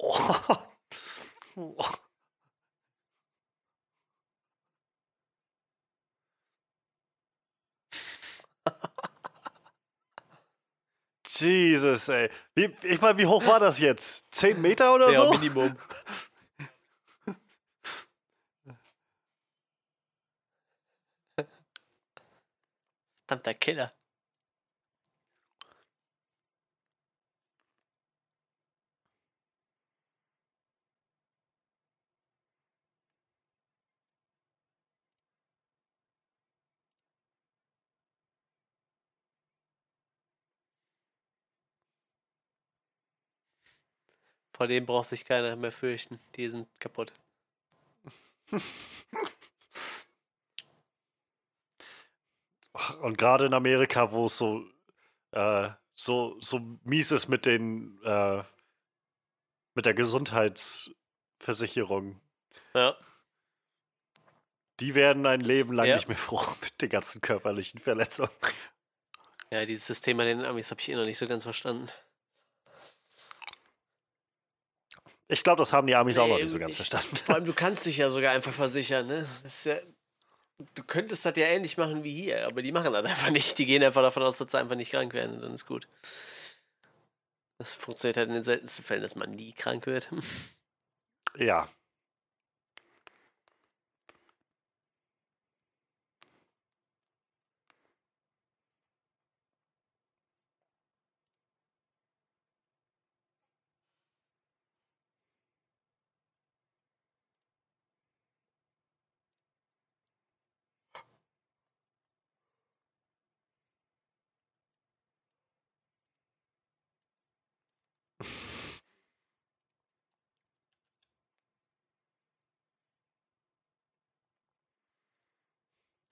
[0.00, 0.56] Oh.
[1.60, 1.74] Oh.
[11.26, 12.30] Jesus, ey.
[12.54, 14.26] Wie, ich meine, wie hoch war das jetzt?
[14.32, 15.30] Zehn Meter oder Ja, so?
[15.32, 15.76] Minimum.
[23.26, 23.92] Verdammter Killer.
[44.58, 46.18] Vor dem braucht sich keiner mehr fürchten.
[46.34, 47.12] Die sind kaputt.
[53.02, 54.64] Und gerade in Amerika, wo es so,
[55.30, 58.42] äh, so, so mies ist mit den, äh,
[59.74, 62.20] mit der Gesundheitsversicherung.
[62.74, 62.96] Ja.
[64.80, 65.94] Die werden ein Leben lang Ja.
[65.94, 68.32] nicht mehr froh mit den ganzen körperlichen Verletzungen.
[69.52, 71.88] Ja, dieses bei den Amis habe ich eh noch nicht so ganz verstanden.
[75.28, 77.16] Ich glaube, das haben die Amis auch noch Nee, nicht so ganz ich- verstanden.
[77.24, 79.26] Vor allem, du kannst dich ja sogar einfach versichern, ne?
[79.64, 79.76] Ja,
[80.74, 83.58] du könntest das ja ähnlich machen wie hier, aber die machen das einfach nicht.
[83.58, 85.86] Die gehen einfach davon aus, dass sie einfach nicht krank werden und dann ist gut.
[87.58, 90.08] Das funktioniert halt in den seltensten Fällen, dass man nie krank wird.
[91.36, 91.68] Ja.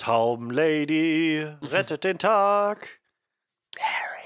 [0.06, 3.00] Taubenlady rettet den Tag.
[3.76, 4.20] Harry.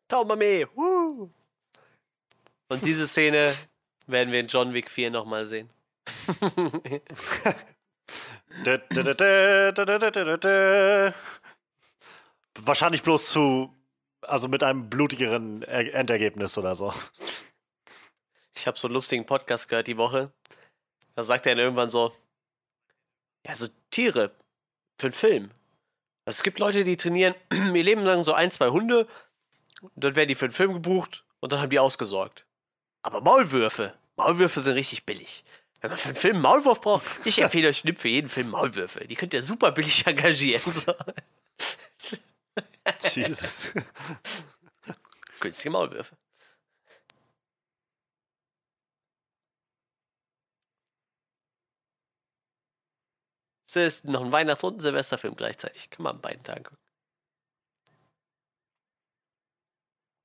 [0.09, 0.67] Taumame!
[2.69, 3.55] Und diese Szene
[4.07, 5.71] werden wir in John Wick 4 nochmal sehen.
[12.61, 13.75] Wahrscheinlich bloß zu,
[14.23, 16.95] also mit einem blutigeren Endergebnis oder so.
[18.55, 20.33] Ich habe so einen lustigen Podcast gehört die Woche.
[21.15, 22.13] Da sagt er dann irgendwann so:
[23.47, 24.33] Ja, so Tiere
[24.99, 25.51] für einen Film.
[26.27, 29.07] Also es gibt Leute, die trainieren ihr Leben lang so ein, zwei Hunde.
[29.81, 32.45] Und dann werden die für einen Film gebucht und dann haben die ausgesorgt.
[33.03, 35.45] Aber Maulwürfe, Maulwürfe sind richtig billig.
[35.81, 38.51] Wenn man für einen Film einen Maulwurf braucht, ich empfehle euch, nimmt für jeden Film
[38.51, 39.07] Maulwürfe.
[39.07, 40.63] Die könnt ihr super billig engagieren.
[43.15, 43.73] Jesus.
[45.41, 46.17] Günstige Maulwürfe.
[53.81, 55.91] Ist noch ein Weihnachts- und ein Silvesterfilm gleichzeitig.
[55.91, 56.79] Kann man an beiden Tagen gucken.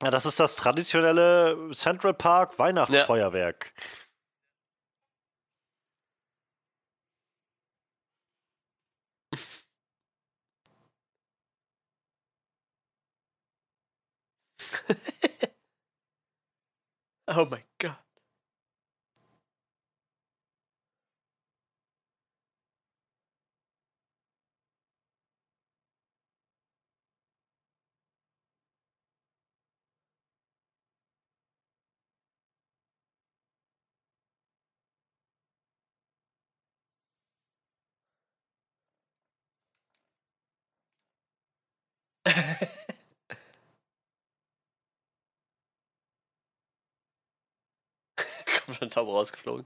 [0.04, 3.72] Ja, das ist das traditionelle Central Park Weihnachtsfeuerwerk.
[17.28, 17.64] Oh mein
[48.66, 49.66] Kommt schon Taube rausgeflogen.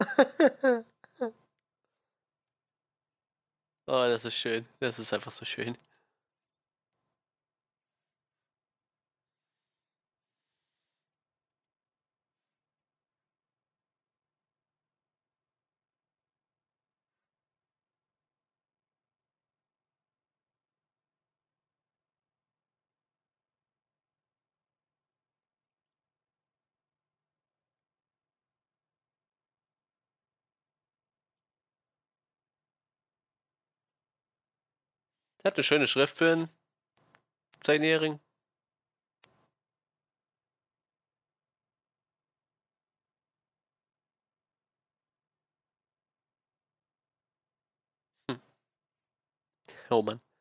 [3.94, 4.64] Oh, das ist schön.
[4.80, 5.76] Das ist einfach so schön.
[35.44, 36.48] Hat eine schöne Schrift für einen
[37.64, 38.20] Zehnjährigen.
[48.30, 48.40] Hm.
[49.90, 50.31] Oh Mann.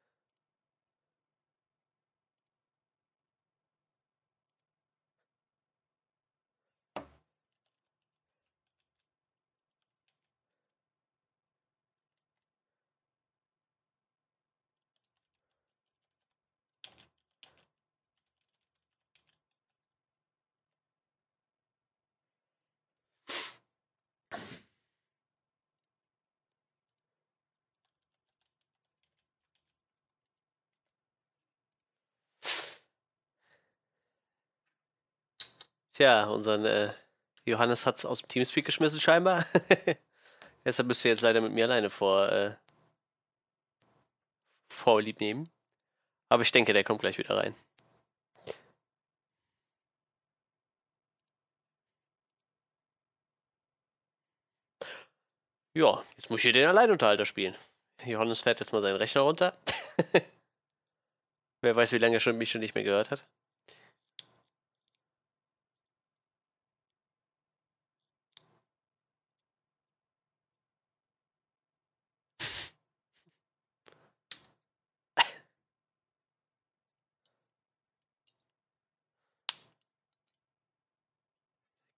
[35.93, 36.93] Tja, unseren äh,
[37.45, 39.45] Johannes hat es aus dem Teamspeak geschmissen, scheinbar.
[40.65, 42.55] Deshalb müsst ihr jetzt leider mit mir alleine vor, äh,
[44.71, 45.49] vorlieb nehmen.
[46.29, 47.55] Aber ich denke, der kommt gleich wieder rein.
[55.73, 57.55] Ja, jetzt muss ich hier den Alleinunterhalter spielen.
[58.05, 59.57] Johannes fährt jetzt mal seinen Rechner runter.
[61.61, 63.25] Wer weiß, wie lange er schon, mich schon nicht mehr gehört hat.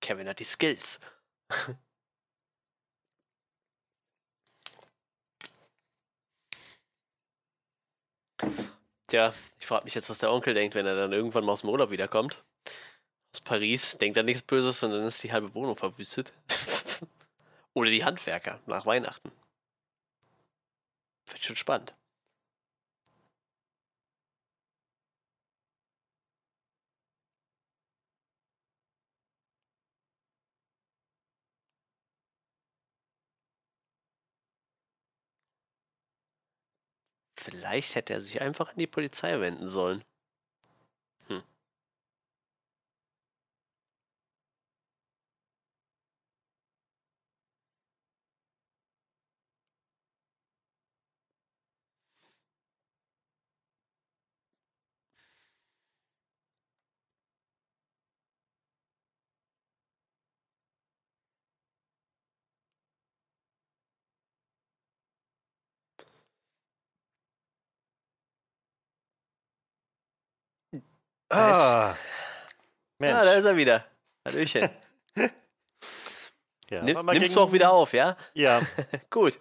[0.03, 0.99] Kevin hat die Skills.
[9.07, 11.61] Tja, ich frage mich jetzt, was der Onkel denkt, wenn er dann irgendwann mal aus
[11.61, 12.43] dem Urlaub wiederkommt.
[13.34, 16.34] Aus Paris, denkt er nichts Böses und dann ist die halbe Wohnung verwüstet.
[17.73, 19.31] Oder die Handwerker nach Weihnachten.
[21.27, 21.95] Wird schon spannend.
[37.44, 40.03] Vielleicht hätte er sich einfach an die Polizei wenden sollen.
[41.28, 41.44] Hm.
[71.35, 71.97] Ah,
[72.99, 73.14] Mensch.
[73.15, 73.85] Ja, da ist er wieder.
[74.27, 74.69] Hallöchen.
[76.69, 78.18] Ja, Nimm, nimmst gegen- du auch wieder auf, ja?
[78.34, 78.61] Ja.
[79.11, 79.39] Gut.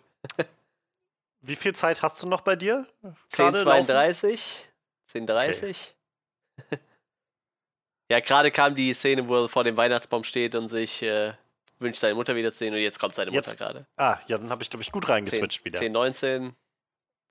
[1.40, 2.86] Wie viel Zeit hast du noch bei dir?
[3.32, 3.89] Gerade laufen?
[3.90, 4.40] 10.32,
[5.10, 5.77] 10.30.
[8.10, 11.32] ja, gerade kam die Szene, wo er vor dem Weihnachtsbaum steht und sich äh,
[11.78, 13.86] wünscht, seine Mutter wiederzusehen und jetzt kommt seine Mutter gerade.
[13.97, 15.78] Ah, ja, dann habe ich, glaube ich, gut reingeswitcht wieder.
[15.78, 16.55] 10, 19,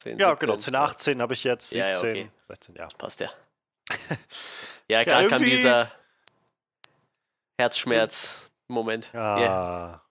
[0.01, 0.57] 10, ja, 17, genau.
[0.57, 2.31] 10, 18 habe ich jetzt, Ja, 17, ja, okay.
[2.47, 2.87] 16, ja.
[2.97, 3.29] Passt ja.
[4.87, 5.91] Ja, gerade kam irgendwie- dieser
[7.59, 9.11] Herzschmerz-Moment.
[9.13, 10.01] Ja, Ja,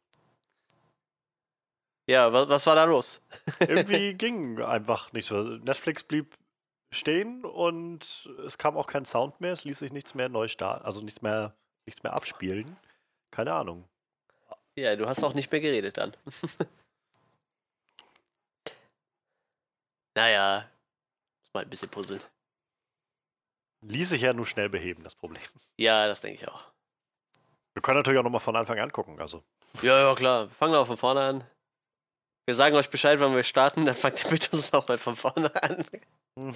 [2.07, 3.27] ja was, was war da los?
[3.61, 5.43] irgendwie ging einfach nicht so.
[5.43, 6.37] Netflix blieb
[6.93, 10.85] stehen und es kam auch kein Sound mehr, es ließ sich nichts mehr neu starten,
[10.85, 11.55] also nichts mehr,
[11.87, 12.77] nichts mehr abspielen.
[13.31, 13.89] Keine Ahnung.
[14.77, 16.17] Ja, du hast auch nicht mehr geredet dann.
[20.17, 20.69] naja,
[21.53, 22.21] mal ein bisschen puzzeln.
[23.83, 25.43] Ließ sich ja nur schnell beheben, das Problem.
[25.77, 26.65] Ja, das denke ich auch.
[27.75, 29.21] Wir können natürlich auch nochmal von Anfang an gucken.
[29.21, 29.43] Also,
[29.81, 30.49] Ja, ja, klar.
[30.51, 31.45] Fangen wir auch von vorne an.
[32.47, 35.51] Wir sagen euch Bescheid, wann wir starten, dann fangt ihr mit uns nochmal von vorne
[35.63, 35.85] an.
[36.39, 36.55] Hm.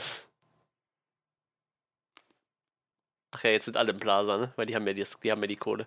[3.31, 4.53] Ach ja, jetzt sind alle im Plaza, ne?
[4.57, 5.87] Weil die haben ja die, die, haben ja die Kohle.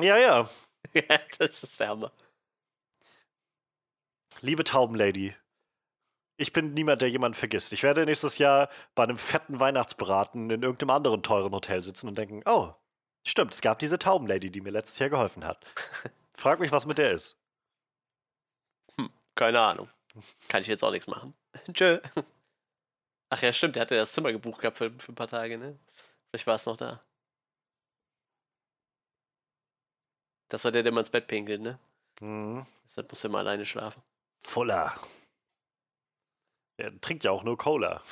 [0.00, 0.48] ja, ja.
[0.94, 2.12] Ja, das ist der Hammer.
[4.40, 5.34] Liebe Taubenlady,
[6.42, 7.72] ich bin niemand, der jemanden vergisst.
[7.72, 12.18] Ich werde nächstes Jahr bei einem fetten Weihnachtsbraten in irgendeinem anderen teuren Hotel sitzen und
[12.18, 12.74] denken, oh,
[13.24, 15.64] stimmt, es gab diese Taubenlady, die mir letztes Jahr geholfen hat.
[16.36, 17.36] Frag mich, was mit der ist.
[19.34, 19.88] Keine Ahnung.
[20.48, 21.34] Kann ich jetzt auch nichts machen.
[21.72, 22.00] Tschö.
[23.30, 25.78] Ach ja, stimmt, der hatte das Zimmer gebucht gehabt für, für ein paar Tage, ne?
[26.28, 27.00] Vielleicht war es noch da.
[30.48, 31.78] Das war der, der mal ins Bett pinkelt, ne?
[32.20, 32.66] Hm.
[32.88, 34.02] Deshalb muss er mal alleine schlafen.
[34.42, 35.00] Fuller.
[36.82, 38.02] Er trinkt ja auch nur Cola.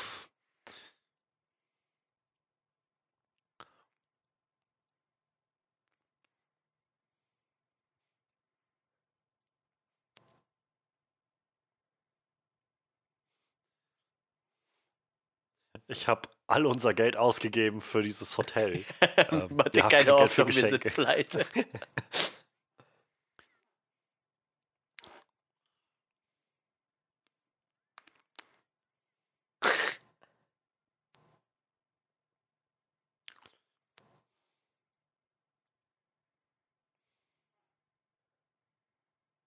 [15.88, 18.84] Ich habe all unser Geld ausgegeben für dieses Hotel.
[19.30, 21.44] Ähm, wir dir haben keine Hoffnung, wir sind pleite.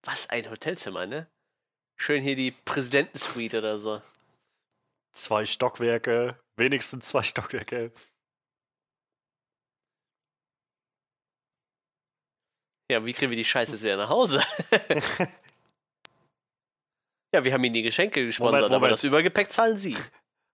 [0.06, 1.28] Was ein Hotelzimmer, ne?
[1.96, 4.02] Schön hier die Präsidentensuite oder so.
[5.12, 7.92] Zwei Stockwerke, wenigstens zwei Stockwerke.
[12.92, 14.44] Ja, wie kriegen wir die Scheiße jetzt wieder nach Hause?
[17.32, 18.94] ja, wir haben ihnen die Geschenke gesponsert, Moment, aber Moment.
[18.94, 19.96] das Übergepäck zahlen sie.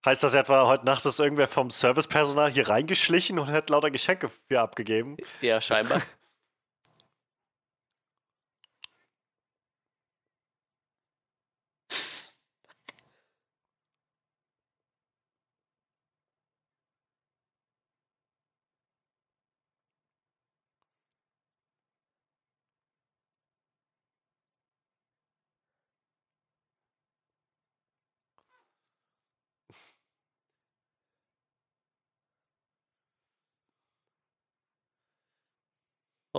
[0.06, 4.30] Heißt das etwa, heute Nacht ist irgendwer vom Servicepersonal hier reingeschlichen und hat lauter Geschenke
[4.30, 5.16] für abgegeben?
[5.40, 6.02] Ja, scheinbar.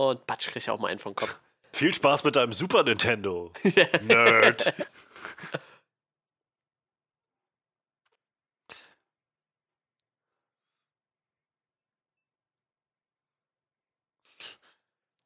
[0.00, 1.38] Und Batsch kriegt ja auch mal einen vom Kopf.
[1.74, 3.52] Viel Spaß mit deinem Super Nintendo.
[4.00, 4.72] Nerd.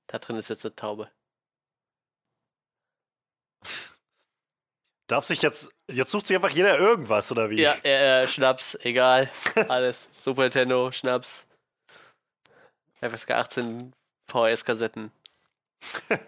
[0.08, 1.08] Da drin ist jetzt eine Taube.
[5.06, 7.60] Darf sich jetzt, jetzt sucht sich einfach jeder irgendwas, oder wie?
[7.60, 9.30] Ja, äh, äh, Schnaps, egal.
[9.68, 10.08] Alles.
[10.10, 11.46] Super Nintendo, Schnaps.
[13.00, 13.94] FSK 18,
[14.30, 15.10] VHS-Kassetten.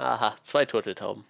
[0.00, 1.24] Aha, zwei Turteltauben.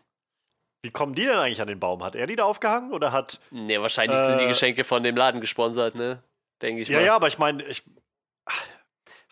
[0.85, 2.05] Wie kommen die denn eigentlich an den Baum?
[2.05, 3.41] Hat er die da aufgehangen oder hat.
[3.51, 6.23] Ne, wahrscheinlich sind die Äh, Geschenke von dem Laden gesponsert, ne?
[6.63, 7.05] Denke ich Ja, mal.
[7.07, 7.83] ja, aber ich meine, ich,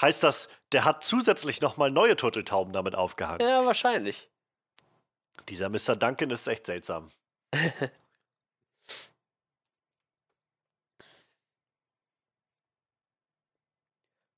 [0.01, 3.47] heißt das, der hat zusätzlich nochmal neue Turteltauben damit aufgehangen?
[3.47, 4.29] Ja, wahrscheinlich.
[5.49, 5.95] Dieser Mr.
[5.97, 7.09] Duncan ist echt seltsam.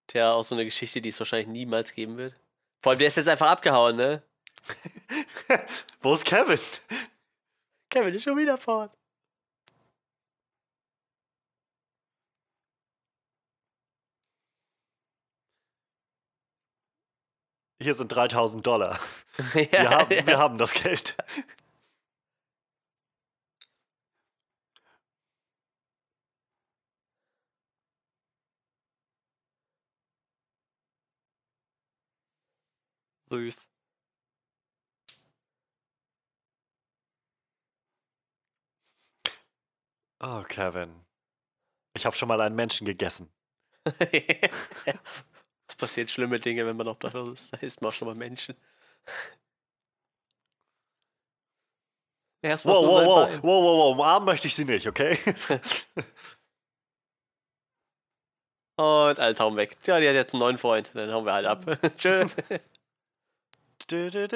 [0.08, 2.34] Tja, auch so eine Geschichte, die es wahrscheinlich niemals geben wird.
[2.82, 4.22] Vor allem, der ist jetzt einfach abgehauen, ne?
[6.00, 6.58] Wo ist Kevin?
[7.90, 8.96] Kevin ist schon wieder fort.
[17.80, 18.98] Hier sind 3000 Dollar.
[19.54, 20.26] ja, Wir haben, ja.
[20.26, 21.16] wir haben das Geld.
[33.30, 33.56] Ruth.
[40.20, 41.04] Oh, Kevin.
[41.94, 43.28] Ich habe schon mal einen Menschen gegessen.
[43.86, 47.52] es passieren schlimme Dinge, wenn man obdachlos ist.
[47.52, 48.56] Da ist man auch schon mal Menschen.
[52.42, 53.92] Erst Wow, wow, wow, wow, wow, wow.
[53.94, 55.18] Umarmen möchte ich sie nicht, okay?
[58.76, 59.76] Und alle Tauben weg.
[59.80, 60.92] Tja, die hat jetzt einen neuen Freund.
[60.94, 61.64] Dann hauen wir halt ab.
[61.98, 62.28] Tschö.
[63.90, 64.28] Dü, dü,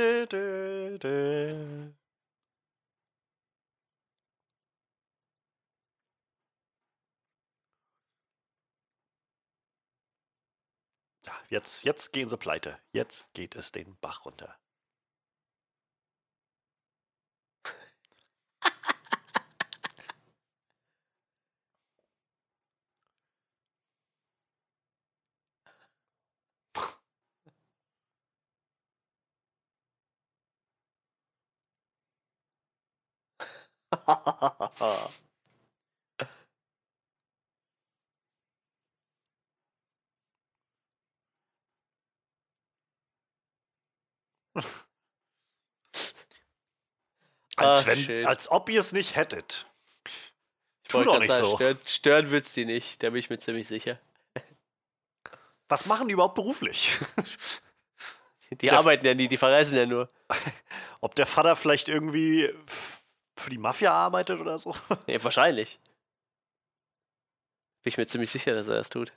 [1.03, 1.93] dü.
[11.27, 12.79] Ja, Jetzt, jetzt gehen sie pleite.
[12.93, 14.59] Jetzt geht es den Bach runter.
[47.57, 48.27] Als, Ach, wenn, schön.
[48.27, 49.67] als ob ihr es nicht hättet.
[50.07, 51.57] Ich Tu doch nicht sagen, so.
[51.57, 53.03] Stören, stören wird's die nicht.
[53.03, 53.99] Da bin ich mir ziemlich sicher.
[55.69, 56.91] Was machen die überhaupt beruflich?
[58.51, 60.09] Die Der- arbeiten ja nie, die verreisen ja nur.
[61.01, 62.53] Ob der Vater vielleicht irgendwie
[63.43, 64.75] für die Mafia arbeitet oder so?
[65.07, 65.79] Ja, wahrscheinlich.
[67.83, 69.13] Bin ich mir ziemlich sicher, dass er das tut.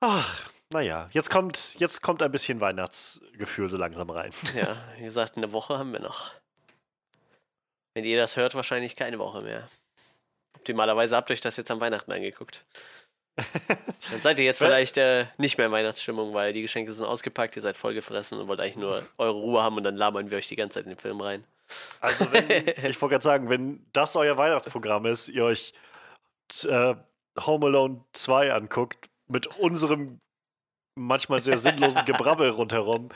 [0.00, 4.32] Ach, naja, jetzt kommt, jetzt kommt ein bisschen Weihnachtsgefühl so langsam rein.
[4.54, 6.32] Ja, wie gesagt, eine Woche haben wir noch.
[7.94, 9.68] Wenn ihr das hört, wahrscheinlich keine Woche mehr.
[10.56, 12.64] Optimalerweise habt ihr euch das jetzt am Weihnachten angeguckt.
[13.36, 17.56] Dann seid ihr jetzt vielleicht äh, nicht mehr in Weihnachtsstimmung, weil die Geschenke sind ausgepackt,
[17.56, 20.48] ihr seid vollgefressen und wollt eigentlich nur eure Ruhe haben und dann labern wir euch
[20.48, 21.44] die ganze Zeit in den Film rein.
[22.00, 22.48] Also, wenn,
[22.90, 25.72] ich wollte gerade sagen, wenn das euer Weihnachtsprogramm ist, ihr euch
[26.64, 26.94] äh,
[27.40, 30.20] Home Alone 2 anguckt, mit unserem
[30.94, 33.08] manchmal sehr sinnlosen Gebrabbel rundherum.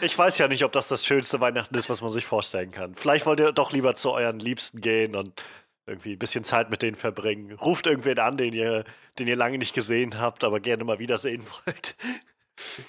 [0.00, 2.94] Ich weiß ja nicht, ob das das schönste Weihnachten ist, was man sich vorstellen kann.
[2.94, 5.42] Vielleicht wollt ihr doch lieber zu euren Liebsten gehen und
[5.86, 7.52] irgendwie ein bisschen Zeit mit denen verbringen.
[7.52, 8.84] Ruft irgendwen an, den ihr,
[9.18, 11.96] den ihr lange nicht gesehen habt, aber gerne mal wiedersehen wollt.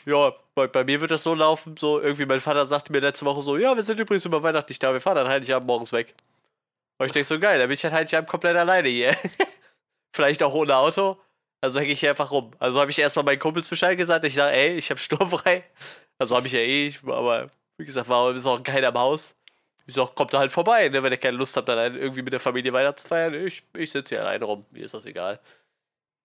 [0.06, 3.26] Ja, bei, bei mir wird das so laufen, so irgendwie mein Vater sagte mir letzte
[3.26, 5.92] Woche so, ja, wir sind übrigens über Weihnachten nicht da, wir fahren dann Heiligabend morgens
[5.92, 6.14] weg.
[6.98, 9.16] Und ich denke so, geil, da bin ich halt Heiligabend komplett alleine hier.
[10.16, 11.20] Vielleicht auch ohne Auto.
[11.62, 12.52] Also hänge ich hier einfach rum.
[12.60, 15.64] Also habe ich erstmal meinen Kumpels Bescheid gesagt, ich sage, ey, ich habe sturmfrei.
[16.20, 19.36] Also habe ich ja eh, aber wie gesagt, war ist auch keiner im Haus.
[19.88, 22.22] Ich sag, kommt da halt vorbei, ne, wenn ihr keine Lust habt, dann halt irgendwie
[22.24, 23.34] mit der Familie weiter zu feiern.
[23.34, 25.40] Ich, ich sitze hier alleine rum, mir ist das egal.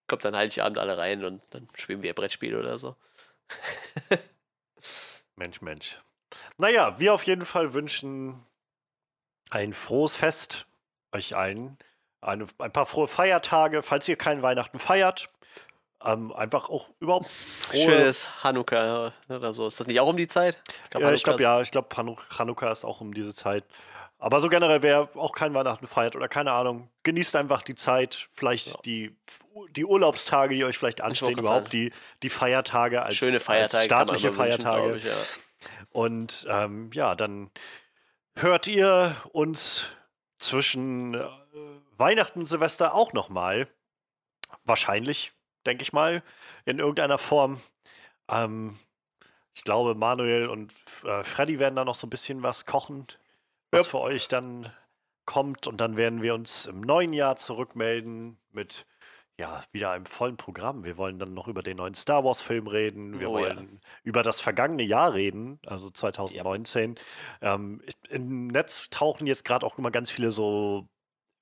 [0.09, 2.97] Kommt dann Heiligabend alle rein und dann spielen wir Brettspiele oder so.
[5.37, 5.99] Mensch, Mensch.
[6.59, 8.45] Naja, wir auf jeden Fall wünschen
[9.51, 10.67] ein frohes Fest
[11.13, 11.79] euch allen.
[12.21, 15.29] Eine, ein paar frohe Feiertage, falls ihr kein Weihnachten feiert.
[16.05, 17.81] Ähm, einfach auch überhaupt frohe.
[17.81, 19.67] Schönes Hanukkah oder so.
[19.67, 20.63] Ist das nicht auch um die Zeit?
[20.91, 23.65] glaub, ja, ich glaube, ja, ich glaube, Hanukkah ist auch um diese Zeit.
[24.19, 28.29] Aber so generell, wer auch kein Weihnachten feiert oder keine Ahnung, genießt einfach die Zeit,
[28.35, 28.81] vielleicht Ja.
[28.85, 29.17] die,
[29.71, 33.79] die Urlaubstage, die euch vielleicht anstehen, überhaupt die, die Feiertage als, Schöne Feiertage.
[33.79, 34.83] als staatliche wünschen, Feiertage.
[34.89, 35.13] glaub ich, ja.
[35.93, 37.51] Und ähm, ja, dann
[38.37, 39.87] hört ihr uns
[40.39, 41.27] zwischen äh,
[41.99, 43.69] Weihnachten und Silvester auch nochmal.
[44.65, 45.33] Wahrscheinlich
[45.67, 46.23] denke ich mal,
[46.65, 47.61] in irgendeiner Form.
[48.29, 48.79] Ähm,
[49.53, 50.73] ich glaube, Manuel und
[51.05, 53.07] äh, Freddy werden da noch so ein bisschen was kochen,
[53.71, 53.91] was Ja.
[53.91, 54.73] für euch dann
[55.27, 55.67] kommt.
[55.67, 58.87] Und dann werden wir uns im neuen Jahr zurückmelden mit
[59.41, 60.85] ja, wieder einem vollen Programm.
[60.85, 63.19] Wir wollen dann noch über den neuen Star Wars-Film reden.
[63.19, 63.47] Wir Oh ja.
[63.57, 66.95] wollen über das vergangene Jahr reden, also 2019.
[67.41, 70.89] Ähm, ich- Im Netz tauchen jetzt gerade auch immer ganz viele so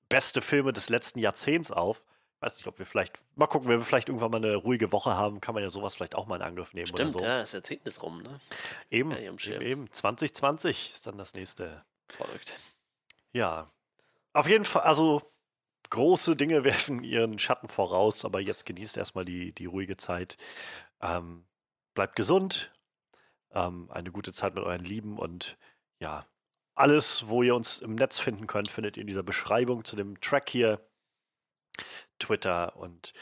[0.07, 2.05] beste Filme des letzten Jahrzehnts auf.
[2.37, 4.93] Ich weiß nicht, ob wir vielleicht, mal gucken, wenn wir vielleicht irgendwann mal eine ruhige
[4.93, 7.25] Woche haben, kann man ja sowas vielleicht auch mal in Angriff nehmen Stimmt, oder so.
[7.25, 8.39] ja, das Jahrzehnt ist rum, ne?
[8.89, 9.91] Eben, Ja, eben, eben.
[9.91, 11.83] 2020 ist dann das nächste.
[12.07, 12.53] Verrückt.
[13.33, 13.69] Ja.
[14.31, 15.21] Auf jeden Fall, also
[15.89, 20.37] große Dinge werfen ihren Schatten voraus, aber jetzt genießt erstmal die, die ruhige Zeit.
[21.01, 21.45] Ähm,
[21.93, 22.71] bleibt gesund,
[23.51, 25.57] ähm, eine gute Zeit mit euren Lieben und
[25.99, 26.25] ja,
[26.75, 30.19] alles, wo ihr uns im Netz finden könnt, findet ihr in dieser Beschreibung zu dem
[30.21, 30.79] Track hier.
[32.19, 33.13] Twitter und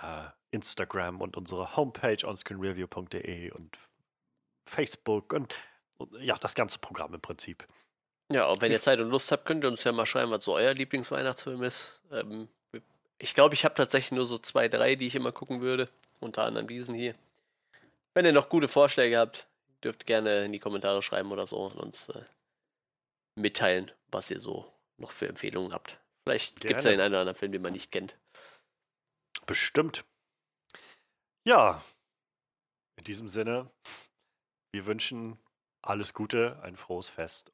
[0.00, 3.78] äh, Instagram und unsere Homepage onscreenreview.de und
[4.66, 5.54] Facebook und,
[5.98, 7.66] und ja, das ganze Programm im Prinzip.
[8.32, 10.44] Ja, und wenn ihr Zeit und Lust habt, könnt ihr uns ja mal schreiben, was
[10.44, 12.00] so euer Lieblingsweihnachtsfilm ist.
[12.10, 12.48] Ähm,
[13.18, 15.88] ich glaube, ich habe tatsächlich nur so zwei, drei, die ich immer gucken würde.
[16.20, 17.14] Unter anderem diesen hier.
[18.14, 19.46] Wenn ihr noch gute Vorschläge habt,
[19.82, 22.24] dürft gerne in die Kommentare schreiben oder so und uns äh,
[23.34, 25.98] mitteilen, was ihr so noch für Empfehlungen habt.
[26.22, 28.16] Vielleicht gibt es ja den einen oder anderen Film, den man nicht kennt.
[29.46, 30.04] Bestimmt.
[31.46, 31.82] Ja,
[32.96, 33.70] in diesem Sinne,
[34.72, 35.38] wir wünschen
[35.82, 37.53] alles Gute, ein frohes Fest